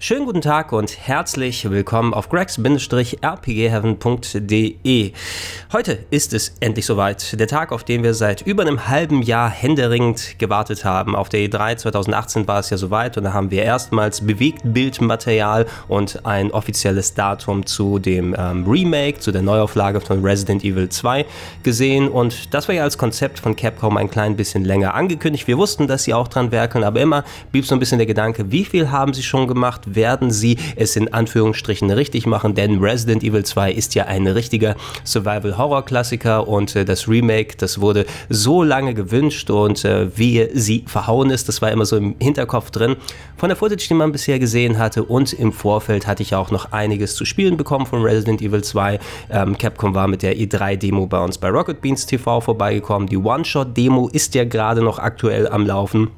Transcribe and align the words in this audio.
Schönen 0.00 0.26
guten 0.26 0.42
Tag 0.42 0.70
und 0.70 0.96
herzlich 0.96 1.68
willkommen 1.68 2.14
auf 2.14 2.28
gregs-rpgheaven.de. 2.28 5.12
Heute 5.72 5.98
ist 6.10 6.32
es 6.32 6.54
endlich 6.60 6.86
soweit. 6.86 7.40
Der 7.40 7.48
Tag, 7.48 7.72
auf 7.72 7.82
den 7.82 8.04
wir 8.04 8.14
seit 8.14 8.42
über 8.42 8.62
einem 8.62 8.86
halben 8.86 9.22
Jahr 9.22 9.50
händeringend 9.50 10.38
gewartet 10.38 10.84
haben. 10.84 11.16
Auf 11.16 11.30
der 11.30 11.40
E3 11.40 11.78
2018 11.78 12.46
war 12.46 12.60
es 12.60 12.70
ja 12.70 12.76
soweit 12.76 13.16
und 13.16 13.24
da 13.24 13.32
haben 13.32 13.50
wir 13.50 13.64
erstmals 13.64 14.24
Bewegtbildmaterial 14.24 15.66
und 15.88 16.24
ein 16.24 16.52
offizielles 16.52 17.14
Datum 17.14 17.66
zu 17.66 17.98
dem 17.98 18.36
ähm, 18.38 18.70
Remake, 18.70 19.18
zu 19.18 19.32
der 19.32 19.42
Neuauflage 19.42 20.00
von 20.00 20.24
Resident 20.24 20.62
Evil 20.62 20.88
2 20.88 21.26
gesehen 21.64 22.06
und 22.06 22.54
das 22.54 22.68
war 22.68 22.76
ja 22.76 22.84
als 22.84 22.98
Konzept 22.98 23.40
von 23.40 23.56
Capcom 23.56 23.96
ein 23.96 24.08
klein 24.08 24.36
bisschen 24.36 24.64
länger 24.64 24.94
angekündigt. 24.94 25.48
Wir 25.48 25.58
wussten, 25.58 25.88
dass 25.88 26.04
sie 26.04 26.14
auch 26.14 26.28
dran 26.28 26.52
werkeln, 26.52 26.84
aber 26.84 27.00
immer 27.00 27.24
blieb 27.50 27.66
so 27.66 27.74
ein 27.74 27.80
bisschen 27.80 27.98
der 27.98 28.06
Gedanke, 28.06 28.52
wie 28.52 28.64
viel 28.64 28.92
haben 28.92 29.12
sie 29.12 29.24
schon 29.24 29.48
gemacht? 29.48 29.87
Werden 29.94 30.30
sie 30.30 30.58
es 30.76 30.96
in 30.96 31.12
Anführungsstrichen 31.12 31.90
richtig 31.90 32.26
machen, 32.26 32.54
denn 32.54 32.78
Resident 32.78 33.22
Evil 33.22 33.44
2 33.44 33.72
ist 33.72 33.94
ja 33.94 34.04
ein 34.04 34.26
richtiger 34.26 34.76
Survival-Horror-Klassiker 35.04 36.48
und 36.48 36.74
äh, 36.76 36.84
das 36.84 37.08
Remake, 37.08 37.56
das 37.56 37.80
wurde 37.80 38.06
so 38.28 38.62
lange 38.62 38.94
gewünscht 38.94 39.50
und 39.50 39.84
äh, 39.84 40.16
wie 40.16 40.48
sie 40.54 40.84
verhauen 40.86 41.30
ist, 41.30 41.48
das 41.48 41.62
war 41.62 41.70
immer 41.70 41.86
so 41.86 41.96
im 41.96 42.16
Hinterkopf 42.20 42.70
drin. 42.70 42.96
Von 43.36 43.48
der 43.48 43.56
Footage, 43.56 43.86
die 43.88 43.94
man 43.94 44.12
bisher 44.12 44.38
gesehen 44.38 44.78
hatte 44.78 45.04
und 45.04 45.32
im 45.32 45.52
Vorfeld 45.52 46.06
hatte 46.06 46.22
ich 46.22 46.34
auch 46.34 46.50
noch 46.50 46.72
einiges 46.72 47.14
zu 47.14 47.24
spielen 47.24 47.56
bekommen 47.56 47.86
von 47.86 48.02
Resident 48.02 48.42
Evil 48.42 48.64
2. 48.64 48.98
Ähm, 49.30 49.56
Capcom 49.58 49.94
war 49.94 50.08
mit 50.08 50.22
der 50.22 50.36
E3-Demo 50.36 51.06
bei 51.06 51.22
uns 51.22 51.38
bei 51.38 51.48
Rocket 51.48 51.80
Beans 51.80 52.06
TV 52.06 52.40
vorbeigekommen. 52.40 53.08
Die 53.08 53.16
One-Shot-Demo 53.16 54.08
ist 54.08 54.34
ja 54.34 54.44
gerade 54.44 54.82
noch 54.82 54.98
aktuell 54.98 55.48
am 55.48 55.66
Laufen 55.66 56.08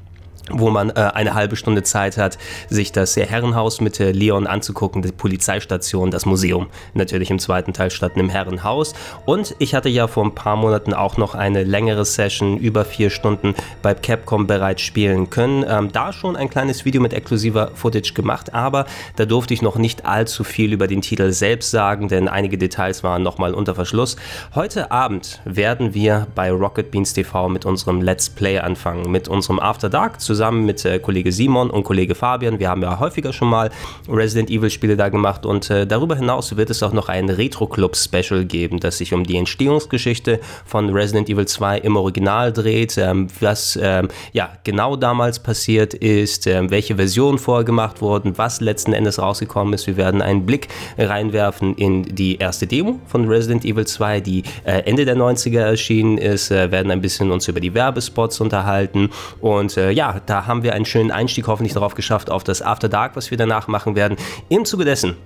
wo 0.49 0.69
man 0.69 0.89
äh, 0.89 1.11
eine 1.13 1.33
halbe 1.33 1.55
Stunde 1.55 1.83
Zeit 1.83 2.17
hat, 2.17 2.37
sich 2.69 2.91
das 2.91 3.15
Herrenhaus 3.15 3.81
mit 3.81 3.99
äh, 3.99 4.11
Leon 4.11 4.47
anzugucken, 4.47 5.01
die 5.01 5.11
Polizeistation, 5.11 6.11
das 6.11 6.25
Museum 6.25 6.67
natürlich 6.93 7.29
im 7.29 7.39
zweiten 7.39 7.73
Teil 7.73 7.91
statt 7.91 8.13
im 8.15 8.29
Herrenhaus. 8.29 8.93
Und 9.25 9.55
ich 9.59 9.75
hatte 9.75 9.89
ja 9.89 10.07
vor 10.07 10.25
ein 10.25 10.35
paar 10.35 10.55
Monaten 10.55 10.93
auch 10.93 11.17
noch 11.17 11.35
eine 11.35 11.63
längere 11.63 12.05
Session, 12.05 12.57
über 12.57 12.85
vier 12.85 13.09
Stunden 13.09 13.55
bei 13.81 13.93
Capcom 13.93 14.47
bereits 14.47 14.81
spielen 14.81 15.29
können. 15.29 15.63
Ähm, 15.67 15.91
da 15.91 16.11
schon 16.11 16.35
ein 16.35 16.49
kleines 16.49 16.85
Video 16.85 17.01
mit 17.01 17.13
exklusiver 17.13 17.71
Footage 17.75 18.13
gemacht, 18.13 18.53
aber 18.53 18.85
da 19.15 19.25
durfte 19.25 19.53
ich 19.53 19.61
noch 19.61 19.77
nicht 19.77 20.05
allzu 20.05 20.43
viel 20.43 20.73
über 20.73 20.87
den 20.87 21.01
Titel 21.01 21.31
selbst 21.31 21.71
sagen, 21.71 22.07
denn 22.07 22.27
einige 22.27 22.57
Details 22.57 23.03
waren 23.03 23.23
nochmal 23.23 23.53
unter 23.53 23.75
Verschluss. 23.75 24.15
Heute 24.55 24.91
Abend 24.91 25.39
werden 25.45 25.93
wir 25.93 26.27
bei 26.35 26.51
Rocket 26.51 26.91
Beans 26.91 27.13
TV 27.13 27.49
mit 27.49 27.65
unserem 27.65 28.01
Let's 28.01 28.29
Play 28.29 28.59
anfangen, 28.59 29.11
mit 29.11 29.27
unserem 29.27 29.59
After 29.59 29.89
Dark 29.89 30.19
zusammen 30.19 30.30
zusammen 30.31 30.65
mit 30.65 30.85
äh, 30.85 30.97
Kollege 30.99 31.33
Simon 31.33 31.69
und 31.69 31.83
Kollege 31.83 32.15
Fabian. 32.15 32.57
Wir 32.57 32.69
haben 32.69 32.81
ja 32.81 32.99
häufiger 33.01 33.33
schon 33.33 33.49
mal 33.49 33.69
Resident 34.07 34.49
Evil 34.49 34.69
Spiele 34.69 34.95
da 34.95 35.09
gemacht 35.09 35.45
und 35.45 35.69
äh, 35.69 35.85
darüber 35.85 36.15
hinaus 36.15 36.55
wird 36.55 36.69
es 36.69 36.81
auch 36.83 36.93
noch 36.93 37.09
ein 37.09 37.29
Retro 37.29 37.67
Club 37.67 37.97
Special 37.97 38.45
geben, 38.45 38.79
das 38.79 38.99
sich 38.99 39.13
um 39.13 39.25
die 39.25 39.35
Entstehungsgeschichte 39.35 40.39
von 40.65 40.89
Resident 40.89 41.29
Evil 41.29 41.45
2 41.45 41.79
im 41.79 41.97
Original 41.97 42.53
dreht, 42.53 42.97
ähm, 42.97 43.27
was 43.41 43.77
ähm, 43.81 44.07
ja 44.31 44.51
genau 44.63 44.95
damals 44.95 45.39
passiert 45.39 45.93
ist, 45.93 46.47
ähm, 46.47 46.71
welche 46.71 46.95
Versionen 46.95 47.37
vorher 47.37 47.65
gemacht 47.65 48.01
wurden, 48.01 48.37
was 48.37 48.61
letzten 48.61 48.93
Endes 48.93 49.19
rausgekommen 49.19 49.73
ist. 49.73 49.85
Wir 49.85 49.97
werden 49.97 50.21
einen 50.21 50.45
Blick 50.45 50.69
reinwerfen 50.97 51.75
in 51.75 52.03
die 52.03 52.37
erste 52.37 52.67
Demo 52.67 53.01
von 53.05 53.27
Resident 53.27 53.65
Evil 53.65 53.85
2, 53.85 54.21
die 54.21 54.43
äh, 54.63 54.83
Ende 54.83 55.03
der 55.03 55.17
90er 55.17 55.59
erschienen 55.59 56.17
ist, 56.17 56.51
äh, 56.51 56.71
werden 56.71 56.89
ein 56.89 57.01
bisschen 57.01 57.31
uns 57.31 57.49
über 57.49 57.59
die 57.59 57.73
Werbespots 57.73 58.39
unterhalten 58.39 59.09
und 59.41 59.75
äh, 59.75 59.91
ja, 59.91 60.20
da 60.25 60.47
haben 60.47 60.63
wir 60.63 60.73
einen 60.73 60.85
schönen 60.85 61.11
Einstieg 61.11 61.47
hoffentlich 61.47 61.73
darauf 61.73 61.95
geschafft 61.95 62.29
auf 62.29 62.43
das 62.43 62.61
After 62.61 62.89
Dark, 62.89 63.15
was 63.15 63.31
wir 63.31 63.37
danach 63.37 63.67
machen 63.67 63.95
werden. 63.95 64.17
Im 64.49 64.65
Zuge 64.65 64.85
dessen 64.85 65.17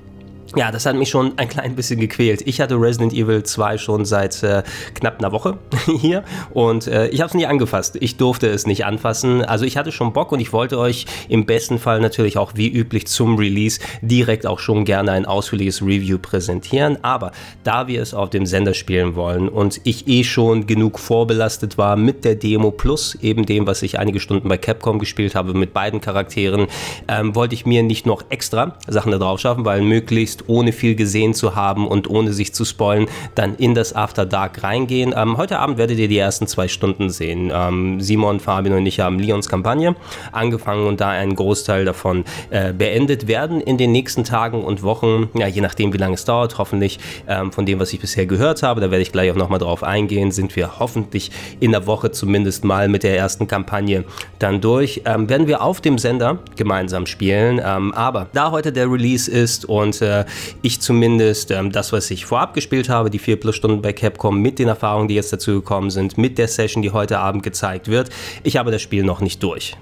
ja, 0.56 0.72
das 0.72 0.86
hat 0.86 0.96
mich 0.96 1.10
schon 1.10 1.38
ein 1.38 1.50
klein 1.50 1.76
bisschen 1.76 2.00
gequält. 2.00 2.42
Ich 2.46 2.62
hatte 2.62 2.76
Resident 2.76 3.14
Evil 3.14 3.44
2 3.44 3.78
schon 3.78 4.06
seit 4.06 4.42
äh, 4.44 4.64
knapp 4.94 5.20
einer 5.20 5.32
Woche 5.32 5.58
hier 6.00 6.24
und 6.52 6.88
äh, 6.88 7.08
ich 7.08 7.22
habe 7.22 7.28
es 7.28 7.34
nie 7.34 7.46
angefasst. 7.46 7.98
Ich 8.00 8.18
durfte 8.18 8.48
es 8.48 8.66
nicht 8.66 8.86
anfassen. 8.86 9.44
Also 9.44 9.66
ich 9.66 9.78
hatte 9.78 9.92
schon 9.92 10.14
Bock 10.14 10.32
und 10.32 10.40
ich 10.40 10.54
wollte 10.54 10.80
euch 10.80 11.06
im 11.28 11.46
besten 11.46 11.78
Fall 11.78 12.00
natürlich 12.00 12.38
auch 12.38 12.54
wie 12.56 12.70
üblich 12.70 13.08
zum 13.08 13.38
Release 13.38 13.80
direkt 14.02 14.46
auch 14.46 14.60
schon 14.60 14.86
gerne 14.86 15.12
ein 15.12 15.26
ausführliches 15.26 15.82
Review 15.82 16.18
präsentieren. 16.18 16.98
Aber 17.04 17.32
da 17.64 17.88
wir 17.88 18.02
es 18.02 18.14
auf 18.14 18.30
dem 18.30 18.46
Sender 18.46 18.74
spielen 18.74 19.16
wollen 19.16 19.50
und 19.50 19.82
ich 19.84 20.08
eh 20.08 20.24
schon 20.24 20.68
genug 20.68 21.00
vorbelastet 21.00 21.78
war 21.78 21.96
mit 21.96 22.24
der 22.24 22.36
Demo 22.36 22.72
plus 22.72 23.16
eben 23.16 23.46
dem, 23.46 23.68
was 23.68 23.82
ich 23.82 24.00
einige 24.00 24.20
Stunden 24.20 24.48
bei 24.48 24.58
Capcom 24.58 25.00
gespielt 25.00 25.36
habe 25.36 25.54
mit 25.54 25.74
beiden 25.74 26.02
Charakteren, 26.02 26.68
ähm, 27.08 27.36
wollte 27.36 27.56
ich 27.56 27.66
mir 27.66 27.84
nicht 27.84 28.06
noch 28.06 28.24
extra 28.30 28.78
Sachen 28.88 29.12
da 29.12 29.18
drauf 29.18 29.40
schaffen, 29.40 29.66
weil 29.66 29.82
möglichst 29.82 30.45
ohne 30.48 30.72
viel 30.72 30.96
gesehen 30.96 31.34
zu 31.34 31.56
haben 31.56 31.88
und 31.88 32.10
ohne 32.10 32.34
sich 32.34 32.54
zu 32.54 32.66
spoilen, 32.66 33.08
dann 33.36 33.56
in 33.56 33.76
das 33.76 33.96
After 33.96 34.26
Dark 34.26 34.64
reingehen. 34.64 35.14
Ähm, 35.16 35.38
heute 35.38 35.60
Abend 35.60 35.78
werdet 35.78 36.00
ihr 36.00 36.08
die 36.08 36.18
ersten 36.18 36.48
zwei 36.48 36.68
Stunden 36.68 37.10
sehen. 37.10 37.52
Ähm, 37.54 38.02
Simon, 38.02 38.40
Fabian 38.40 38.78
und 38.78 38.86
ich 38.86 39.00
haben 39.00 39.20
Leons 39.20 39.50
Kampagne 39.50 39.96
angefangen 40.32 40.88
und 40.88 41.02
da 41.02 41.10
ein 41.10 41.36
Großteil 41.36 41.86
davon 41.86 42.26
äh, 42.50 42.74
beendet 42.74 43.28
werden 43.28 43.62
in 43.62 43.78
den 43.78 43.92
nächsten 43.92 44.24
Tagen 44.24 44.64
und 44.64 44.84
Wochen, 44.84 45.30
ja, 45.34 45.48
je 45.48 45.62
nachdem, 45.62 45.94
wie 45.94 45.98
lange 45.98 46.16
es 46.16 46.26
dauert, 46.26 46.58
hoffentlich 46.58 47.00
ähm, 47.28 47.52
von 47.52 47.66
dem, 47.66 47.80
was 47.80 47.94
ich 47.94 48.00
bisher 48.00 48.26
gehört 48.26 48.64
habe, 48.64 48.82
da 48.82 48.92
werde 48.92 49.02
ich 49.02 49.12
gleich 49.12 49.32
auch 49.32 49.36
nochmal 49.36 49.60
drauf 49.60 49.84
eingehen, 49.84 50.32
sind 50.32 50.56
wir 50.56 50.80
hoffentlich 50.80 51.32
in 51.60 51.72
der 51.72 51.88
Woche 51.88 52.12
zumindest 52.12 52.64
mal 52.64 52.88
mit 52.88 53.04
der 53.04 53.18
ersten 53.18 53.48
Kampagne 53.48 54.04
dann 54.40 54.62
durch. 54.62 55.02
Ähm, 55.06 55.30
werden 55.30 55.48
wir 55.48 55.62
auf 55.62 55.82
dem 55.82 55.98
Sender 55.98 56.40
gemeinsam 56.56 57.06
spielen, 57.06 57.62
ähm, 57.64 57.94
aber 57.94 58.28
da 58.34 58.52
heute 58.52 58.72
der 58.72 58.92
Release 58.92 59.30
ist 59.30 59.66
und 59.66 60.02
äh, 60.02 60.25
ich 60.62 60.82
zumindest 60.82 61.52
ähm, 61.52 61.72
das, 61.72 61.92
was 61.94 62.10
ich 62.12 62.26
vorab 62.26 62.54
gespielt 62.54 62.90
habe, 62.90 63.10
die 63.10 63.20
4 63.20 63.40
plus 63.40 63.56
Stunden 63.56 63.82
bei 63.82 63.94
Capcom 63.94 64.42
mit 64.42 64.60
den 64.60 64.68
Erfahrungen, 64.68 65.08
die 65.08 65.16
jetzt 65.16 65.34
dazu 65.34 65.54
gekommen 65.54 65.90
sind, 65.90 66.18
mit 66.18 66.38
der 66.38 66.48
Session, 66.48 66.82
die 66.82 66.92
heute 66.92 67.20
Abend 67.20 67.44
gezeigt 67.44 67.88
wird, 67.88 68.10
ich 68.44 68.58
habe 68.58 68.72
das 68.72 68.82
Spiel 68.82 69.04
noch 69.04 69.22
nicht 69.22 69.42
durch. 69.44 69.76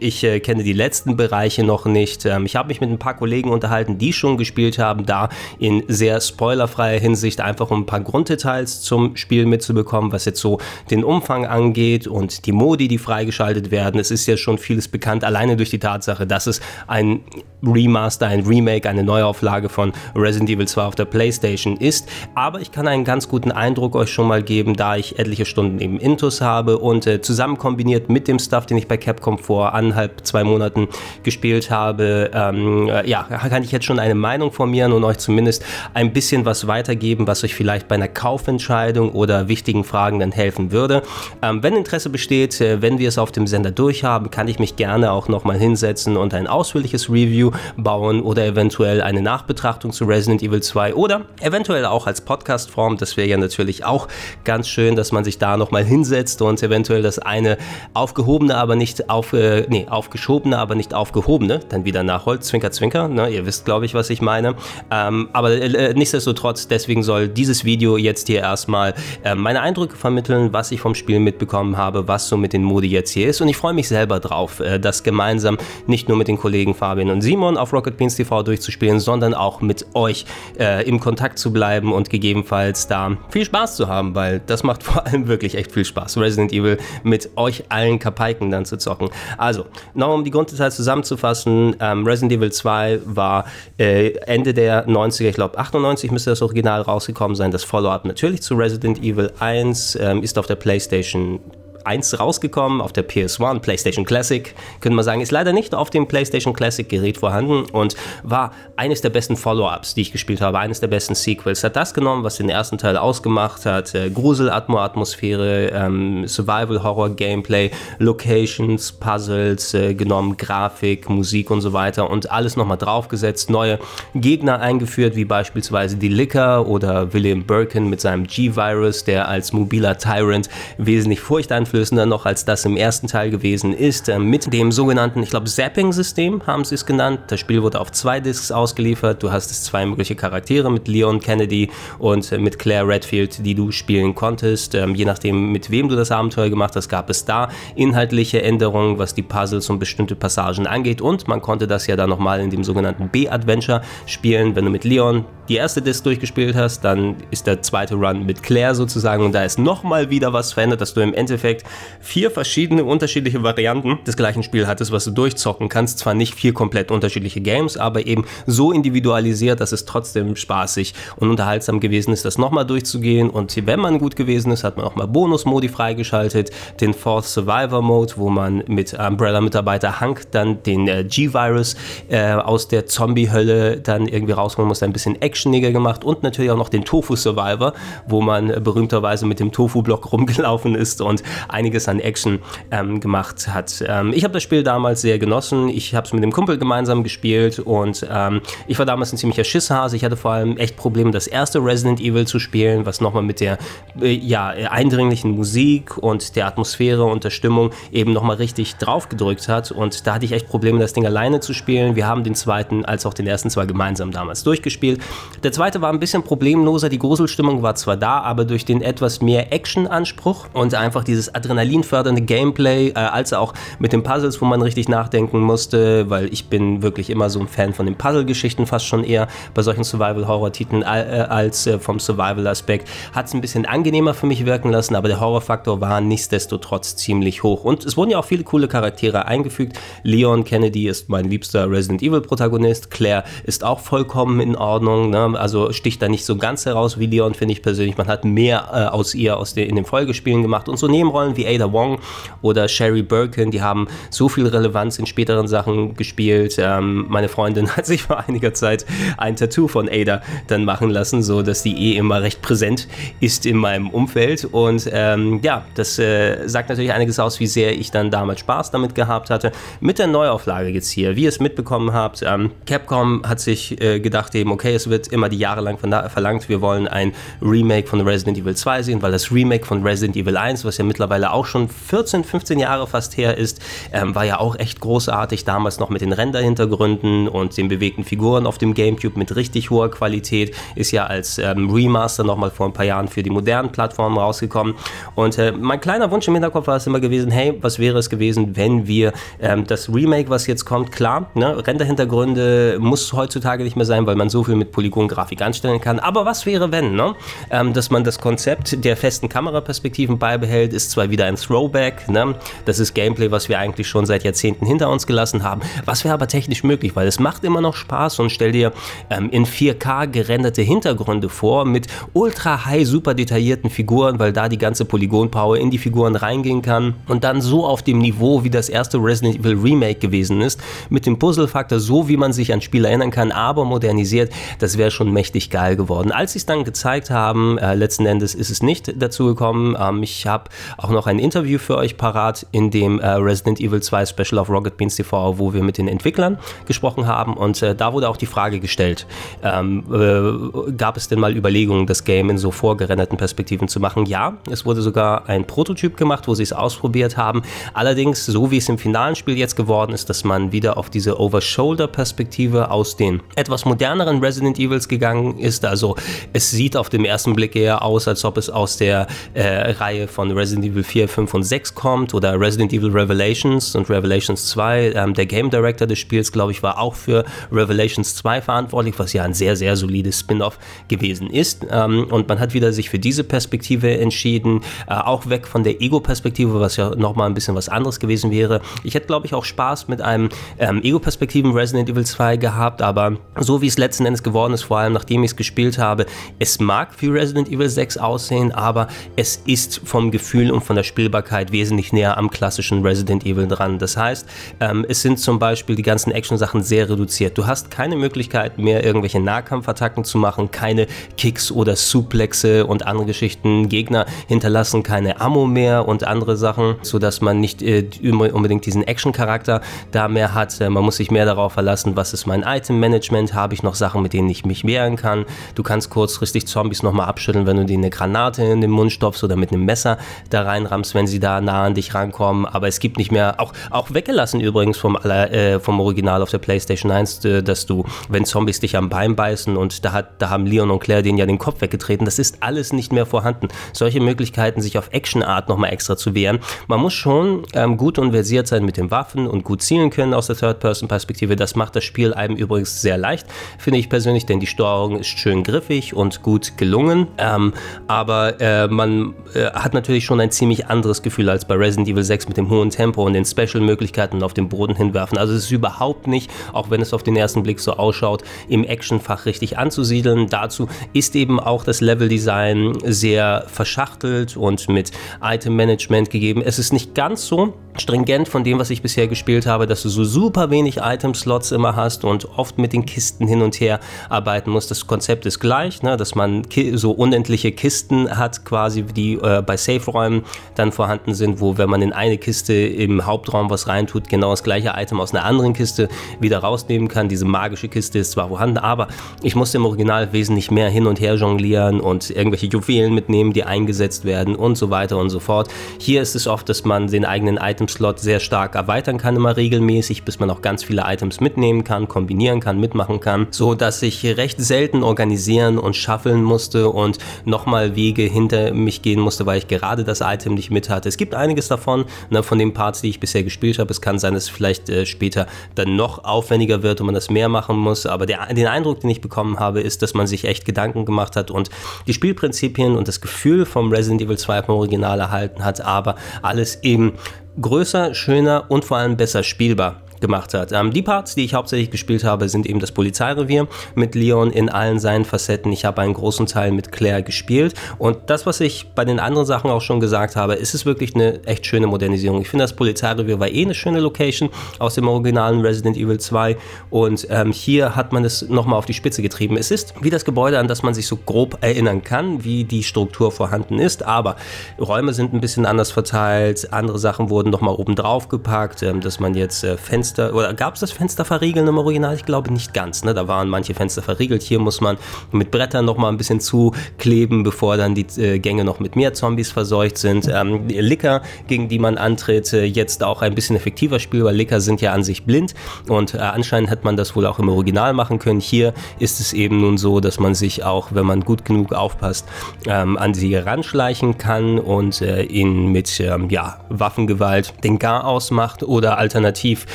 Ich 0.00 0.24
äh, 0.24 0.40
kenne 0.40 0.62
die 0.62 0.72
letzten 0.72 1.16
Bereiche 1.16 1.64
noch 1.64 1.86
nicht. 1.86 2.26
Ähm, 2.26 2.46
ich 2.46 2.56
habe 2.56 2.68
mich 2.68 2.80
mit 2.80 2.90
ein 2.90 2.98
paar 2.98 3.16
Kollegen 3.16 3.50
unterhalten, 3.50 3.98
die 3.98 4.12
schon 4.12 4.36
gespielt 4.36 4.78
haben, 4.78 5.06
da 5.06 5.28
in 5.58 5.84
sehr 5.88 6.20
spoilerfreier 6.20 7.00
Hinsicht 7.00 7.40
einfach 7.40 7.70
um 7.70 7.82
ein 7.82 7.86
paar 7.86 8.00
Grunddetails 8.00 8.82
zum 8.82 9.16
Spiel 9.16 9.46
mitzubekommen, 9.46 10.12
was 10.12 10.24
jetzt 10.24 10.40
so 10.40 10.58
den 10.90 11.04
Umfang 11.04 11.46
angeht 11.46 12.06
und 12.06 12.46
die 12.46 12.52
Modi, 12.52 12.88
die 12.88 12.98
freigeschaltet 12.98 13.70
werden. 13.70 14.00
Es 14.00 14.10
ist 14.10 14.26
ja 14.26 14.36
schon 14.36 14.58
vieles 14.58 14.88
bekannt, 14.88 15.24
alleine 15.24 15.56
durch 15.56 15.70
die 15.70 15.78
Tatsache, 15.78 16.26
dass 16.26 16.46
es 16.46 16.60
ein 16.86 17.20
Remaster, 17.62 18.26
ein 18.26 18.40
Remake, 18.40 18.88
eine 18.88 19.02
Neuauflage 19.02 19.68
von 19.68 19.83
Resident 20.14 20.50
Evil 20.50 20.68
2 20.68 20.82
auf 20.82 20.94
der 20.94 21.04
PlayStation 21.04 21.76
ist. 21.76 22.08
Aber 22.34 22.60
ich 22.60 22.72
kann 22.72 22.88
einen 22.88 23.04
ganz 23.04 23.28
guten 23.28 23.52
Eindruck 23.52 23.96
euch 23.96 24.10
schon 24.10 24.28
mal 24.28 24.42
geben, 24.42 24.76
da 24.76 24.96
ich 24.96 25.18
etliche 25.18 25.44
Stunden 25.44 25.80
eben 25.80 25.98
Intus 25.98 26.40
habe 26.40 26.78
und 26.78 27.06
äh, 27.06 27.20
zusammen 27.20 27.58
kombiniert 27.58 28.08
mit 28.08 28.28
dem 28.28 28.38
Stuff, 28.38 28.66
den 28.66 28.76
ich 28.76 28.88
bei 28.88 28.96
Capcom 28.96 29.38
vor 29.38 29.74
anderthalb, 29.74 30.26
zwei 30.26 30.44
Monaten 30.44 30.88
gespielt 31.22 31.70
habe, 31.70 32.30
ähm, 32.32 32.88
äh, 32.88 33.08
ja, 33.08 33.22
kann 33.22 33.62
ich 33.62 33.72
jetzt 33.72 33.84
schon 33.84 33.98
eine 33.98 34.14
Meinung 34.14 34.52
formieren 34.52 34.92
und 34.92 35.04
euch 35.04 35.18
zumindest 35.18 35.64
ein 35.92 36.12
bisschen 36.12 36.44
was 36.44 36.66
weitergeben, 36.66 37.26
was 37.26 37.44
euch 37.44 37.54
vielleicht 37.54 37.88
bei 37.88 37.94
einer 37.94 38.08
Kaufentscheidung 38.08 39.12
oder 39.12 39.48
wichtigen 39.48 39.84
Fragen 39.84 40.18
dann 40.18 40.32
helfen 40.32 40.72
würde. 40.72 41.02
Ähm, 41.42 41.62
wenn 41.62 41.76
Interesse 41.76 42.10
besteht, 42.10 42.60
äh, 42.60 42.82
wenn 42.82 42.98
wir 42.98 43.08
es 43.08 43.18
auf 43.18 43.32
dem 43.32 43.46
Sender 43.46 43.70
durchhaben, 43.70 44.30
kann 44.30 44.48
ich 44.48 44.58
mich 44.58 44.76
gerne 44.76 45.12
auch 45.12 45.28
nochmal 45.28 45.58
hinsetzen 45.58 46.16
und 46.16 46.34
ein 46.34 46.46
ausführliches 46.46 47.10
Review 47.10 47.50
bauen 47.76 48.22
oder 48.22 48.44
eventuell 48.46 49.02
eine 49.02 49.22
Nachbetrachtung 49.22 49.73
zu 49.78 50.04
Resident 50.04 50.42
Evil 50.42 50.62
2 50.62 50.94
oder 50.94 51.22
eventuell 51.40 51.84
auch 51.86 52.06
als 52.06 52.20
Podcast-Form. 52.20 52.96
Das 52.96 53.16
wäre 53.16 53.28
ja 53.28 53.36
natürlich 53.36 53.84
auch 53.84 54.08
ganz 54.44 54.68
schön, 54.68 54.96
dass 54.96 55.12
man 55.12 55.24
sich 55.24 55.38
da 55.38 55.56
nochmal 55.56 55.84
hinsetzt 55.84 56.42
und 56.42 56.62
eventuell 56.62 57.02
das 57.02 57.18
eine 57.18 57.58
aufgehobene, 57.92 58.56
aber 58.56 58.76
nicht 58.76 59.10
auf, 59.10 59.32
äh, 59.32 59.66
nee, 59.68 59.86
aufgeschobene, 59.88 60.58
aber 60.58 60.74
nicht 60.74 60.94
aufgehobene 60.94 61.60
dann 61.68 61.84
wieder 61.84 62.02
nachholt. 62.02 62.44
Zwinker, 62.44 62.70
zwinker. 62.70 63.08
Ne? 63.08 63.28
Ihr 63.28 63.46
wisst, 63.46 63.64
glaube 63.64 63.86
ich, 63.86 63.94
was 63.94 64.10
ich 64.10 64.20
meine. 64.20 64.54
Ähm, 64.90 65.28
aber 65.32 65.52
äh, 65.52 65.94
nichtsdestotrotz, 65.94 66.68
deswegen 66.68 67.02
soll 67.02 67.28
dieses 67.28 67.64
Video 67.64 67.96
jetzt 67.96 68.26
hier 68.28 68.40
erstmal 68.40 68.94
äh, 69.22 69.34
meine 69.34 69.60
Eindrücke 69.60 69.96
vermitteln, 69.96 70.52
was 70.52 70.70
ich 70.70 70.80
vom 70.80 70.94
Spiel 70.94 71.20
mitbekommen 71.20 71.76
habe, 71.76 72.08
was 72.08 72.28
so 72.28 72.36
mit 72.36 72.52
den 72.52 72.62
Modi 72.62 72.88
jetzt 72.88 73.10
hier 73.10 73.28
ist. 73.28 73.40
Und 73.40 73.48
ich 73.48 73.56
freue 73.56 73.74
mich 73.74 73.88
selber 73.88 74.20
drauf, 74.20 74.60
äh, 74.60 74.78
das 74.78 75.02
gemeinsam 75.02 75.58
nicht 75.86 76.08
nur 76.08 76.16
mit 76.16 76.28
den 76.28 76.38
Kollegen 76.38 76.74
Fabian 76.74 77.10
und 77.10 77.20
Simon 77.20 77.56
auf 77.56 77.72
Rocket 77.72 77.96
Beans 77.96 78.16
TV 78.16 78.42
durchzuspielen, 78.42 79.00
sondern 79.00 79.34
auch 79.34 79.60
mit 79.66 79.86
euch 79.94 80.24
äh, 80.58 80.86
im 80.88 81.00
Kontakt 81.00 81.38
zu 81.38 81.52
bleiben 81.52 81.92
und 81.92 82.10
gegebenenfalls 82.10 82.86
da 82.86 83.16
viel 83.30 83.44
Spaß 83.44 83.76
zu 83.76 83.88
haben, 83.88 84.14
weil 84.14 84.40
das 84.46 84.62
macht 84.62 84.82
vor 84.84 85.06
allem 85.06 85.26
wirklich 85.26 85.56
echt 85.56 85.72
viel 85.72 85.84
Spaß, 85.84 86.18
Resident 86.18 86.52
Evil 86.52 86.78
mit 87.02 87.30
euch 87.36 87.64
allen 87.68 87.98
Kapaiken 87.98 88.50
dann 88.50 88.64
zu 88.64 88.76
zocken. 88.76 89.10
Also, 89.38 89.66
noch 89.94 90.14
um 90.14 90.24
die 90.24 90.30
Grunddetails 90.30 90.76
zusammenzufassen, 90.76 91.76
ähm, 91.80 92.06
Resident 92.06 92.32
Evil 92.32 92.52
2 92.52 93.00
war 93.04 93.46
äh, 93.78 94.10
Ende 94.26 94.54
der 94.54 94.86
90er, 94.86 95.28
ich 95.28 95.34
glaube 95.34 95.58
98 95.58 96.10
müsste 96.10 96.30
das 96.30 96.42
Original 96.42 96.82
rausgekommen 96.82 97.36
sein, 97.36 97.50
das 97.50 97.64
Follow-up 97.64 98.04
natürlich 98.04 98.42
zu 98.42 98.54
Resident 98.54 98.98
Evil 99.02 99.32
1, 99.38 99.98
ähm, 100.00 100.22
ist 100.22 100.38
auf 100.38 100.46
der 100.46 100.56
PlayStation 100.56 101.40
1 101.84 102.18
rausgekommen 102.18 102.80
auf 102.80 102.92
der 102.92 103.06
PS1, 103.08 103.60
PlayStation 103.60 104.04
Classic, 104.04 104.54
können 104.80 104.96
wir 104.96 105.02
sagen, 105.02 105.20
ist 105.20 105.30
leider 105.30 105.52
nicht 105.52 105.74
auf 105.74 105.90
dem 105.90 106.08
PlayStation 106.08 106.54
Classic 106.54 106.88
Gerät 106.88 107.18
vorhanden 107.18 107.64
und 107.70 107.94
war 108.22 108.52
eines 108.76 109.00
der 109.02 109.10
besten 109.10 109.36
Follow-ups, 109.36 109.94
die 109.94 110.00
ich 110.00 110.12
gespielt 110.12 110.40
habe, 110.40 110.58
eines 110.58 110.80
der 110.80 110.88
besten 110.88 111.14
Sequels. 111.14 111.62
Hat 111.62 111.76
das 111.76 111.94
genommen, 111.94 112.24
was 112.24 112.36
den 112.36 112.48
ersten 112.48 112.78
Teil 112.78 112.96
ausgemacht 112.96 113.66
hat, 113.66 113.94
äh, 113.94 114.10
Grusel-Atmosphäre, 114.10 115.66
ähm, 115.72 116.26
Survival-Horror-Gameplay, 116.26 117.70
Locations, 117.98 118.92
Puzzles 118.92 119.74
äh, 119.74 119.94
genommen, 119.94 120.36
Grafik, 120.36 121.08
Musik 121.10 121.50
und 121.50 121.60
so 121.60 121.72
weiter 121.72 122.10
und 122.10 122.30
alles 122.30 122.56
nochmal 122.56 122.78
draufgesetzt, 122.78 123.50
neue 123.50 123.78
Gegner 124.14 124.60
eingeführt, 124.60 125.16
wie 125.16 125.24
beispielsweise 125.24 125.96
die 125.96 126.08
Licker 126.08 126.66
oder 126.66 127.12
William 127.12 127.44
Birkin 127.44 127.90
mit 127.90 128.00
seinem 128.00 128.26
G-Virus, 128.26 129.04
der 129.04 129.28
als 129.28 129.52
mobiler 129.52 129.98
Tyrant 129.98 130.48
wesentlich 130.78 131.20
furchteinflößend 131.20 131.73
einflößender 131.74 132.06
noch 132.06 132.24
als 132.24 132.44
das 132.44 132.64
im 132.64 132.76
ersten 132.76 133.08
Teil 133.08 133.30
gewesen 133.30 133.72
ist. 133.72 134.08
Äh, 134.08 134.20
mit 134.20 134.52
dem 134.52 134.70
sogenannten, 134.70 135.22
ich 135.22 135.30
glaube, 135.30 135.46
Zapping-System 135.46 136.46
haben 136.46 136.64
sie 136.64 136.76
es 136.76 136.86
genannt. 136.86 137.20
Das 137.26 137.40
Spiel 137.40 137.62
wurde 137.62 137.80
auf 137.80 137.90
zwei 137.90 138.20
Discs 138.20 138.52
ausgeliefert. 138.52 139.22
Du 139.22 139.32
hast 139.32 139.48
zwei 139.64 139.84
mögliche 139.84 140.14
Charaktere 140.14 140.70
mit 140.70 140.86
Leon 140.86 141.18
Kennedy 141.18 141.70
und 141.98 142.30
äh, 142.30 142.38
mit 142.38 142.60
Claire 142.60 142.86
Redfield, 142.86 143.44
die 143.44 143.56
du 143.56 143.72
spielen 143.72 144.14
konntest. 144.14 144.76
Ähm, 144.76 144.94
je 144.94 145.04
nachdem, 145.04 145.50
mit 145.50 145.70
wem 145.70 145.88
du 145.88 145.96
das 145.96 146.12
Abenteuer 146.12 146.48
gemacht 146.48 146.76
hast, 146.76 146.88
gab 146.88 147.10
es 147.10 147.24
da 147.24 147.48
inhaltliche 147.74 148.40
Änderungen, 148.40 148.98
was 148.98 149.14
die 149.14 149.22
Puzzles 149.22 149.68
und 149.68 149.80
bestimmte 149.80 150.14
Passagen 150.14 150.68
angeht. 150.68 151.00
Und 151.00 151.26
man 151.26 151.42
konnte 151.42 151.66
das 151.66 151.88
ja 151.88 151.96
dann 151.96 152.08
nochmal 152.08 152.40
in 152.40 152.50
dem 152.50 152.62
sogenannten 152.62 153.08
B-Adventure 153.08 153.82
spielen. 154.06 154.54
Wenn 154.54 154.66
du 154.66 154.70
mit 154.70 154.84
Leon 154.84 155.24
die 155.48 155.56
erste 155.56 155.82
Disc 155.82 156.04
durchgespielt 156.04 156.56
hast, 156.56 156.84
dann 156.84 157.16
ist 157.30 157.46
der 157.46 157.62
zweite 157.62 157.94
Run 157.94 158.24
mit 158.24 158.42
Claire 158.42 158.74
sozusagen 158.74 159.24
und 159.24 159.32
da 159.32 159.44
ist 159.44 159.58
nochmal 159.58 160.10
wieder 160.10 160.32
was 160.32 160.52
verändert, 160.52 160.80
dass 160.80 160.94
du 160.94 161.00
im 161.00 161.14
Endeffekt 161.14 161.64
vier 162.00 162.30
verschiedene 162.30 162.84
unterschiedliche 162.84 163.42
Varianten 163.42 163.98
des 164.06 164.16
gleichen 164.16 164.42
Spiels 164.42 164.66
hattest, 164.66 164.92
was 164.92 165.04
du 165.04 165.10
durchzocken 165.10 165.68
kannst. 165.68 165.98
Zwar 165.98 166.14
nicht 166.14 166.34
vier 166.34 166.54
komplett 166.54 166.90
unterschiedliche 166.90 167.40
Games, 167.40 167.76
aber 167.76 168.06
eben 168.06 168.24
so 168.46 168.72
individualisiert, 168.72 169.60
dass 169.60 169.72
es 169.72 169.84
trotzdem 169.84 170.36
spaßig 170.36 170.94
und 171.16 171.28
unterhaltsam 171.30 171.80
gewesen 171.80 172.12
ist, 172.12 172.24
das 172.24 172.38
nochmal 172.38 172.66
durchzugehen. 172.66 173.30
Und 173.30 173.54
wenn 173.66 173.80
man 173.80 173.98
gut 173.98 174.16
gewesen 174.16 174.52
ist, 174.52 174.64
hat 174.64 174.76
man 174.76 174.86
auch 174.86 174.96
mal 174.96 175.06
Bonus-Modi 175.06 175.68
freigeschaltet. 175.68 176.50
Den 176.80 176.94
Fourth 176.94 177.26
Survivor 177.26 177.82
Mode, 177.82 178.14
wo 178.16 178.30
man 178.30 178.64
mit 178.66 178.94
Umbrella-Mitarbeiter 178.94 180.00
Hank 180.00 180.30
dann 180.30 180.62
den 180.62 180.88
äh, 180.88 181.04
G-Virus 181.04 181.76
äh, 182.08 182.32
aus 182.32 182.68
der 182.68 182.86
Zombie-Hölle 182.86 183.80
dann 183.80 184.06
irgendwie 184.06 184.32
rausholen 184.32 184.68
muss, 184.68 184.82
ein 184.82 184.92
bisschen 184.92 185.20
actioniger 185.34 185.72
gemacht. 185.72 186.04
Und 186.04 186.22
natürlich 186.22 186.50
auch 186.50 186.56
noch 186.56 186.68
den 186.68 186.84
Tofu 186.84 187.16
Survivor, 187.16 187.74
wo 188.06 188.20
man 188.20 188.50
äh, 188.50 188.60
berühmterweise 188.60 189.26
mit 189.26 189.40
dem 189.40 189.52
Tofu-Block 189.52 190.12
rumgelaufen 190.12 190.74
ist 190.74 191.00
und 191.00 191.22
einiges 191.48 191.88
an 191.88 191.98
Action 191.98 192.38
ähm, 192.70 193.00
gemacht 193.00 193.48
hat. 193.48 193.84
Ähm, 193.86 194.12
ich 194.14 194.24
habe 194.24 194.32
das 194.32 194.42
Spiel 194.42 194.62
damals 194.62 195.00
sehr 195.00 195.18
genossen. 195.18 195.68
Ich 195.68 195.94
habe 195.94 196.06
es 196.06 196.12
mit 196.12 196.22
dem 196.22 196.32
Kumpel 196.32 196.58
gemeinsam 196.58 197.02
gespielt 197.02 197.58
und 197.58 198.06
ähm, 198.10 198.40
ich 198.66 198.78
war 198.78 198.86
damals 198.86 199.12
ein 199.12 199.18
ziemlicher 199.18 199.44
Schisshase. 199.44 199.96
Ich 199.96 200.04
hatte 200.04 200.16
vor 200.16 200.32
allem 200.32 200.56
echt 200.56 200.76
Probleme, 200.76 201.10
das 201.10 201.26
erste 201.26 201.64
Resident 201.64 202.00
Evil 202.00 202.26
zu 202.26 202.38
spielen, 202.38 202.86
was 202.86 203.00
nochmal 203.00 203.22
mit 203.22 203.40
der 203.40 203.58
äh, 204.00 204.12
ja, 204.12 204.48
eindringlichen 204.48 205.32
Musik 205.32 205.98
und 205.98 206.36
der 206.36 206.46
Atmosphäre 206.46 207.04
und 207.04 207.24
der 207.24 207.30
Stimmung 207.30 207.70
eben 207.90 208.12
nochmal 208.12 208.36
richtig 208.36 208.76
draufgedrückt 208.76 209.48
hat. 209.48 209.72
Und 209.72 210.06
da 210.06 210.14
hatte 210.14 210.24
ich 210.24 210.32
echt 210.32 210.48
Probleme, 210.48 210.78
das 210.78 210.92
Ding 210.92 211.06
alleine 211.06 211.40
zu 211.40 211.52
spielen. 211.52 211.96
Wir 211.96 212.06
haben 212.06 212.24
den 212.24 212.34
zweiten 212.34 212.84
als 212.84 213.06
auch 213.06 213.14
den 213.14 213.26
ersten 213.26 213.50
zwei 213.50 213.66
gemeinsam 213.66 214.12
damals 214.12 214.44
durchgespielt. 214.44 215.00
Der 215.42 215.52
zweite 215.52 215.82
war 215.82 215.92
ein 215.92 216.00
bisschen 216.00 216.22
problemloser. 216.22 216.88
Die 216.88 216.98
Gruselstimmung 216.98 217.62
war 217.62 217.74
zwar 217.74 217.96
da, 217.96 218.20
aber 218.20 218.44
durch 218.44 218.64
den 218.64 218.80
etwas 218.80 219.20
mehr 219.20 219.52
Action-Anspruch 219.52 220.46
und 220.54 220.74
einfach 220.74 221.04
dieses 221.04 221.34
adrenalinfördernde 221.34 222.22
Gameplay, 222.22 222.88
äh, 222.88 222.94
als 222.94 223.32
auch 223.32 223.52
mit 223.78 223.92
den 223.92 224.02
Puzzles, 224.02 224.40
wo 224.40 224.46
man 224.46 224.62
richtig 224.62 224.88
nachdenken 224.88 225.40
musste, 225.40 226.08
weil 226.08 226.32
ich 226.32 226.46
bin 226.46 226.82
wirklich 226.82 227.10
immer 227.10 227.28
so 227.30 227.40
ein 227.40 227.48
Fan 227.48 227.74
von 227.74 227.86
den 227.86 227.96
Puzzle-Geschichten, 227.96 228.66
fast 228.66 228.86
schon 228.86 229.04
eher 229.04 229.28
bei 229.52 229.62
solchen 229.62 229.84
Survival-Horror-Titeln 229.84 230.82
äh, 230.82 230.86
als 231.28 231.66
äh, 231.66 231.78
vom 231.78 232.00
Survival-Aspekt. 232.00 232.88
Hat 233.12 233.26
es 233.26 233.34
ein 233.34 233.40
bisschen 233.40 233.66
angenehmer 233.66 234.14
für 234.14 234.26
mich 234.26 234.46
wirken 234.46 234.70
lassen, 234.70 234.94
aber 234.96 235.08
der 235.08 235.20
Horrorfaktor 235.20 235.80
war 235.80 236.00
nichtsdestotrotz 236.00 236.96
ziemlich 236.96 237.42
hoch. 237.42 237.64
Und 237.64 237.84
es 237.84 237.96
wurden 237.96 238.10
ja 238.10 238.18
auch 238.18 238.24
viele 238.24 238.44
coole 238.44 238.68
Charaktere 238.68 239.26
eingefügt. 239.26 239.78
Leon 240.02 240.44
Kennedy 240.44 240.88
ist 240.88 241.08
mein 241.08 241.26
liebster 241.26 241.70
Resident 241.70 242.02
Evil-Protagonist. 242.02 242.90
Claire 242.90 243.24
ist 243.44 243.64
auch 243.64 243.80
vollkommen 243.80 244.40
in 244.40 244.56
Ordnung. 244.56 245.10
Ne? 245.14 245.38
Also 245.38 245.72
sticht 245.72 246.02
da 246.02 246.08
nicht 246.08 246.24
so 246.24 246.36
ganz 246.36 246.66
heraus 246.66 246.98
wie 246.98 247.06
Leon, 247.06 247.34
finde 247.34 247.52
ich 247.52 247.62
persönlich. 247.62 247.96
Man 247.96 248.08
hat 248.08 248.24
mehr 248.24 248.68
äh, 248.72 248.94
aus 248.94 249.14
ihr 249.14 249.36
aus 249.36 249.54
der, 249.54 249.68
in 249.68 249.76
den 249.76 249.84
Folgespielen 249.84 250.42
gemacht 250.42 250.68
und 250.68 250.76
so 250.76 250.88
Nebenrollen 250.88 251.14
Rollen 251.14 251.36
wie 251.36 251.46
Ada 251.46 251.72
Wong 251.72 251.98
oder 252.42 252.66
Sherry 252.66 253.02
Birkin, 253.02 253.50
die 253.50 253.62
haben 253.62 253.86
so 254.10 254.28
viel 254.28 254.46
Relevanz 254.46 254.98
in 254.98 255.06
späteren 255.06 255.46
Sachen 255.46 255.94
gespielt. 255.94 256.56
Ähm, 256.58 257.06
meine 257.08 257.28
Freundin 257.28 257.68
hat 257.76 257.86
sich 257.86 258.02
vor 258.02 258.24
einiger 258.26 258.52
Zeit 258.54 258.84
ein 259.16 259.36
Tattoo 259.36 259.68
von 259.68 259.88
Ada 259.88 260.22
dann 260.48 260.64
machen 260.64 260.90
lassen, 260.90 261.22
so 261.22 261.42
dass 261.42 261.62
die 261.62 261.92
eh 261.92 261.96
immer 261.96 262.22
recht 262.22 262.42
präsent 262.42 262.88
ist 263.20 263.46
in 263.46 263.56
meinem 263.56 263.90
Umfeld. 263.90 264.44
Und 264.44 264.88
ähm, 264.92 265.40
ja, 265.42 265.64
das 265.74 265.98
äh, 265.98 266.46
sagt 266.48 266.68
natürlich 266.68 266.92
einiges 266.92 267.20
aus, 267.20 267.38
wie 267.38 267.46
sehr 267.46 267.78
ich 267.78 267.90
dann 267.90 268.10
damals 268.10 268.40
Spaß 268.40 268.72
damit 268.72 268.94
gehabt 268.94 269.30
hatte. 269.30 269.52
Mit 269.80 269.98
der 269.98 270.08
Neuauflage 270.08 270.70
jetzt 270.70 270.90
hier, 270.90 271.14
wie 271.14 271.22
ihr 271.22 271.28
es 271.28 271.38
mitbekommen 271.38 271.92
habt, 271.92 272.24
ähm, 272.26 272.50
Capcom 272.66 273.22
hat 273.26 273.38
sich 273.38 273.80
äh, 273.80 274.00
gedacht 274.00 274.34
eben, 274.34 274.50
okay, 274.50 274.74
es 274.74 274.90
wird 274.90 275.03
immer 275.08 275.28
die 275.28 275.38
Jahre 275.38 275.60
lang 275.60 275.78
verlangt, 275.78 276.48
wir 276.48 276.60
wollen 276.60 276.88
ein 276.88 277.12
Remake 277.40 277.88
von 277.88 278.00
Resident 278.00 278.38
Evil 278.38 278.54
2 278.54 278.82
sehen, 278.82 279.02
weil 279.02 279.12
das 279.12 279.30
Remake 279.30 279.64
von 279.66 279.82
Resident 279.82 280.16
Evil 280.16 280.36
1, 280.36 280.64
was 280.64 280.78
ja 280.78 280.84
mittlerweile 280.84 281.32
auch 281.32 281.46
schon 281.46 281.68
14, 281.68 282.24
15 282.24 282.58
Jahre 282.58 282.86
fast 282.86 283.16
her 283.16 283.36
ist, 283.36 283.60
ähm, 283.92 284.14
war 284.14 284.24
ja 284.24 284.38
auch 284.40 284.58
echt 284.58 284.80
großartig, 284.80 285.44
damals 285.44 285.78
noch 285.78 285.90
mit 285.90 286.00
den 286.00 286.12
Render-Hintergründen 286.12 287.28
und 287.28 287.56
den 287.56 287.68
bewegten 287.68 288.04
Figuren 288.04 288.46
auf 288.46 288.58
dem 288.58 288.74
Gamecube 288.74 289.18
mit 289.18 289.34
richtig 289.36 289.70
hoher 289.70 289.90
Qualität, 289.90 290.54
ist 290.74 290.90
ja 290.90 291.06
als 291.06 291.38
ähm, 291.38 291.70
Remaster 291.70 292.24
nochmal 292.24 292.50
vor 292.50 292.66
ein 292.66 292.72
paar 292.72 292.84
Jahren 292.84 293.08
für 293.08 293.22
die 293.22 293.30
modernen 293.30 293.72
Plattformen 293.72 294.18
rausgekommen. 294.18 294.74
Und 295.14 295.38
äh, 295.38 295.52
mein 295.52 295.80
kleiner 295.80 296.10
Wunsch 296.10 296.28
im 296.28 296.34
Hinterkopf 296.34 296.66
war 296.66 296.76
es 296.76 296.86
immer 296.86 297.00
gewesen, 297.00 297.30
hey, 297.30 297.56
was 297.60 297.78
wäre 297.78 297.98
es 297.98 298.10
gewesen, 298.10 298.56
wenn 298.56 298.86
wir 298.86 299.12
ähm, 299.40 299.66
das 299.66 299.92
Remake, 299.92 300.30
was 300.30 300.46
jetzt 300.46 300.64
kommt, 300.64 300.92
klar, 300.92 301.30
ne, 301.34 301.66
Render-Hintergründe 301.66 302.78
muss 302.80 303.12
heutzutage 303.12 303.64
nicht 303.64 303.76
mehr 303.76 303.86
sein, 303.86 304.06
weil 304.06 304.16
man 304.16 304.28
so 304.28 304.44
viel 304.44 304.56
mit 304.56 304.72
Polygon-Grafik 304.94 305.42
anstellen 305.42 305.80
kann, 305.80 305.98
aber 305.98 306.24
was 306.24 306.46
wäre, 306.46 306.70
wenn, 306.70 306.94
ne? 306.94 307.14
Ähm, 307.50 307.72
dass 307.72 307.90
man 307.90 308.04
das 308.04 308.18
Konzept 308.18 308.84
der 308.84 308.96
festen 308.96 309.28
Kameraperspektiven 309.28 310.18
beibehält, 310.18 310.72
ist 310.72 310.92
zwar 310.92 311.10
wieder 311.10 311.26
ein 311.26 311.36
Throwback. 311.36 312.08
Ne? 312.08 312.36
Das 312.64 312.78
ist 312.78 312.94
Gameplay, 312.94 313.30
was 313.30 313.48
wir 313.48 313.58
eigentlich 313.58 313.88
schon 313.88 314.06
seit 314.06 314.24
Jahrzehnten 314.24 314.66
hinter 314.66 314.90
uns 314.90 315.06
gelassen 315.06 315.42
haben. 315.42 315.62
Was 315.84 316.04
wäre 316.04 316.14
aber 316.14 316.28
technisch 316.28 316.62
möglich, 316.62 316.94
weil 316.94 317.08
es 317.08 317.18
macht 317.18 317.44
immer 317.44 317.60
noch 317.60 317.74
Spaß 317.74 318.20
und 318.20 318.30
stell 318.30 318.52
dir 318.52 318.72
ähm, 319.10 319.30
in 319.30 319.46
4K 319.46 320.06
gerenderte 320.06 320.62
Hintergründe 320.62 321.28
vor 321.28 321.64
mit 321.64 321.88
ultra 322.12 322.64
high, 322.66 322.86
super 322.86 323.14
detaillierten 323.14 323.70
Figuren, 323.70 324.18
weil 324.18 324.32
da 324.32 324.48
die 324.48 324.58
ganze 324.58 324.84
Polygon-Power 324.84 325.58
in 325.58 325.70
die 325.70 325.78
Figuren 325.78 326.16
reingehen 326.16 326.62
kann 326.62 326.94
und 327.08 327.24
dann 327.24 327.40
so 327.40 327.66
auf 327.66 327.82
dem 327.82 327.98
Niveau, 327.98 328.44
wie 328.44 328.50
das 328.50 328.68
erste 328.68 328.98
Resident 328.98 329.40
Evil 329.40 329.58
Remake 329.58 329.98
gewesen 329.98 330.40
ist, 330.40 330.60
mit 330.88 331.06
dem 331.06 331.18
Puzzle-Faktor, 331.18 331.80
so 331.80 332.08
wie 332.08 332.16
man 332.16 332.32
sich 332.32 332.52
an 332.52 332.60
Spiel 332.60 332.84
erinnern 332.84 333.10
kann, 333.10 333.32
aber 333.32 333.64
modernisiert, 333.64 334.32
das 334.58 334.78
wäre 334.78 334.83
schon 334.90 335.12
mächtig 335.12 335.50
geil 335.50 335.76
geworden. 335.76 336.12
Als 336.12 336.32
sie 336.32 336.38
es 336.38 336.46
dann 336.46 336.64
gezeigt 336.64 337.10
haben, 337.10 337.58
äh, 337.58 337.74
letzten 337.74 338.06
Endes 338.06 338.34
ist 338.34 338.50
es 338.50 338.62
nicht 338.62 339.00
dazu 339.00 339.26
gekommen. 339.26 339.76
Ähm, 339.78 340.02
ich 340.02 340.26
habe 340.26 340.50
auch 340.78 340.90
noch 340.90 341.06
ein 341.06 341.18
Interview 341.18 341.58
für 341.58 341.76
euch 341.76 341.96
parat 341.96 342.46
in 342.52 342.70
dem 342.70 343.00
äh, 343.00 343.08
Resident 343.08 343.60
Evil 343.60 343.82
2 343.82 344.06
Special 344.06 344.38
of 344.38 344.48
Rocket 344.48 344.76
Beans 344.76 344.96
TV, 344.96 345.38
wo 345.38 345.52
wir 345.52 345.62
mit 345.62 345.78
den 345.78 345.88
Entwicklern 345.88 346.38
gesprochen 346.66 347.06
haben. 347.06 347.34
Und 347.34 347.62
äh, 347.62 347.74
da 347.74 347.92
wurde 347.92 348.08
auch 348.08 348.16
die 348.16 348.26
Frage 348.26 348.60
gestellt, 348.60 349.06
ähm, 349.42 349.84
äh, 349.92 350.72
gab 350.72 350.96
es 350.96 351.08
denn 351.08 351.20
mal 351.20 351.36
Überlegungen, 351.36 351.86
das 351.86 352.04
Game 352.04 352.30
in 352.30 352.38
so 352.38 352.50
vorgerenderten 352.50 353.18
Perspektiven 353.18 353.68
zu 353.68 353.80
machen? 353.80 354.06
Ja, 354.06 354.38
es 354.50 354.64
wurde 354.64 354.82
sogar 354.82 355.28
ein 355.28 355.46
Prototyp 355.46 355.96
gemacht, 355.96 356.28
wo 356.28 356.34
sie 356.34 356.42
es 356.42 356.52
ausprobiert 356.52 357.16
haben. 357.16 357.42
Allerdings, 357.72 358.24
so 358.26 358.50
wie 358.50 358.58
es 358.58 358.68
im 358.68 358.78
finalen 358.78 359.16
Spiel 359.16 359.36
jetzt 359.36 359.56
geworden 359.56 359.92
ist, 359.92 360.08
dass 360.10 360.24
man 360.24 360.52
wieder 360.52 360.76
auf 360.76 360.90
diese 360.90 361.18
Over-Shoulder-Perspektive 361.18 362.70
aus 362.70 362.96
den 362.96 363.22
etwas 363.36 363.64
moderneren 363.64 364.20
Resident 364.20 364.58
Evil 364.58 364.73
Evils 364.74 364.88
gegangen 364.88 365.38
ist. 365.38 365.64
Also 365.64 365.96
es 366.32 366.50
sieht 366.50 366.76
auf 366.76 366.88
den 366.88 367.04
ersten 367.04 367.34
Blick 367.34 367.54
eher 367.56 367.82
aus, 367.82 368.08
als 368.08 368.24
ob 368.24 368.36
es 368.36 368.50
aus 368.50 368.76
der 368.76 369.06
äh, 369.34 369.70
Reihe 369.72 370.08
von 370.08 370.30
Resident 370.32 370.66
Evil 370.66 370.82
4, 370.82 371.08
5 371.08 371.34
und 371.34 371.42
6 371.44 371.74
kommt 371.74 372.14
oder 372.14 372.38
Resident 372.38 372.72
Evil 372.72 372.90
Revelations 372.90 373.74
und 373.76 373.88
Revelations 373.88 374.48
2. 374.48 374.92
Ähm, 374.94 375.14
der 375.14 375.26
Game 375.26 375.50
Director 375.50 375.86
des 375.86 375.98
Spiels, 375.98 376.32
glaube 376.32 376.52
ich, 376.52 376.62
war 376.62 376.78
auch 376.78 376.94
für 376.94 377.24
Revelations 377.52 378.16
2 378.16 378.42
verantwortlich, 378.42 378.98
was 378.98 379.12
ja 379.12 379.22
ein 379.22 379.34
sehr, 379.34 379.56
sehr 379.56 379.76
solides 379.76 380.20
Spin-off 380.20 380.58
gewesen 380.88 381.30
ist. 381.30 381.66
Ähm, 381.70 382.06
und 382.10 382.28
man 382.28 382.40
hat 382.40 382.54
wieder 382.54 382.72
sich 382.72 382.90
für 382.90 382.98
diese 382.98 383.24
Perspektive 383.24 383.96
entschieden, 383.98 384.62
äh, 384.88 384.94
auch 384.94 385.28
weg 385.28 385.46
von 385.46 385.62
der 385.62 385.80
Ego-Perspektive, 385.80 386.60
was 386.60 386.76
ja 386.76 386.94
nochmal 386.96 387.28
ein 387.28 387.34
bisschen 387.34 387.54
was 387.54 387.68
anderes 387.68 388.00
gewesen 388.00 388.30
wäre. 388.30 388.60
Ich 388.82 388.94
hätte, 388.94 389.06
glaube 389.06 389.26
ich, 389.26 389.34
auch 389.34 389.44
Spaß 389.44 389.88
mit 389.88 390.00
einem 390.00 390.30
ähm, 390.58 390.82
Ego-Perspektiven 390.82 391.52
Resident 391.52 391.88
Evil 391.88 392.04
2 392.04 392.36
gehabt, 392.36 392.82
aber 392.82 393.16
so 393.38 393.62
wie 393.62 393.66
es 393.66 393.78
letzten 393.78 394.06
Endes 394.06 394.22
geworden 394.22 394.52
ist, 394.52 394.63
vor 394.64 394.78
allem 394.78 394.92
nachdem 394.92 395.22
ich 395.22 395.32
es 395.32 395.36
gespielt 395.36 395.78
habe, 395.78 396.06
es 396.38 396.60
mag 396.60 396.90
wie 397.00 397.08
Resident 397.08 397.48
Evil 397.48 397.68
6 397.68 397.98
aussehen, 397.98 398.52
aber 398.52 398.88
es 399.16 399.42
ist 399.46 399.80
vom 399.84 400.10
Gefühl 400.10 400.50
und 400.50 400.62
von 400.62 400.76
der 400.76 400.82
Spielbarkeit 400.82 401.52
wesentlich 401.52 401.92
näher 401.92 402.16
am 402.16 402.30
klassischen 402.30 402.82
Resident 402.82 403.24
Evil 403.26 403.46
dran. 403.46 403.78
Das 403.78 403.96
heißt, 403.96 404.26
ähm, 404.60 404.84
es 404.88 405.02
sind 405.02 405.18
zum 405.18 405.38
Beispiel 405.38 405.76
die 405.76 405.82
ganzen 405.82 406.12
Action-Sachen 406.12 406.62
sehr 406.62 406.88
reduziert. 406.88 407.36
Du 407.36 407.46
hast 407.46 407.70
keine 407.70 407.96
Möglichkeit 407.96 408.58
mehr, 408.58 408.84
irgendwelche 408.84 409.20
Nahkampfattacken 409.20 410.04
zu 410.04 410.18
machen, 410.18 410.50
keine 410.50 410.86
Kicks 411.16 411.50
oder 411.50 411.76
Suplexe 411.76 412.66
und 412.66 412.86
andere 412.86 413.06
Geschichten. 413.06 413.68
Gegner 413.68 414.06
hinterlassen 414.28 414.82
keine 414.82 415.20
Ammo 415.20 415.46
mehr 415.46 415.86
und 415.86 416.04
andere 416.04 416.36
Sachen, 416.36 416.76
sodass 416.82 417.20
man 417.20 417.40
nicht 417.40 417.62
äh, 417.62 417.88
unbedingt 418.02 418.66
diesen 418.66 418.82
Action-Charakter 418.82 419.60
da 419.90 420.08
mehr 420.08 420.34
hat. 420.34 420.60
Äh, 420.60 420.70
man 420.70 420.84
muss 420.84 420.96
sich 420.96 421.10
mehr 421.10 421.26
darauf 421.26 421.52
verlassen, 421.52 421.96
was 421.96 422.12
ist 422.12 422.26
mein 422.26 422.42
Item-Management, 422.42 423.34
habe 423.34 423.54
ich 423.54 423.62
noch 423.62 423.74
Sachen, 423.74 424.02
mit 424.02 424.12
denen 424.12 424.28
ich 424.30 424.43
mich 424.46 424.64
wehren 424.64 424.96
kann. 424.96 425.24
Du 425.54 425.62
kannst 425.62 425.90
kurzfristig 425.90 426.46
Zombies 426.46 426.82
nochmal 426.82 427.06
abschütteln, 427.06 427.46
wenn 427.46 427.56
du 427.56 427.64
denen 427.64 427.84
eine 427.84 427.90
Granate 427.90 428.42
in 428.42 428.60
den 428.60 428.70
Mund 428.70 428.92
stopfst 428.92 429.24
oder 429.24 429.36
mit 429.36 429.52
einem 429.52 429.64
Messer 429.64 429.98
da 430.30 430.42
reinrammst, 430.42 430.94
wenn 430.94 431.06
sie 431.06 431.20
da 431.20 431.40
nah 431.40 431.64
an 431.64 431.74
dich 431.74 431.94
rankommen. 431.94 432.46
Aber 432.46 432.68
es 432.68 432.80
gibt 432.80 432.98
nicht 432.98 433.12
mehr, 433.12 433.40
auch, 433.40 433.52
auch 433.70 433.92
weggelassen 433.92 434.40
übrigens 434.40 434.78
vom, 434.78 434.96
äh, 434.96 435.60
vom 435.60 435.80
Original 435.80 436.22
auf 436.22 436.30
der 436.30 436.38
PlayStation 436.38 436.90
1, 436.90 437.24
äh, 437.24 437.42
dass 437.42 437.66
du, 437.66 437.84
wenn 438.08 438.24
Zombies 438.24 438.60
dich 438.60 438.76
am 438.76 438.88
Bein 438.88 439.16
beißen 439.16 439.56
und 439.56 439.84
da, 439.84 439.92
hat, 439.92 440.20
da 440.22 440.30
haben 440.30 440.46
Leon 440.46 440.70
und 440.70 440.80
Claire 440.80 441.02
denen 441.02 441.18
ja 441.18 441.26
den 441.26 441.38
Kopf 441.38 441.60
weggetreten, 441.60 442.04
das 442.04 442.18
ist 442.18 442.38
alles 442.40 442.72
nicht 442.72 442.92
mehr 442.92 443.06
vorhanden. 443.06 443.48
Solche 443.72 444.00
Möglichkeiten, 444.00 444.60
sich 444.60 444.78
auf 444.78 444.88
Action-Art 444.92 445.48
nochmal 445.48 445.72
extra 445.72 445.96
zu 445.96 446.14
wehren. 446.14 446.40
Man 446.66 446.80
muss 446.80 446.94
schon 446.94 447.44
ähm, 447.54 447.76
gut 447.76 447.98
und 447.98 448.12
versiert 448.12 448.46
sein 448.46 448.64
mit 448.64 448.76
den 448.76 448.90
Waffen 448.90 449.26
und 449.26 449.44
gut 449.44 449.62
zielen 449.62 449.90
können 449.90 450.14
aus 450.14 450.26
der 450.26 450.36
Third-Person-Perspektive. 450.36 451.36
Das 451.36 451.54
macht 451.54 451.76
das 451.76 451.84
Spiel 451.84 452.14
einem 452.14 452.36
übrigens 452.36 452.80
sehr 452.80 452.98
leicht, 452.98 453.26
finde 453.58 453.78
ich 453.78 453.88
persönlich, 453.88 454.26
denn 454.34 454.40
die 454.40 454.46
Steuerung 454.46 454.98
ist 454.98 455.06
schön 455.06 455.44
griffig 455.44 455.94
und 455.94 456.22
gut 456.22 456.58
gelungen. 456.58 457.06
Ähm, 457.18 457.52
aber 457.86 458.40
äh, 458.40 458.66
man 458.66 459.14
äh, 459.34 459.46
hat 459.52 459.74
natürlich 459.74 460.04
schon 460.04 460.20
ein 460.20 460.30
ziemlich 460.32 460.66
anderes 460.66 461.02
Gefühl 461.02 461.30
als 461.30 461.44
bei 461.44 461.54
Resident 461.54 461.88
Evil 461.88 462.02
6 462.02 462.28
mit 462.28 462.36
dem 462.36 462.50
hohen 462.50 462.70
Tempo 462.70 463.04
und 463.04 463.12
den 463.12 463.24
Special-Möglichkeiten 463.24 464.22
auf 464.22 464.34
den 464.34 464.48
Boden 464.48 464.74
hinwerfen. 464.74 465.18
Also 465.18 465.32
es 465.34 465.44
ist 465.44 465.50
überhaupt 465.52 466.08
nicht, 466.08 466.30
auch 466.52 466.70
wenn 466.70 466.82
es 466.82 466.92
auf 466.92 467.04
den 467.04 467.16
ersten 467.16 467.44
Blick 467.44 467.60
so 467.60 467.74
ausschaut, 467.74 468.24
im 468.48 468.64
Actionfach 468.64 469.24
richtig 469.24 469.56
anzusiedeln. 469.56 470.28
Dazu 470.28 470.68
ist 470.92 471.14
eben 471.14 471.38
auch 471.38 471.62
das 471.64 471.80
Level-Design 471.80 472.78
sehr 472.84 473.44
verschachtelt 473.46 474.36
und 474.36 474.68
mit 474.68 474.90
Item-Management 475.22 476.10
gegeben. 476.10 476.42
Es 476.44 476.58
ist 476.58 476.72
nicht 476.72 476.94
ganz 476.94 477.26
so 477.26 477.54
stringent 477.76 478.28
von 478.28 478.44
dem, 478.44 478.58
was 478.58 478.70
ich 478.70 478.82
bisher 478.82 479.08
gespielt 479.08 479.46
habe, 479.46 479.66
dass 479.66 479.82
du 479.82 479.88
so 479.88 480.04
super 480.04 480.50
wenig 480.50 480.78
Item-Slots 480.78 481.52
immer 481.52 481.76
hast 481.76 482.04
und 482.04 482.38
oft 482.38 482.58
mit 482.58 482.72
den 482.72 482.86
Kisten 482.86 483.26
hin 483.26 483.42
und 483.42 483.60
her 483.60 483.80
arbeiten 484.08 484.50
musst. 484.50 484.70
Das 484.70 484.86
Konzept 484.86 485.26
ist 485.26 485.40
gleich, 485.40 485.82
ne, 485.82 485.96
dass 485.96 486.14
man 486.14 486.42
so 486.74 486.92
unendliche 486.92 487.52
Kisten 487.52 488.16
hat, 488.16 488.44
quasi, 488.44 488.82
die 488.82 489.14
äh, 489.14 489.42
bei 489.42 489.56
Safe-Räumen 489.56 490.24
dann 490.54 490.72
vorhanden 490.72 491.14
sind, 491.14 491.40
wo, 491.40 491.58
wenn 491.58 491.68
man 491.68 491.82
in 491.82 491.92
eine 491.92 492.18
Kiste 492.18 492.54
im 492.54 493.06
Hauptraum 493.06 493.50
was 493.50 493.66
reintut, 493.66 494.08
genau 494.08 494.30
das 494.30 494.44
gleiche 494.44 494.74
Item 494.76 495.00
aus 495.00 495.12
einer 495.12 495.24
anderen 495.24 495.52
Kiste 495.52 495.88
wieder 496.20 496.38
rausnehmen 496.38 496.88
kann. 496.88 497.08
Diese 497.08 497.24
magische 497.24 497.68
Kiste 497.68 497.98
ist 497.98 498.12
zwar 498.12 498.28
vorhanden, 498.28 498.58
aber 498.58 498.88
ich 499.22 499.34
musste 499.34 499.58
im 499.58 499.66
Original 499.66 500.12
wesentlich 500.12 500.50
mehr 500.50 500.68
hin 500.68 500.86
und 500.86 501.00
her 501.00 501.14
jonglieren 501.14 501.80
und 501.80 502.10
irgendwelche 502.10 502.46
Juwelen 502.46 502.94
mitnehmen, 502.94 503.32
die 503.32 503.44
eingesetzt 503.44 504.04
werden 504.04 504.36
und 504.36 504.56
so 504.56 504.70
weiter 504.70 504.96
und 504.98 505.10
so 505.10 505.20
fort. 505.20 505.48
Hier 505.78 506.02
ist 506.02 506.14
es 506.14 506.26
oft, 506.26 506.48
dass 506.48 506.64
man 506.64 506.86
den 506.86 507.04
eigenen 507.04 507.38
Item-Slot 507.64 507.98
sehr 507.98 508.20
stark 508.20 508.54
erweitern 508.54 508.98
kann, 508.98 509.16
immer 509.16 509.36
regelmäßig, 509.36 510.04
bis 510.04 510.20
man 510.20 510.30
auch 510.30 510.42
ganz 510.42 510.62
viele 510.62 510.82
Items 510.86 511.20
mitnehmen 511.20 511.64
kann, 511.64 511.88
kombinieren 511.88 512.40
kann, 512.40 512.60
mitmachen 512.60 513.00
kann, 513.00 513.26
so 513.30 513.54
dass 513.54 513.82
ich 513.82 514.04
recht 514.04 514.40
selten 514.40 514.82
organisieren 514.82 515.58
und 515.58 515.74
schaffeln 515.74 516.22
musste 516.22 516.68
und 516.68 516.98
nochmal 517.24 517.74
Wege 517.74 518.02
hinter 518.02 518.52
mich 518.52 518.82
gehen 518.82 519.00
musste, 519.00 519.24
weil 519.24 519.38
ich 519.38 519.48
gerade 519.48 519.84
das 519.84 520.00
Item 520.02 520.34
nicht 520.34 520.50
mit 520.50 520.68
hatte. 520.68 520.88
Es 520.88 520.96
gibt 520.96 521.14
einiges 521.14 521.48
davon, 521.48 521.86
ne, 522.10 522.22
von 522.22 522.38
den 522.38 522.52
Parts, 522.52 522.82
die 522.82 522.90
ich 522.90 523.00
bisher 523.00 523.22
gespielt 523.22 523.58
habe. 523.58 523.70
Es 523.70 523.80
kann 523.80 523.98
sein, 523.98 524.14
dass 524.14 524.24
es 524.24 524.28
vielleicht 524.28 524.68
äh, 524.68 524.84
später 524.84 525.26
dann 525.54 525.76
noch 525.76 526.04
aufwendiger 526.04 526.62
wird 526.62 526.80
und 526.80 526.86
man 526.86 526.94
das 526.94 527.10
mehr 527.10 527.28
machen 527.28 527.56
muss, 527.56 527.86
aber 527.86 528.06
der, 528.06 528.26
den 528.26 528.46
Eindruck, 528.46 528.80
den 528.80 528.90
ich 528.90 529.00
bekommen 529.00 529.40
habe, 529.40 529.60
ist, 529.60 529.82
dass 529.82 529.94
man 529.94 530.06
sich 530.06 530.24
echt 530.24 530.44
Gedanken 530.44 530.84
gemacht 530.84 531.16
hat 531.16 531.30
und 531.30 531.48
die 531.86 531.94
Spielprinzipien 531.94 532.76
und 532.76 532.88
das 532.88 533.00
Gefühl 533.00 533.46
vom 533.46 533.70
Resident 533.70 534.02
Evil 534.02 534.18
2 534.18 534.42
vom 534.42 534.56
Original 534.56 535.00
erhalten 535.00 535.44
hat, 535.44 535.60
aber 535.62 535.96
alles 536.22 536.62
eben 536.62 536.94
größer, 537.40 537.94
schöner 537.94 538.44
und 538.48 538.64
vor 538.64 538.78
allem 538.78 538.96
besser 538.96 539.22
spielbar 539.22 539.83
gemacht 540.00 540.34
hat. 540.34 540.52
Ähm, 540.52 540.72
die 540.72 540.82
Parts, 540.82 541.14
die 541.14 541.24
ich 541.24 541.34
hauptsächlich 541.34 541.70
gespielt 541.70 542.04
habe, 542.04 542.28
sind 542.28 542.46
eben 542.46 542.60
das 542.60 542.72
Polizeirevier 542.72 543.48
mit 543.74 543.94
Leon 543.94 544.30
in 544.30 544.48
allen 544.48 544.78
seinen 544.78 545.04
Facetten. 545.04 545.52
Ich 545.52 545.64
habe 545.64 545.82
einen 545.82 545.94
großen 545.94 546.26
Teil 546.26 546.52
mit 546.52 546.72
Claire 546.72 547.02
gespielt 547.02 547.54
und 547.78 547.98
das, 548.06 548.26
was 548.26 548.40
ich 548.40 548.70
bei 548.74 548.84
den 548.84 549.00
anderen 549.00 549.26
Sachen 549.26 549.50
auch 549.50 549.60
schon 549.60 549.80
gesagt 549.80 550.16
habe, 550.16 550.34
ist 550.34 550.54
es 550.54 550.66
wirklich 550.66 550.94
eine 550.94 551.24
echt 551.24 551.46
schöne 551.46 551.66
Modernisierung. 551.66 552.20
Ich 552.20 552.28
finde, 552.28 552.44
das 552.44 552.54
Polizeirevier 552.54 553.20
war 553.20 553.28
eh 553.28 553.44
eine 553.44 553.54
schöne 553.54 553.80
Location 553.80 554.30
aus 554.58 554.74
dem 554.74 554.88
originalen 554.88 555.40
Resident 555.40 555.76
Evil 555.76 555.98
2 555.98 556.36
und 556.70 557.06
ähm, 557.10 557.32
hier 557.32 557.76
hat 557.76 557.92
man 557.92 558.04
es 558.04 558.28
nochmal 558.28 558.58
auf 558.58 558.66
die 558.66 558.74
Spitze 558.74 559.02
getrieben. 559.02 559.36
Es 559.36 559.50
ist 559.50 559.74
wie 559.80 559.90
das 559.90 560.04
Gebäude, 560.04 560.38
an 560.38 560.48
das 560.48 560.62
man 560.62 560.74
sich 560.74 560.86
so 560.86 560.96
grob 560.96 561.38
erinnern 561.40 561.82
kann, 561.82 562.24
wie 562.24 562.44
die 562.44 562.62
Struktur 562.62 563.12
vorhanden 563.12 563.58
ist, 563.58 563.82
aber 563.82 564.16
Räume 564.60 564.92
sind 564.92 565.12
ein 565.12 565.20
bisschen 565.20 565.46
anders 565.46 565.70
verteilt, 565.70 566.52
andere 566.52 566.78
Sachen 566.78 567.10
wurden 567.10 567.30
nochmal 567.30 567.54
oben 567.54 567.74
drauf 567.74 568.08
gepackt, 568.08 568.62
ähm, 568.62 568.80
dass 568.80 569.00
man 569.00 569.14
jetzt 569.14 569.44
äh, 569.44 569.56
Fenster 569.56 569.93
Fenster, 569.94 570.14
oder 570.14 570.34
gab 570.34 570.54
es 570.54 570.60
das 570.60 570.72
Fenster 570.72 571.04
verriegeln 571.04 571.46
im 571.46 571.56
Original? 571.58 571.94
Ich 571.94 572.04
glaube 572.04 572.32
nicht 572.32 572.52
ganz. 572.52 572.84
Ne? 572.84 572.94
Da 572.94 573.06
waren 573.06 573.28
manche 573.28 573.54
Fenster 573.54 573.82
verriegelt. 573.82 574.22
Hier 574.22 574.38
muss 574.38 574.60
man 574.60 574.76
mit 575.12 575.30
Brettern 575.30 575.64
noch 575.64 575.76
mal 575.76 575.88
ein 575.88 575.96
bisschen 575.96 576.20
zukleben, 576.20 577.22
bevor 577.22 577.56
dann 577.56 577.74
die 577.74 577.86
äh, 578.00 578.18
Gänge 578.18 578.44
noch 578.44 578.60
mit 578.60 578.76
mehr 578.76 578.92
Zombies 578.94 579.30
verseucht 579.30 579.78
sind. 579.78 580.08
Ähm, 580.12 580.48
Licker, 580.48 581.02
gegen 581.28 581.48
die 581.48 581.58
man 581.58 581.78
antritt, 581.78 582.32
äh, 582.32 582.44
jetzt 582.44 582.82
auch 582.82 583.02
ein 583.02 583.14
bisschen 583.14 583.36
effektiver 583.36 583.78
spielbar. 583.78 584.12
Licker 584.12 584.40
sind 584.40 584.60
ja 584.60 584.72
an 584.72 584.82
sich 584.82 585.04
blind 585.04 585.34
und 585.68 585.94
äh, 585.94 585.98
anscheinend 585.98 586.50
hat 586.50 586.64
man 586.64 586.76
das 586.76 586.96
wohl 586.96 587.06
auch 587.06 587.18
im 587.18 587.28
Original 587.28 587.72
machen 587.72 587.98
können. 587.98 588.20
Hier 588.20 588.52
ist 588.78 589.00
es 589.00 589.12
eben 589.12 589.40
nun 589.40 589.58
so, 589.58 589.80
dass 589.80 590.00
man 590.00 590.14
sich 590.14 590.44
auch, 590.44 590.68
wenn 590.72 590.86
man 590.86 591.02
gut 591.02 591.24
genug 591.24 591.52
aufpasst, 591.52 592.06
ähm, 592.46 592.76
an 592.76 592.94
sie 592.94 593.14
heranschleichen 593.14 593.96
kann 593.98 594.38
und 594.38 594.80
äh, 594.82 595.02
ihnen 595.02 595.52
mit 595.52 595.78
ähm, 595.80 596.10
ja, 596.10 596.40
Waffengewalt 596.48 597.32
den 597.44 597.58
Gar 597.58 597.86
ausmacht 597.86 598.42
oder 598.42 598.78
alternativ 598.78 599.46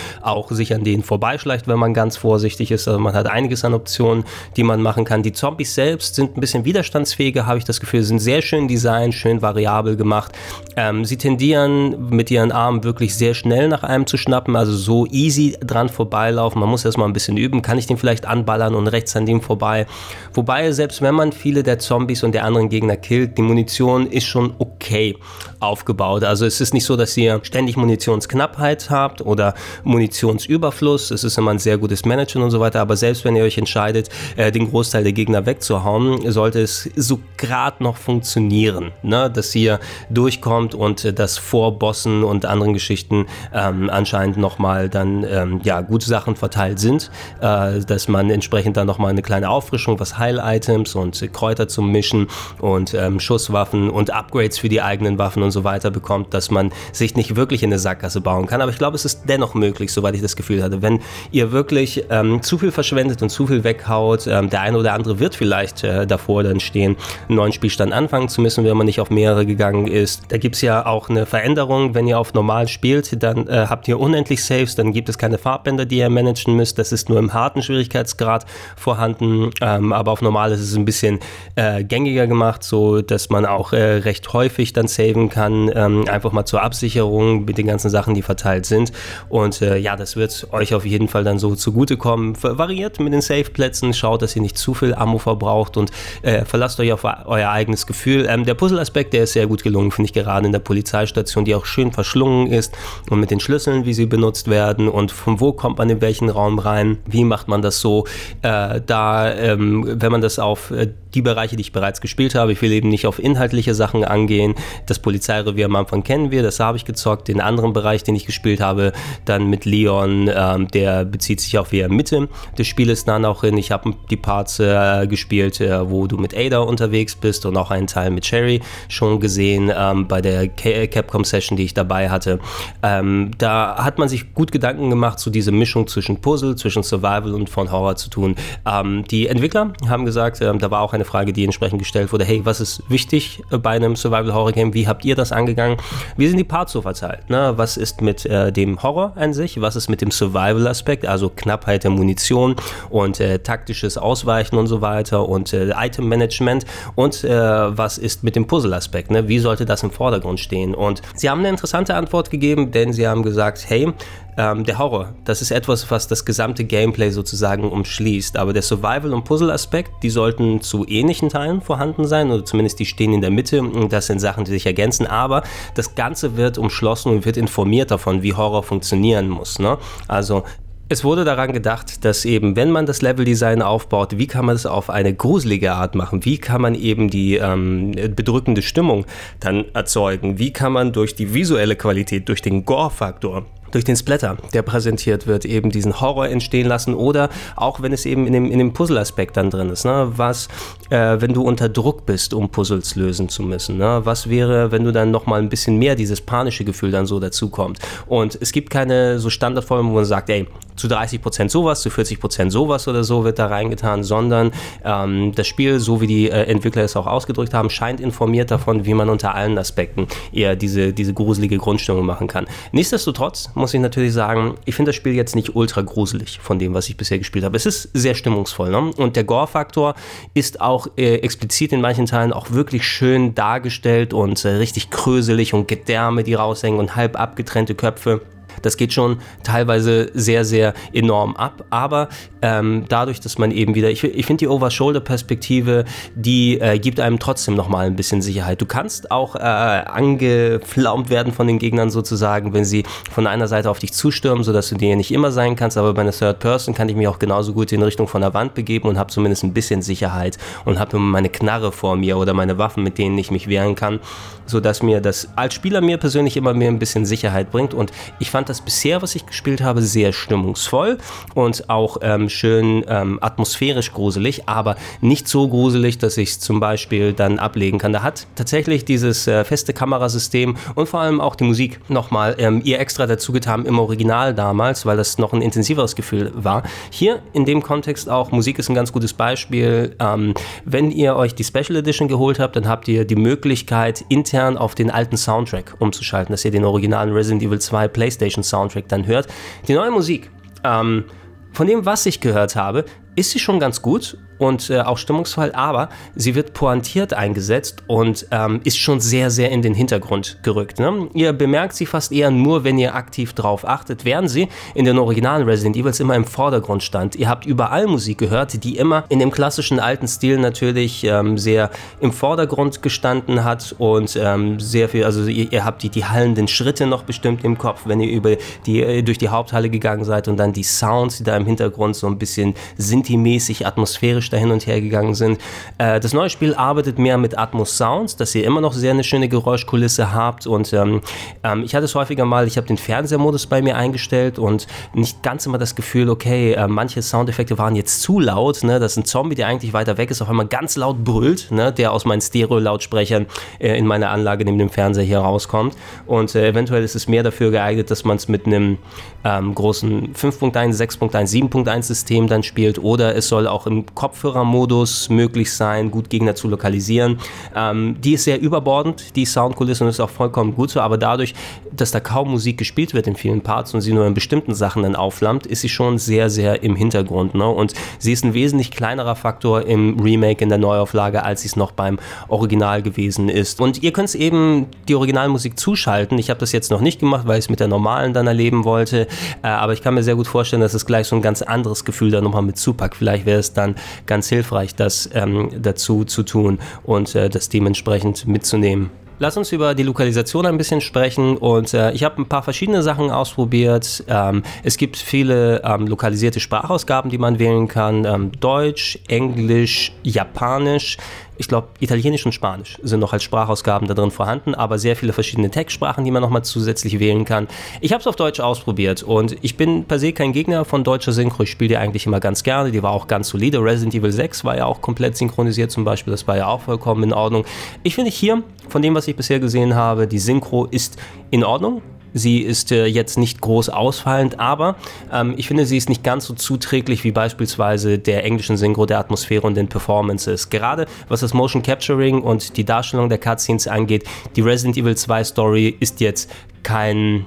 auch 0.21 0.51
sich 0.51 0.73
an 0.73 0.83
denen 0.83 1.03
vorbeischleicht, 1.03 1.67
wenn 1.67 1.79
man 1.79 1.93
ganz 1.93 2.17
vorsichtig 2.17 2.71
ist. 2.71 2.87
Also 2.87 2.99
man 2.99 3.13
hat 3.13 3.27
einiges 3.27 3.65
an 3.65 3.73
Optionen, 3.73 4.23
die 4.55 4.63
man 4.63 4.81
machen 4.81 5.05
kann. 5.05 5.23
Die 5.23 5.33
Zombies 5.33 5.75
selbst 5.75 6.15
sind 6.15 6.37
ein 6.37 6.41
bisschen 6.41 6.65
widerstandsfähiger, 6.65 7.45
habe 7.45 7.57
ich 7.57 7.63
das 7.63 7.79
Gefühl, 7.79 8.03
sind 8.03 8.19
sehr 8.19 8.41
schön 8.41 8.67
designt, 8.67 9.13
schön 9.13 9.41
variabel 9.41 9.95
gemacht. 9.95 10.31
Ähm, 10.75 11.05
sie 11.05 11.17
tendieren 11.17 12.09
mit 12.09 12.31
ihren 12.31 12.51
Armen 12.51 12.83
wirklich 12.83 13.15
sehr 13.15 13.33
schnell 13.33 13.67
nach 13.67 13.83
einem 13.83 14.07
zu 14.07 14.17
schnappen, 14.17 14.55
also 14.55 14.73
so 14.73 15.05
easy 15.07 15.57
dran 15.61 15.89
vorbeilaufen. 15.89 16.59
Man 16.59 16.69
muss 16.69 16.85
erstmal 16.85 17.07
ein 17.07 17.13
bisschen 17.13 17.37
üben. 17.37 17.61
Kann 17.61 17.77
ich 17.77 17.87
den 17.87 17.97
vielleicht 17.97 18.25
anballern 18.25 18.75
und 18.75 18.87
rechts 18.87 19.15
an 19.15 19.25
dem 19.25 19.41
vorbei? 19.41 19.85
Wobei, 20.33 20.71
selbst 20.71 21.01
wenn 21.01 21.15
man 21.15 21.31
viele 21.31 21.63
der 21.63 21.79
Zombies 21.79 22.23
und 22.23 22.33
der 22.33 22.45
anderen 22.45 22.69
Gegner 22.69 22.97
killt, 22.97 23.37
die 23.37 23.41
Munition 23.41 24.07
ist 24.07 24.25
schon 24.25 24.53
okay 24.59 25.15
aufgebaut. 25.59 26.23
Also 26.23 26.45
es 26.45 26.61
ist 26.61 26.73
nicht 26.73 26.85
so, 26.85 26.95
dass 26.95 27.15
ihr 27.17 27.39
ständig 27.43 27.77
Munitionsknappheit 27.77 28.89
habt 28.89 29.21
oder 29.21 29.53
Munition 29.83 30.08
Munitionsüberfluss, 30.09 31.11
es 31.11 31.23
ist 31.23 31.37
immer 31.37 31.51
ein 31.51 31.59
sehr 31.59 31.77
gutes 31.77 32.03
Managen 32.03 32.41
und 32.41 32.51
so 32.51 32.59
weiter, 32.59 32.81
aber 32.81 32.95
selbst 32.95 33.25
wenn 33.25 33.35
ihr 33.35 33.43
euch 33.43 33.57
entscheidet, 33.57 34.09
äh, 34.35 34.51
den 34.51 34.69
Großteil 34.69 35.03
der 35.03 35.13
Gegner 35.13 35.45
wegzuhauen, 35.45 36.31
sollte 36.31 36.59
es 36.61 36.89
so 36.95 37.19
gerade 37.37 37.83
noch 37.83 37.97
funktionieren, 37.97 38.91
ne? 39.03 39.29
dass 39.29 39.53
ihr 39.55 39.79
durchkommt 40.09 40.73
und 40.73 41.05
äh, 41.05 41.13
dass 41.13 41.37
vor 41.37 41.77
Bossen 41.77 42.23
und 42.23 42.45
anderen 42.45 42.73
Geschichten 42.73 43.27
ähm, 43.53 43.89
anscheinend 43.89 44.37
nochmal 44.37 44.89
dann 44.89 45.23
ähm, 45.23 45.61
ja, 45.63 45.81
gute 45.81 46.07
Sachen 46.07 46.35
verteilt 46.35 46.79
sind, 46.79 47.11
äh, 47.41 47.79
dass 47.81 48.07
man 48.07 48.29
entsprechend 48.29 48.77
dann 48.77 48.87
nochmal 48.87 49.11
eine 49.11 49.21
kleine 49.21 49.49
Auffrischung, 49.49 49.99
was 49.99 50.17
Heil-Items 50.17 50.95
und 50.95 51.31
Kräuter 51.33 51.67
zum 51.67 51.91
Mischen 51.91 52.27
und 52.59 52.93
ähm, 52.93 53.19
Schusswaffen 53.19 53.89
und 53.89 54.11
Upgrades 54.11 54.57
für 54.57 54.69
die 54.69 54.81
eigenen 54.81 55.19
Waffen 55.19 55.43
und 55.43 55.51
so 55.51 55.63
weiter 55.63 55.91
bekommt, 55.91 56.33
dass 56.33 56.49
man 56.49 56.71
sich 56.91 57.15
nicht 57.15 57.35
wirklich 57.35 57.61
in 57.61 57.69
eine 57.69 57.79
Sackgasse 57.79 58.21
bauen 58.21 58.47
kann. 58.47 58.61
Aber 58.61 58.71
ich 58.71 58.77
glaube, 58.77 58.95
es 58.95 59.05
ist 59.05 59.23
dennoch 59.27 59.53
möglich, 59.53 59.91
so 59.91 59.98
soweit 59.99 60.15
ich 60.15 60.21
das 60.21 60.35
Gefühl 60.35 60.63
hatte. 60.63 60.81
Wenn 60.81 60.99
ihr 61.31 61.51
wirklich 61.51 62.05
ähm, 62.09 62.41
zu 62.41 62.57
viel 62.57 62.71
verschwendet 62.71 63.21
und 63.21 63.29
zu 63.29 63.47
viel 63.47 63.63
weghaut, 63.63 64.27
ähm, 64.27 64.49
der 64.49 64.61
eine 64.61 64.77
oder 64.77 64.93
andere 64.93 65.19
wird 65.19 65.35
vielleicht 65.35 65.83
äh, 65.83 66.07
davor 66.07 66.43
dann 66.43 66.59
stehen, 66.59 66.95
einen 67.27 67.35
neuen 67.35 67.51
Spielstand 67.51 67.91
anfangen 67.91 68.29
zu 68.29 68.41
müssen, 68.41 68.63
wenn 68.63 68.77
man 68.77 68.85
nicht 68.85 69.01
auf 69.01 69.09
mehrere 69.09 69.45
gegangen 69.45 69.87
ist. 69.87 70.23
Da 70.29 70.37
gibt 70.37 70.55
es 70.55 70.61
ja 70.61 70.85
auch 70.85 71.09
eine 71.09 71.25
Veränderung, 71.25 71.95
wenn 71.95 72.07
ihr 72.07 72.17
auf 72.17 72.33
normal 72.33 72.67
spielt, 72.67 73.21
dann 73.21 73.47
äh, 73.47 73.65
habt 73.69 73.87
ihr 73.87 73.99
unendlich 73.99 74.43
Saves, 74.43 74.75
dann 74.75 74.93
gibt 74.93 75.09
es 75.09 75.17
keine 75.17 75.37
Farbbänder, 75.37 75.85
die 75.85 75.97
ihr 75.97 76.09
managen 76.09 76.55
müsst. 76.55 76.79
Das 76.79 76.91
ist 76.91 77.09
nur 77.09 77.19
im 77.19 77.33
harten 77.33 77.61
Schwierigkeitsgrad 77.61 78.45
vorhanden, 78.77 79.49
ähm, 79.61 79.91
aber 79.91 80.13
auf 80.13 80.21
normal 80.21 80.51
ist 80.51 80.61
es 80.61 80.75
ein 80.75 80.85
bisschen 80.85 81.19
äh, 81.55 81.83
gängiger 81.83 82.27
gemacht, 82.27 82.63
so 82.63 83.01
dass 83.01 83.29
man 83.29 83.45
auch 83.45 83.73
äh, 83.73 83.97
recht 83.99 84.31
häufig 84.31 84.71
dann 84.71 84.87
saven 84.87 85.29
kann, 85.29 85.69
ähm, 85.75 86.05
einfach 86.07 86.31
mal 86.31 86.45
zur 86.45 86.61
Absicherung 86.61 87.43
mit 87.45 87.57
den 87.57 87.67
ganzen 87.67 87.89
Sachen, 87.89 88.13
die 88.13 88.21
verteilt 88.21 88.65
sind. 88.65 88.93
Und 89.27 89.61
äh, 89.61 89.88
ja, 89.89 89.95
das 89.95 90.15
wird 90.15 90.47
euch 90.51 90.75
auf 90.75 90.85
jeden 90.85 91.07
Fall 91.07 91.23
dann 91.23 91.39
so 91.39 91.55
zugutekommen. 91.55 92.35
Variiert 92.43 92.99
mit 92.99 93.11
den 93.11 93.21
Save-Plätzen, 93.21 93.95
schaut, 93.95 94.21
dass 94.21 94.35
ihr 94.35 94.41
nicht 94.43 94.55
zu 94.55 94.75
viel 94.75 94.93
Ammo 94.93 95.17
verbraucht 95.17 95.77
und 95.77 95.89
äh, 96.21 96.45
verlasst 96.45 96.79
euch 96.79 96.93
auf 96.93 97.03
euer 97.03 97.49
eigenes 97.49 97.87
Gefühl. 97.87 98.27
Ähm, 98.29 98.45
der 98.45 98.53
Puzzle-Aspekt, 98.53 99.13
der 99.13 99.23
ist 99.23 99.33
sehr 99.33 99.47
gut 99.47 99.63
gelungen, 99.63 99.89
finde 99.89 100.05
ich 100.05 100.13
gerade 100.13 100.45
in 100.45 100.51
der 100.51 100.59
Polizeistation, 100.59 101.43
die 101.43 101.55
auch 101.55 101.65
schön 101.65 101.91
verschlungen 101.91 102.51
ist 102.51 102.77
und 103.09 103.19
mit 103.19 103.31
den 103.31 103.39
Schlüsseln, 103.39 103.85
wie 103.85 103.95
sie 103.95 104.05
benutzt 104.05 104.47
werden 104.47 104.89
und 104.89 105.11
von 105.11 105.39
wo 105.39 105.53
kommt 105.53 105.79
man 105.79 105.89
in 105.89 106.01
welchen 106.01 106.29
Raum 106.29 106.59
rein, 106.59 106.99
wie 107.07 107.23
macht 107.23 107.47
man 107.47 107.63
das 107.63 107.79
so, 107.79 108.05
äh, 108.43 108.81
da, 108.85 109.33
ähm, 109.33 109.95
wenn 109.99 110.11
man 110.11 110.21
das 110.21 110.37
auf 110.37 110.69
äh, 110.69 110.89
die 111.13 111.21
Bereiche, 111.21 111.55
die 111.55 111.61
ich 111.61 111.71
bereits 111.71 112.01
gespielt 112.01 112.35
habe. 112.35 112.51
Ich 112.51 112.61
will 112.61 112.71
eben 112.71 112.89
nicht 112.89 113.07
auf 113.07 113.19
inhaltliche 113.19 113.73
Sachen 113.73 114.03
angehen. 114.03 114.55
Das 114.85 114.99
Polizeirevier 114.99 115.65
am 115.65 115.75
Anfang 115.75 116.03
kennen 116.03 116.31
wir, 116.31 116.43
das 116.43 116.59
habe 116.59 116.77
ich 116.77 116.85
gezockt. 116.85 117.27
Den 117.27 117.41
anderen 117.41 117.73
Bereich, 117.73 118.03
den 118.03 118.15
ich 118.15 118.25
gespielt 118.25 118.61
habe, 118.61 118.93
dann 119.25 119.49
mit 119.49 119.65
Leon, 119.79 120.29
ähm, 120.33 120.67
der 120.69 121.05
bezieht 121.05 121.41
sich 121.41 121.57
auf 121.57 121.73
eher 121.73 121.89
Mitte 121.89 122.29
des 122.57 122.67
Spieles 122.67 123.05
dann 123.05 123.25
auch 123.25 123.41
hin. 123.41 123.57
Ich 123.57 123.71
habe 123.71 123.93
die 124.09 124.17
Parts 124.17 124.59
äh, 124.59 125.07
gespielt, 125.07 125.59
äh, 125.59 125.89
wo 125.89 126.05
du 126.05 126.17
mit 126.17 126.37
Ada 126.37 126.59
unterwegs 126.59 127.15
bist 127.15 127.45
und 127.45 127.57
auch 127.57 127.71
einen 127.71 127.87
Teil 127.87 128.11
mit 128.11 128.25
Sherry 128.25 128.61
schon 128.87 129.19
gesehen 129.19 129.71
ähm, 129.75 130.07
bei 130.07 130.21
der 130.21 130.47
Capcom 130.47 131.23
Session, 131.23 131.57
die 131.57 131.63
ich 131.63 131.73
dabei 131.73 132.09
hatte. 132.09 132.39
Ähm, 132.83 133.31
da 133.39 133.83
hat 133.83 133.97
man 133.97 134.09
sich 134.09 134.33
gut 134.35 134.51
Gedanken 134.51 134.89
gemacht, 134.91 135.19
so 135.19 135.31
diese 135.31 135.51
Mischung 135.51 135.87
zwischen 135.87 136.21
Puzzle, 136.21 136.55
zwischen 136.55 136.83
Survival 136.83 137.33
und 137.33 137.49
von 137.49 137.71
Horror 137.71 137.95
zu 137.95 138.09
tun. 138.09 138.35
Ähm, 138.65 139.03
die 139.09 139.27
Entwickler 139.27 139.73
haben 139.87 140.05
gesagt, 140.05 140.41
ähm, 140.41 140.59
da 140.59 140.69
war 140.69 140.81
auch 140.81 140.93
ein 140.93 140.99
eine 140.99 141.05
Frage, 141.05 141.33
die 141.33 141.43
entsprechend 141.45 141.79
gestellt 141.79 142.11
wurde. 142.11 142.25
Hey, 142.25 142.41
was 142.43 142.59
ist 142.59 142.83
wichtig 142.89 143.41
bei 143.49 143.71
einem 143.71 143.95
Survival-Horror-Game? 143.95 144.73
Wie 144.73 144.87
habt 144.87 145.05
ihr 145.05 145.15
das 145.15 145.31
angegangen? 145.31 145.77
Wie 146.17 146.27
sind 146.27 146.37
die 146.37 146.43
Parts 146.43 146.73
so 146.73 146.81
verteilt? 146.81 147.29
Ne? 147.29 147.53
Was 147.55 147.77
ist 147.77 148.01
mit 148.01 148.25
äh, 148.25 148.51
dem 148.51 148.83
Horror 148.83 149.13
an 149.15 149.33
sich? 149.33 149.59
Was 149.61 149.68
ist 149.75 149.89
mit 149.89 150.01
dem 150.01 150.11
Survival-Aspekt? 150.11 151.05
Also 151.05 151.29
Knappheit 151.29 151.83
der 151.83 151.91
Munition 151.91 152.55
und 152.89 153.19
äh, 153.19 153.39
taktisches 153.39 153.97
Ausweichen 153.97 154.57
und 154.57 154.67
so 154.67 154.81
weiter 154.81 155.27
und 155.27 155.53
äh, 155.53 155.71
Item-Management. 155.75 156.65
Und 156.95 157.23
äh, 157.23 157.29
was 157.77 157.97
ist 157.97 158.23
mit 158.23 158.35
dem 158.35 158.47
Puzzle-Aspekt? 158.47 159.11
Ne? 159.11 159.27
Wie 159.27 159.39
sollte 159.39 159.65
das 159.65 159.83
im 159.83 159.91
Vordergrund 159.91 160.39
stehen? 160.39 160.75
Und 160.75 161.01
sie 161.15 161.29
haben 161.29 161.39
eine 161.39 161.49
interessante 161.49 161.95
Antwort 161.95 162.29
gegeben, 162.29 162.71
denn 162.71 162.93
sie 162.93 163.07
haben 163.07 163.23
gesagt, 163.23 163.65
hey, 163.67 163.93
ähm, 164.39 164.63
der 164.63 164.79
Horror, 164.79 165.13
das 165.25 165.41
ist 165.41 165.51
etwas, 165.51 165.91
was 165.91 166.07
das 166.07 166.23
gesamte 166.23 166.63
Gameplay 166.63 167.09
sozusagen 167.09 167.69
umschließt. 167.69 168.37
Aber 168.37 168.53
der 168.53 168.61
Survival- 168.61 169.13
und 169.13 169.25
Puzzle-Aspekt, 169.25 169.91
die 170.01 170.09
sollten 170.09 170.61
zu 170.61 170.85
ähnlichen 170.87 171.27
Teilen 171.27 171.59
vorhanden 171.59 172.07
sein, 172.07 172.31
oder 172.31 172.45
zumindest 172.45 172.79
die 172.79 172.85
stehen 172.85 173.11
in 173.11 173.19
der 173.19 173.31
Mitte. 173.31 173.61
Und 173.61 173.91
das 173.91 174.07
sind 174.07 174.19
Sachen, 174.19 174.45
die 174.45 174.51
sich 174.51 174.65
ergänzen. 174.65 175.07
Aber 175.07 175.43
das 175.75 175.95
Ganze 175.95 176.37
wird 176.37 176.57
umschlossen 176.57 177.11
und 177.11 177.25
wird 177.25 177.35
informiert 177.35 177.91
davon, 177.91 178.23
wie 178.23 178.33
Horror 178.33 178.63
funktionieren 178.63 179.27
muss. 179.27 179.58
Ne? 179.59 179.77
Also 180.07 180.43
es 180.91 181.03
wurde 181.03 181.23
daran 181.23 181.53
gedacht, 181.53 182.03
dass 182.03 182.25
eben, 182.25 182.55
wenn 182.55 182.71
man 182.71 182.87
das 182.87 183.03
Leveldesign 183.03 183.61
aufbaut, 183.61 184.17
wie 184.17 184.25
kann 184.25 184.45
man 184.45 184.55
es 184.55 184.65
auf 184.65 184.89
eine 184.89 185.13
gruselige 185.13 185.73
Art 185.73 185.93
machen? 185.93 186.25
Wie 186.25 186.39
kann 186.39 186.61
man 186.61 186.73
eben 186.73 187.11
die 187.11 187.35
ähm, 187.35 187.91
bedrückende 188.15 188.63
Stimmung 188.63 189.05
dann 189.39 189.65
erzeugen? 189.75 190.39
Wie 190.39 190.51
kann 190.51 190.73
man 190.73 190.91
durch 190.91 191.13
die 191.13 191.35
visuelle 191.35 191.75
Qualität, 191.75 192.27
durch 192.27 192.41
den 192.41 192.65
Gore-Faktor 192.65 193.45
durch 193.71 193.83
den 193.83 193.95
Splatter, 193.95 194.37
der 194.53 194.61
präsentiert 194.61 195.27
wird, 195.27 195.45
eben 195.45 195.69
diesen 195.69 195.99
Horror 196.01 196.27
entstehen 196.27 196.67
lassen 196.67 196.93
oder 196.93 197.29
auch 197.55 197.81
wenn 197.81 197.93
es 197.93 198.05
eben 198.05 198.27
in 198.27 198.33
dem, 198.33 198.51
in 198.51 198.59
dem 198.59 198.73
Puzzle-Aspekt 198.73 199.37
dann 199.37 199.49
drin 199.49 199.69
ist. 199.69 199.85
Ne? 199.85 200.11
Was, 200.15 200.47
äh, 200.89 201.17
wenn 201.19 201.33
du 201.33 201.43
unter 201.43 201.69
Druck 201.69 202.05
bist, 202.05 202.33
um 202.33 202.49
Puzzles 202.49 202.95
lösen 202.95 203.29
zu 203.29 203.43
müssen? 203.43 203.77
Ne? 203.77 204.01
Was 204.03 204.29
wäre, 204.29 204.71
wenn 204.71 204.83
du 204.83 204.91
dann 204.91 205.11
nochmal 205.11 205.41
ein 205.41 205.49
bisschen 205.49 205.77
mehr 205.77 205.95
dieses 205.95 206.21
panische 206.21 206.63
Gefühl 206.63 206.91
dann 206.91 207.05
so 207.05 207.19
dazukommt? 207.19 207.79
Und 208.07 208.37
es 208.41 208.51
gibt 208.51 208.69
keine 208.69 209.19
so 209.19 209.29
Standardform, 209.29 209.89
wo 209.89 209.95
man 209.95 210.05
sagt, 210.05 210.29
ey, 210.29 210.47
zu 210.79 210.87
30 210.87 211.21
Prozent 211.21 211.51
sowas, 211.51 211.81
zu 211.81 211.89
40 211.89 212.19
Prozent 212.19 212.51
sowas 212.51 212.87
oder 212.87 213.03
so 213.03 213.23
wird 213.23 213.37
da 213.37 213.47
reingetan, 213.47 214.03
sondern 214.03 214.51
ähm, 214.83 215.33
das 215.35 215.45
Spiel, 215.45 215.79
so 215.79 216.01
wie 216.01 216.07
die 216.07 216.29
äh, 216.29 216.43
Entwickler 216.43 216.83
es 216.83 216.95
auch 216.95 217.05
ausgedrückt 217.05 217.53
haben, 217.53 217.69
scheint 217.69 217.99
informiert 217.99 218.49
davon, 218.49 218.85
wie 218.85 218.93
man 218.93 219.09
unter 219.09 219.35
allen 219.35 219.57
Aspekten 219.57 220.07
eher 220.31 220.55
diese, 220.55 220.93
diese 220.93 221.13
gruselige 221.13 221.57
Grundstimmung 221.57 222.05
machen 222.05 222.27
kann. 222.27 222.47
Nichtsdestotrotz 222.71 223.51
muss 223.59 223.73
ich 223.73 223.79
natürlich 223.79 224.13
sagen, 224.13 224.55
ich 224.65 224.73
finde 224.73 224.89
das 224.89 224.95
Spiel 224.95 225.13
jetzt 225.13 225.35
nicht 225.35 225.55
ultra 225.55 225.81
gruselig 225.81 226.39
von 226.41 226.57
dem, 226.57 226.73
was 226.73 226.89
ich 226.89 226.97
bisher 226.97 227.19
gespielt 227.19 227.45
habe. 227.45 227.57
Es 227.57 227.65
ist 227.65 227.89
sehr 227.93 228.15
stimmungsvoll. 228.15 228.71
Ne? 228.71 228.91
Und 228.97 229.15
der 229.15 229.23
Gore-Faktor 229.23 229.95
ist 230.33 230.61
auch 230.61 230.87
äh, 230.97 231.15
explizit 231.17 231.73
in 231.73 231.81
manchen 231.81 232.05
Teilen 232.05 232.33
auch 232.33 232.51
wirklich 232.51 232.87
schön 232.87 233.35
dargestellt 233.35 234.13
und 234.13 234.43
äh, 234.45 234.49
richtig 234.49 234.89
kröselig 234.89 235.53
und 235.53 235.67
Gedärme, 235.67 236.23
die 236.23 236.33
raushängen 236.33 236.79
und 236.79 236.95
halb 236.95 237.19
abgetrennte 237.19 237.75
Köpfe. 237.75 238.21
Das 238.61 238.77
geht 238.77 238.93
schon 238.93 239.19
teilweise 239.43 240.09
sehr, 240.13 240.45
sehr 240.45 240.73
enorm 240.93 241.35
ab. 241.35 241.65
Aber 241.69 242.09
ähm, 242.41 242.85
dadurch, 242.87 243.19
dass 243.19 243.37
man 243.37 243.51
eben 243.51 243.75
wieder, 243.75 243.89
ich, 243.89 244.03
ich 244.03 244.25
finde 244.25 244.39
die 244.39 244.47
Over-Shoulder-Perspektive, 244.47 245.85
die 246.15 246.59
äh, 246.59 246.79
gibt 246.79 246.99
einem 246.99 247.19
trotzdem 247.19 247.55
nochmal 247.55 247.87
ein 247.87 247.95
bisschen 247.95 248.21
Sicherheit. 248.21 248.61
Du 248.61 248.65
kannst 248.65 249.11
auch 249.11 249.35
äh, 249.35 249.39
angeflaumt 249.39 251.09
werden 251.09 251.33
von 251.33 251.47
den 251.47 251.59
Gegnern 251.59 251.89
sozusagen, 251.89 252.53
wenn 252.53 252.65
sie 252.65 252.83
von 253.11 253.27
einer 253.27 253.47
Seite 253.47 253.69
auf 253.69 253.79
dich 253.79 253.93
zustürmen, 253.93 254.43
sodass 254.43 254.69
du 254.69 254.75
dir 254.75 254.95
nicht 254.95 255.11
immer 255.11 255.31
sein 255.31 255.55
kannst. 255.55 255.77
Aber 255.77 255.93
bei 255.93 256.01
einer 256.01 256.11
Third 256.11 256.39
Person 256.39 256.73
kann 256.73 256.89
ich 256.89 256.95
mich 256.95 257.07
auch 257.07 257.19
genauso 257.19 257.53
gut 257.53 257.71
in 257.71 257.83
Richtung 257.83 258.07
von 258.07 258.21
der 258.21 258.33
Wand 258.33 258.53
begeben 258.53 258.87
und 258.87 258.97
habe 258.97 259.11
zumindest 259.11 259.43
ein 259.43 259.53
bisschen 259.53 259.81
Sicherheit 259.81 260.37
und 260.65 260.79
habe 260.79 260.97
meine 260.99 261.29
Knarre 261.29 261.71
vor 261.71 261.95
mir 261.95 262.17
oder 262.17 262.33
meine 262.33 262.57
Waffen, 262.57 262.83
mit 262.83 262.97
denen 262.97 263.17
ich 263.17 263.31
mich 263.31 263.47
wehren 263.47 263.75
kann, 263.75 263.99
sodass 264.45 264.83
mir 264.83 265.01
das 265.01 265.29
als 265.35 265.53
Spieler 265.53 265.81
mir 265.81 265.97
persönlich 265.97 266.37
immer 266.37 266.53
mehr 266.53 266.69
ein 266.69 266.79
bisschen 266.79 267.05
Sicherheit 267.05 267.51
bringt. 267.51 267.73
Und 267.73 267.91
ich 268.19 268.31
fand 268.31 268.48
das 268.49 268.61
bisher, 268.61 269.01
was 269.01 269.15
ich 269.15 269.25
gespielt 269.25 269.61
habe, 269.61 269.81
sehr 269.81 270.11
stimmungsvoll 270.11 270.97
und 271.35 271.69
auch 271.69 271.97
ähm, 272.01 272.29
schön 272.29 272.83
ähm, 272.87 273.19
atmosphärisch 273.21 273.93
gruselig, 273.93 274.49
aber 274.49 274.75
nicht 275.01 275.27
so 275.27 275.47
gruselig, 275.47 275.97
dass 275.97 276.17
ich 276.17 276.29
es 276.29 276.39
zum 276.39 276.59
Beispiel 276.59 277.13
dann 277.13 277.39
ablegen 277.39 277.77
kann. 277.77 277.93
Da 277.93 278.03
hat 278.03 278.27
tatsächlich 278.35 278.85
dieses 278.85 279.27
äh, 279.27 279.43
feste 279.43 279.73
Kamerasystem 279.73 280.57
und 280.75 280.89
vor 280.89 281.01
allem 281.01 281.21
auch 281.21 281.35
die 281.35 281.43
Musik 281.43 281.79
nochmal 281.89 282.35
ähm, 282.39 282.61
ihr 282.63 282.79
extra 282.79 283.05
dazu 283.05 283.31
getan 283.31 283.65
im 283.65 283.79
Original 283.79 284.33
damals, 284.33 284.85
weil 284.85 284.97
das 284.97 285.17
noch 285.17 285.33
ein 285.33 285.41
intensiveres 285.41 285.95
Gefühl 285.95 286.31
war. 286.35 286.63
Hier 286.89 287.21
in 287.33 287.45
dem 287.45 287.61
Kontext 287.61 288.09
auch, 288.09 288.31
Musik 288.31 288.59
ist 288.59 288.69
ein 288.69 288.75
ganz 288.75 288.91
gutes 288.91 289.13
Beispiel. 289.13 289.95
Ähm, 289.99 290.33
wenn 290.65 290.91
ihr 290.91 291.15
euch 291.15 291.35
die 291.35 291.43
Special 291.43 291.75
Edition 291.75 292.07
geholt 292.07 292.39
habt, 292.39 292.55
dann 292.55 292.67
habt 292.67 292.87
ihr 292.87 293.05
die 293.05 293.15
Möglichkeit, 293.15 294.03
intern 294.09 294.57
auf 294.57 294.75
den 294.75 294.89
alten 294.89 295.17
Soundtrack 295.17 295.75
umzuschalten, 295.79 296.33
dass 296.33 296.43
ihr 296.45 296.51
den 296.51 296.65
originalen 296.65 297.13
Resident 297.13 297.43
Evil 297.43 297.59
2 297.59 297.87
PlayStation 297.87 298.38
PlayStation 298.39 298.43
Soundtrack 298.43 298.87
dann 298.87 299.05
hört. 299.05 299.27
Die 299.67 299.73
neue 299.73 299.91
Musik, 299.91 300.29
ähm, 300.63 301.05
von 301.53 301.67
dem, 301.67 301.85
was 301.85 302.05
ich 302.05 302.19
gehört 302.19 302.55
habe, 302.55 302.85
ist 303.15 303.31
sie 303.31 303.39
schon 303.39 303.59
ganz 303.59 303.81
gut 303.81 304.17
und 304.39 304.69
äh, 304.69 304.79
auch 304.79 304.97
stimmungsvoll, 304.97 305.51
aber 305.53 305.89
sie 306.15 306.33
wird 306.33 306.53
pointiert 306.53 307.13
eingesetzt 307.13 307.83
und 307.87 308.25
ähm, 308.31 308.61
ist 308.63 308.77
schon 308.77 308.99
sehr, 308.99 309.29
sehr 309.29 309.51
in 309.51 309.61
den 309.61 309.75
Hintergrund 309.75 310.39
gerückt. 310.41 310.79
Ne? 310.79 311.09
Ihr 311.13 311.33
bemerkt 311.33 311.75
sie 311.75 311.85
fast 311.85 312.11
eher 312.11 312.31
nur, 312.31 312.63
wenn 312.63 312.77
ihr 312.77 312.95
aktiv 312.95 313.33
drauf 313.33 313.67
achtet, 313.67 314.05
während 314.05 314.29
sie 314.29 314.47
in 314.73 314.85
den 314.85 314.97
originalen 314.97 315.43
Resident 315.47 315.75
Evils 315.75 315.99
immer 315.99 316.15
im 316.15 316.25
Vordergrund 316.25 316.81
stand. 316.81 317.15
Ihr 317.15 317.29
habt 317.29 317.45
überall 317.45 317.85
Musik 317.87 318.17
gehört, 318.17 318.63
die 318.63 318.77
immer 318.77 319.03
in 319.09 319.19
dem 319.19 319.31
klassischen 319.31 319.79
alten 319.79 320.07
Stil 320.07 320.37
natürlich 320.37 321.03
ähm, 321.03 321.37
sehr 321.37 321.69
im 321.99 322.11
Vordergrund 322.11 322.81
gestanden 322.81 323.43
hat 323.43 323.75
und 323.77 324.17
ähm, 324.21 324.59
sehr 324.59 324.89
viel, 324.89 325.03
also 325.03 325.25
ihr, 325.25 325.51
ihr, 325.51 325.65
habt 325.65 325.83
die, 325.83 325.89
die 325.89 326.05
hallenden 326.05 326.47
Schritte 326.47 326.87
noch 326.87 327.03
bestimmt 327.03 327.43
im 327.43 327.57
Kopf, 327.57 327.81
wenn 327.85 327.99
ihr 327.99 328.11
über 328.11 328.37
die, 328.65 328.81
äh, 328.81 329.01
durch 329.01 329.17
die 329.17 329.29
Haupthalle 329.29 329.69
gegangen 329.69 330.05
seid 330.05 330.27
und 330.27 330.37
dann 330.37 330.53
die 330.53 330.63
Sounds, 330.63 331.17
die 331.17 331.23
da 331.23 331.35
im 331.35 331.45
Hintergrund 331.45 331.95
so 331.95 332.07
ein 332.07 332.17
bisschen 332.17 332.53
sinti-mäßig 332.77 333.65
atmosphärisch 333.65 334.28
da 334.29 334.37
hin 334.37 334.51
und 334.51 334.65
her 334.67 334.81
gegangen 334.81 335.15
sind. 335.15 335.39
Äh, 335.77 335.99
das 335.99 336.13
neue 336.13 336.29
Spiel 336.29 336.53
arbeitet 336.53 336.99
mehr 336.99 337.17
mit 337.17 337.37
Atmos 337.37 337.77
Sounds, 337.77 338.15
dass 338.15 338.33
ihr 338.35 338.45
immer 338.45 338.61
noch 338.61 338.73
sehr 338.73 338.91
eine 338.91 339.03
schöne 339.03 339.29
Geräuschkulisse 339.29 340.13
habt. 340.13 340.47
Und 340.47 340.73
ähm, 340.73 341.01
ähm, 341.43 341.63
ich 341.63 341.75
hatte 341.75 341.85
es 341.85 341.95
häufiger 341.95 342.25
mal, 342.25 342.47
ich 342.47 342.57
habe 342.57 342.67
den 342.67 342.77
Fernsehmodus 342.77 343.47
bei 343.47 343.61
mir 343.61 343.75
eingestellt 343.75 344.39
und 344.39 344.67
nicht 344.93 345.23
ganz 345.23 345.45
immer 345.45 345.57
das 345.57 345.75
Gefühl, 345.75 346.09
okay, 346.09 346.53
äh, 346.53 346.67
manche 346.67 347.01
Soundeffekte 347.01 347.57
waren 347.57 347.75
jetzt 347.75 348.01
zu 348.01 348.19
laut, 348.19 348.63
ne, 348.63 348.79
dass 348.79 348.97
ein 348.97 349.05
Zombie, 349.05 349.35
der 349.35 349.47
eigentlich 349.47 349.73
weiter 349.73 349.97
weg 349.97 350.11
ist, 350.11 350.21
auf 350.21 350.29
einmal 350.29 350.47
ganz 350.47 350.75
laut 350.75 351.03
brüllt, 351.03 351.51
ne, 351.51 351.71
der 351.71 351.91
aus 351.91 352.05
meinen 352.05 352.21
Stereo-Lautsprechern 352.21 353.27
äh, 353.59 353.77
in 353.77 353.85
meiner 353.87 354.09
Anlage 354.09 354.45
neben 354.45 354.57
dem 354.57 354.69
Fernseher 354.69 355.03
hier 355.03 355.19
rauskommt. 355.19 355.75
Und 356.05 356.35
äh, 356.35 356.49
eventuell 356.49 356.83
ist 356.83 356.95
es 356.95 357.07
mehr 357.07 357.23
dafür 357.23 357.51
geeignet, 357.51 357.91
dass 357.91 358.03
man 358.03 358.17
es 358.17 358.27
mit 358.27 358.45
einem 358.45 358.77
ähm, 359.23 359.53
großen 359.53 360.13
5.1, 360.13 360.73
6.1, 360.77 361.11
7.1 361.11 361.83
System 361.83 362.27
dann 362.27 362.43
spielt. 362.43 362.79
Oder 362.79 363.15
es 363.15 363.27
soll 363.27 363.47
auch 363.47 363.67
im 363.67 363.85
Kopfhörermodus 364.19 365.09
möglich 365.09 365.53
sein, 365.53 365.91
gut 365.91 366.09
Gegner 366.09 366.35
zu 366.35 366.49
lokalisieren. 366.49 367.19
Ähm, 367.55 367.95
die 368.01 368.13
ist 368.13 368.25
sehr 368.25 368.41
überbordend, 368.41 369.15
die 369.15 369.25
Soundkulisse 369.25 369.83
und 369.83 369.89
ist 369.89 369.99
auch 369.99 370.09
vollkommen 370.09 370.55
gut 370.55 370.71
so, 370.71 370.81
aber 370.81 370.97
dadurch, 370.97 371.33
dass 371.71 371.91
da 371.91 371.99
kaum 371.99 372.31
Musik 372.31 372.57
gespielt 372.57 372.93
wird 372.93 373.07
in 373.07 373.15
vielen 373.15 373.41
Parts 373.41 373.73
und 373.73 373.81
sie 373.81 373.93
nur 373.93 374.05
in 374.05 374.13
bestimmten 374.13 374.53
Sachen 374.53 374.83
dann 374.83 374.95
aufflammt, 374.95 375.47
ist 375.47 375.61
sie 375.61 375.69
schon 375.69 375.97
sehr, 375.97 376.29
sehr 376.29 376.63
im 376.63 376.75
Hintergrund. 376.75 377.33
Ne? 377.33 377.47
Und 377.47 377.73
sie 377.97 378.11
ist 378.11 378.25
ein 378.25 378.33
wesentlich 378.33 378.71
kleinerer 378.71 379.15
Faktor 379.15 379.65
im 379.65 379.99
Remake, 379.99 380.43
in 380.43 380.49
der 380.49 380.57
Neuauflage, 380.57 381.23
als 381.23 381.41
sie 381.41 381.47
es 381.47 381.55
noch 381.55 381.71
beim 381.71 381.99
Original 382.27 382.81
gewesen 382.81 383.29
ist. 383.29 383.61
Und 383.61 383.81
ihr 383.81 383.93
könnt 383.93 384.13
eben 384.15 384.67
die 384.87 384.95
Originalmusik 384.95 385.57
zuschalten. 385.57 386.17
Ich 386.17 386.29
habe 386.29 386.39
das 386.39 386.51
jetzt 386.51 386.71
noch 386.71 386.81
nicht 386.81 386.99
gemacht, 386.99 387.27
weil 387.27 387.37
ich 387.37 387.45
es 387.45 387.49
mit 387.49 387.59
der 387.59 387.67
normalen 387.67 388.13
dann 388.13 388.27
erleben 388.27 388.65
wollte. 388.65 389.07
Äh, 389.43 389.47
aber 389.47 389.73
ich 389.73 389.81
kann 389.81 389.93
mir 389.93 390.03
sehr 390.03 390.15
gut 390.15 390.27
vorstellen, 390.27 390.61
dass 390.61 390.73
es 390.73 390.85
gleich 390.85 391.07
so 391.07 391.15
ein 391.15 391.21
ganz 391.21 391.41
anderes 391.41 391.85
Gefühl 391.85 392.11
da 392.11 392.21
nochmal 392.21 392.41
mit 392.41 392.57
zupackt. 392.57 392.95
Vielleicht 392.95 393.25
wäre 393.25 393.39
es 393.39 393.53
dann 393.53 393.75
ganz 394.09 394.27
hilfreich, 394.27 394.75
das 394.75 395.09
ähm, 395.13 395.49
dazu 395.61 396.03
zu 396.03 396.23
tun 396.23 396.59
und 396.83 397.15
äh, 397.15 397.29
das 397.29 397.47
dementsprechend 397.47 398.27
mitzunehmen. 398.27 398.89
Lass 399.21 399.35
uns 399.35 399.51
über 399.51 399.75
die 399.75 399.83
Lokalisation 399.83 400.45
ein 400.45 400.57
bisschen 400.57 400.79
sprechen 400.79 401.35
und 401.35 401.73
äh, 401.73 401.91
ich 401.91 402.05
habe 402.05 402.21
ein 402.21 402.25
paar 402.29 402.41
verschiedene 402.41 402.81
Sachen 402.81 403.11
ausprobiert. 403.11 404.05
Ähm, 404.07 404.43
es 404.63 404.77
gibt 404.77 404.95
viele 404.95 405.61
ähm, 405.65 405.87
lokalisierte 405.87 406.39
Sprachausgaben, 406.39 407.11
die 407.11 407.17
man 407.17 407.37
wählen 407.37 407.67
kann. 407.67 408.05
Ähm, 408.05 408.31
Deutsch, 408.39 408.97
Englisch, 409.09 409.91
Japanisch 410.03 410.97
ich 411.39 411.47
glaube, 411.47 411.69
Italienisch 411.79 412.25
und 412.25 412.33
Spanisch 412.33 412.77
sind 412.83 412.99
noch 412.99 413.13
als 413.13 413.23
Sprachausgaben 413.23 413.87
da 413.87 413.93
drin 413.93 414.11
vorhanden, 414.11 414.53
aber 414.53 414.77
sehr 414.77 414.97
viele 414.97 415.13
verschiedene 415.13 415.49
Textsprachen, 415.49 416.03
die 416.03 416.11
man 416.11 416.21
nochmal 416.21 416.43
zusätzlich 416.43 416.99
wählen 416.99 417.23
kann. 417.23 417.47
Ich 417.79 417.93
habe 417.93 418.01
es 418.01 418.07
auf 418.07 418.17
Deutsch 418.17 418.41
ausprobiert 418.41 419.03
und 419.03 419.37
ich 419.41 419.55
bin 419.55 419.85
per 419.85 419.99
se 419.99 420.11
kein 420.11 420.33
Gegner 420.33 420.65
von 420.65 420.83
deutscher 420.83 421.13
Synchro. 421.13 421.43
Ich 421.43 421.51
spiele 421.51 421.69
die 421.69 421.77
eigentlich 421.77 422.05
immer 422.05 422.19
ganz 422.19 422.43
gerne. 422.43 422.71
Die 422.71 422.83
war 422.83 422.91
auch 422.91 423.07
ganz 423.07 423.29
solide. 423.29 423.63
Resident 423.63 423.95
Evil 423.95 424.11
6 424.11 424.43
war 424.43 424.57
ja 424.57 424.65
auch 424.65 424.81
komplett 424.81 425.15
synchronisiert 425.15 425.71
zum 425.71 425.85
Beispiel. 425.85 426.11
Das 426.11 426.27
war 426.27 426.35
ja 426.35 426.47
auch 426.47 426.61
vollkommen 426.61 427.03
in 427.03 427.13
Ordnung. 427.13 427.45
Ich 427.83 427.95
finde 427.95 428.11
hier, 428.11 428.43
von 428.67 428.81
dem, 428.81 428.93
was 428.93 429.07
ich 429.07 429.15
bisher 429.15 429.39
gesehen 429.39 429.75
habe, 429.75 430.07
die 430.07 430.19
Synchro 430.19 430.65
ist 430.65 430.97
in 431.31 431.45
Ordnung. 431.45 431.81
Sie 432.13 432.39
ist 432.39 432.71
äh, 432.71 432.85
jetzt 432.85 433.17
nicht 433.17 433.41
groß 433.41 433.69
ausfallend, 433.69 434.39
aber 434.39 434.75
ähm, 435.11 435.33
ich 435.37 435.47
finde, 435.47 435.65
sie 435.65 435.77
ist 435.77 435.89
nicht 435.89 436.03
ganz 436.03 436.25
so 436.25 436.33
zuträglich 436.33 437.03
wie 437.03 437.11
beispielsweise 437.11 437.99
der 437.99 438.23
englischen 438.23 438.57
Synchro, 438.57 438.85
der 438.85 438.99
Atmosphäre 438.99 439.45
und 439.45 439.55
den 439.55 439.67
Performances. 439.67 440.49
Gerade 440.49 440.87
was 441.07 441.19
das 441.21 441.33
Motion 441.33 441.61
Capturing 441.61 442.21
und 442.21 442.57
die 442.57 442.65
Darstellung 442.65 443.09
der 443.09 443.17
Cutscenes 443.17 443.67
angeht, 443.67 444.05
die 444.35 444.41
Resident 444.41 444.77
Evil 444.77 444.95
2 444.95 445.23
Story 445.23 445.75
ist 445.79 445.99
jetzt 446.01 446.31
kein 446.63 447.25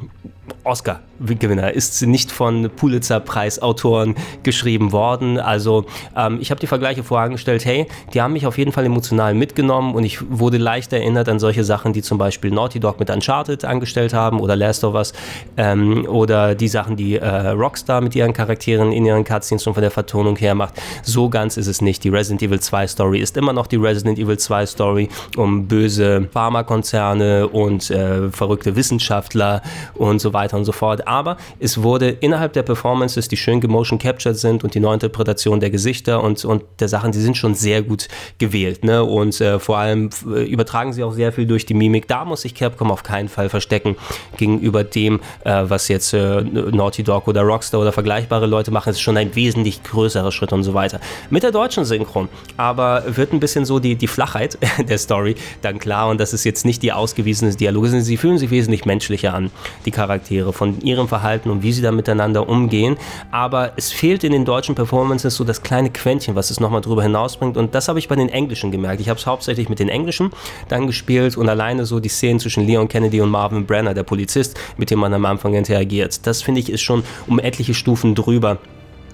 Oscar-Gewinner, 0.65 1.73
ist 1.73 2.03
nicht 2.03 2.31
von 2.31 2.71
Pulitzer-Preis-Autoren 2.71 4.15
geschrieben 4.43 4.93
worden. 4.93 5.39
Also 5.39 5.87
ähm, 6.17 6.39
ich 6.41 6.51
habe 6.51 6.61
die 6.61 6.67
Vergleiche 6.67 7.03
vorangestellt, 7.03 7.65
hey, 7.65 7.87
die 8.15 8.23
haben 8.23 8.33
mich 8.33 8.47
auf 8.47 8.59
jeden 8.59 8.73
Fall 8.73 8.85
emotional 8.85 9.35
mitgenommen 9.35 9.95
und 9.95 10.05
ich 10.05 10.19
wurde 10.31 10.59
leicht 10.59 10.93
erinnert 10.93 11.29
an 11.29 11.39
solche 11.39 11.65
Sachen, 11.65 11.93
die 11.93 12.03
zum 12.03 12.19
Beispiel 12.19 12.51
Naughty 12.51 12.79
Dog 12.81 13.01
mit 13.01 13.11
Uncharted 13.11 13.65
angestellt 13.65 14.15
haben 14.15 14.41
oder 14.41 14.55
Last 14.55 14.85
of 14.85 14.95
Us 14.95 15.13
ähm, 15.57 16.07
oder 16.07 16.55
die 16.55 16.69
Sachen, 16.69 16.97
die 16.97 17.17
äh, 17.17 17.49
Rockstar 17.49 18.01
mit 18.01 18.15
ihren 18.15 18.33
Charakteren 18.33 18.93
in 18.93 19.05
ihren 19.05 19.25
Cutscenes 19.25 19.65
schon 19.65 19.75
von 19.75 19.83
der 19.83 19.91
Vertonung 19.91 20.37
her 20.37 20.55
macht. 20.55 20.75
So 21.03 21.29
ganz 21.29 21.57
ist 21.57 21.67
es 21.67 21.81
nicht. 21.81 22.05
Die 22.05 22.09
Resident 22.09 22.43
Evil 22.43 22.61
2 22.61 22.87
Story 22.87 23.21
ist 23.21 23.37
immer 23.37 23.53
noch 23.53 23.67
die 23.67 23.77
Resident 23.77 24.19
Evil 24.19 24.39
2 24.39 24.67
Story 24.67 25.09
um 25.37 25.67
böse 25.67 26.29
Pharmakonzerne 26.33 27.49
und 27.49 27.91
äh, 27.91 28.31
verrückte 28.31 28.77
Wissenschaftler 28.77 29.63
und 29.95 30.21
so 30.21 30.33
weiter 30.33 30.52
und 30.55 30.65
so 30.65 30.73
fort. 30.73 31.07
Aber 31.07 31.37
es 31.59 31.83
wurde 31.83 32.11
innerhalb 32.11 32.53
der 32.53 32.63
Performances, 32.63 33.29
die 33.29 33.37
schön 33.37 33.61
gemotion 33.61 33.99
captured 33.99 34.37
sind 34.37 34.65
und 34.65 34.75
die 34.75 34.81
Neuinterpretation 34.81 35.61
der 35.61 35.71
Gesichter 35.71 36.23
und, 36.23 36.45
und 36.45 36.63
der 36.81 36.89
Sachen, 36.89 37.13
die 37.13 37.21
sind 37.21 37.37
schon 37.37 37.55
sehr 37.55 37.83
gut 37.83 38.09
gewählt. 38.39 38.85
Ne? 38.85 39.05
Und 39.05 39.41
äh, 39.41 39.59
vor 39.59 39.79
allem 39.79 40.11
äh, 40.27 40.45
übertragen 40.45 40.93
sie 40.93 41.05
auch 41.05 41.13
sehr 41.13 41.33
viel 41.33 41.47
durch 41.47 41.67
die 41.67 41.75
Mimik. 41.75 42.09
Da 42.09 42.25
muss 42.25 42.43
sich 42.43 42.55
Capcom 42.55 42.91
auf 42.91 43.03
keinen 43.03 43.29
Fall 43.29 43.49
verstecken 43.49 43.97
gegenüber 44.37 44.85
dem, 44.85 45.21
äh, 45.45 45.63
was 45.65 45.89
jetzt 45.89 46.13
äh, 46.13 46.43
Naughty 46.43 47.03
Dog 47.03 47.29
oder 47.29 47.43
Rockstar 47.43 47.81
oder 47.81 47.93
vergleichbare 47.93 48.47
Leute 48.47 48.71
machen. 48.71 48.91
Es 48.91 48.97
ist 48.97 49.03
schon 49.03 49.17
ein 49.17 49.35
wesentlich 49.35 49.83
größerer 49.83 50.33
Schritt 50.33 50.53
und 50.53 50.63
so 50.63 50.75
weiter. 50.75 51.01
Mit 51.31 51.43
der 51.43 51.51
deutschen 51.51 51.85
Synchron 51.85 52.29
aber 52.57 53.05
wird 53.07 53.33
ein 53.33 53.41
bisschen 53.41 53.65
so 53.65 53.79
die, 53.79 53.97
die 53.97 54.07
Flachheit 54.07 54.59
der 54.89 54.99
Story 54.99 55.35
dann 55.63 55.79
klar 55.79 56.09
und 56.09 56.21
das 56.21 56.33
ist 56.33 56.45
jetzt 56.45 56.65
nicht 56.65 56.83
die 56.83 56.93
ausgewiesene 56.93 57.55
Dialoge, 57.55 58.01
sie 58.03 58.17
fühlen 58.17 58.39
sich 58.39 58.51
wesentlich 58.51 58.85
menschlicher 58.85 59.35
an, 59.35 59.51
die 59.85 59.91
Charaktere, 59.91 60.42
von 60.51 60.81
ihrem 60.81 61.07
Verhalten 61.07 61.51
und 61.51 61.63
wie 61.63 61.73
sie 61.73 61.83
da 61.83 61.93
miteinander 61.93 62.49
umgehen. 62.49 62.97
Aber 63.31 63.73
es 63.77 63.93
fehlt 63.93 64.25
in 64.25 64.33
den 64.33 64.45
deutschen 64.45 64.75
Performances 64.75 65.37
so 65.37 65.45
das 65.45 65.63
kleine 65.63 65.91
Quäntchen, 65.91 66.35
was 66.35 66.51
es 66.51 66.59
nochmal 66.59 66.81
drüber 66.81 67.05
hinausbringt. 67.05 67.57
Und 67.57 67.75
das 67.75 67.87
habe 67.87 68.01
ich 68.01 68.09
bei 68.09 68.17
den 68.17 68.29
Englischen 68.29 68.73
gemerkt. 68.73 69.01
Ich 69.01 69.09
habe 69.09 69.21
es 69.21 69.27
hauptsächlich 69.27 69.69
mit 69.69 69.79
den 69.79 69.89
Englischen 69.89 70.31
dann 70.69 70.89
gespielt 70.89 71.37
und 71.37 71.49
alleine 71.49 71.85
so 71.85 72.01
die 72.01 72.09
Szenen 72.09 72.41
zwischen 72.41 72.67
Leon 72.67 72.89
Kennedy 72.89 73.21
und 73.21 73.31
Marvin 73.31 73.67
Brenner, 73.67 73.95
der 73.95 74.03
Polizist, 74.03 74.59
mit 74.77 74.91
dem 74.91 74.99
man 74.99 75.15
am 75.15 75.25
Anfang 75.25 75.55
interagiert. 75.55 76.27
Das 76.27 76.43
finde 76.43 76.61
ich 76.61 76.71
ist 76.71 76.81
schon 76.81 77.05
um 77.27 77.39
etliche 77.39 77.75
Stufen 77.75 78.15
drüber 78.15 78.59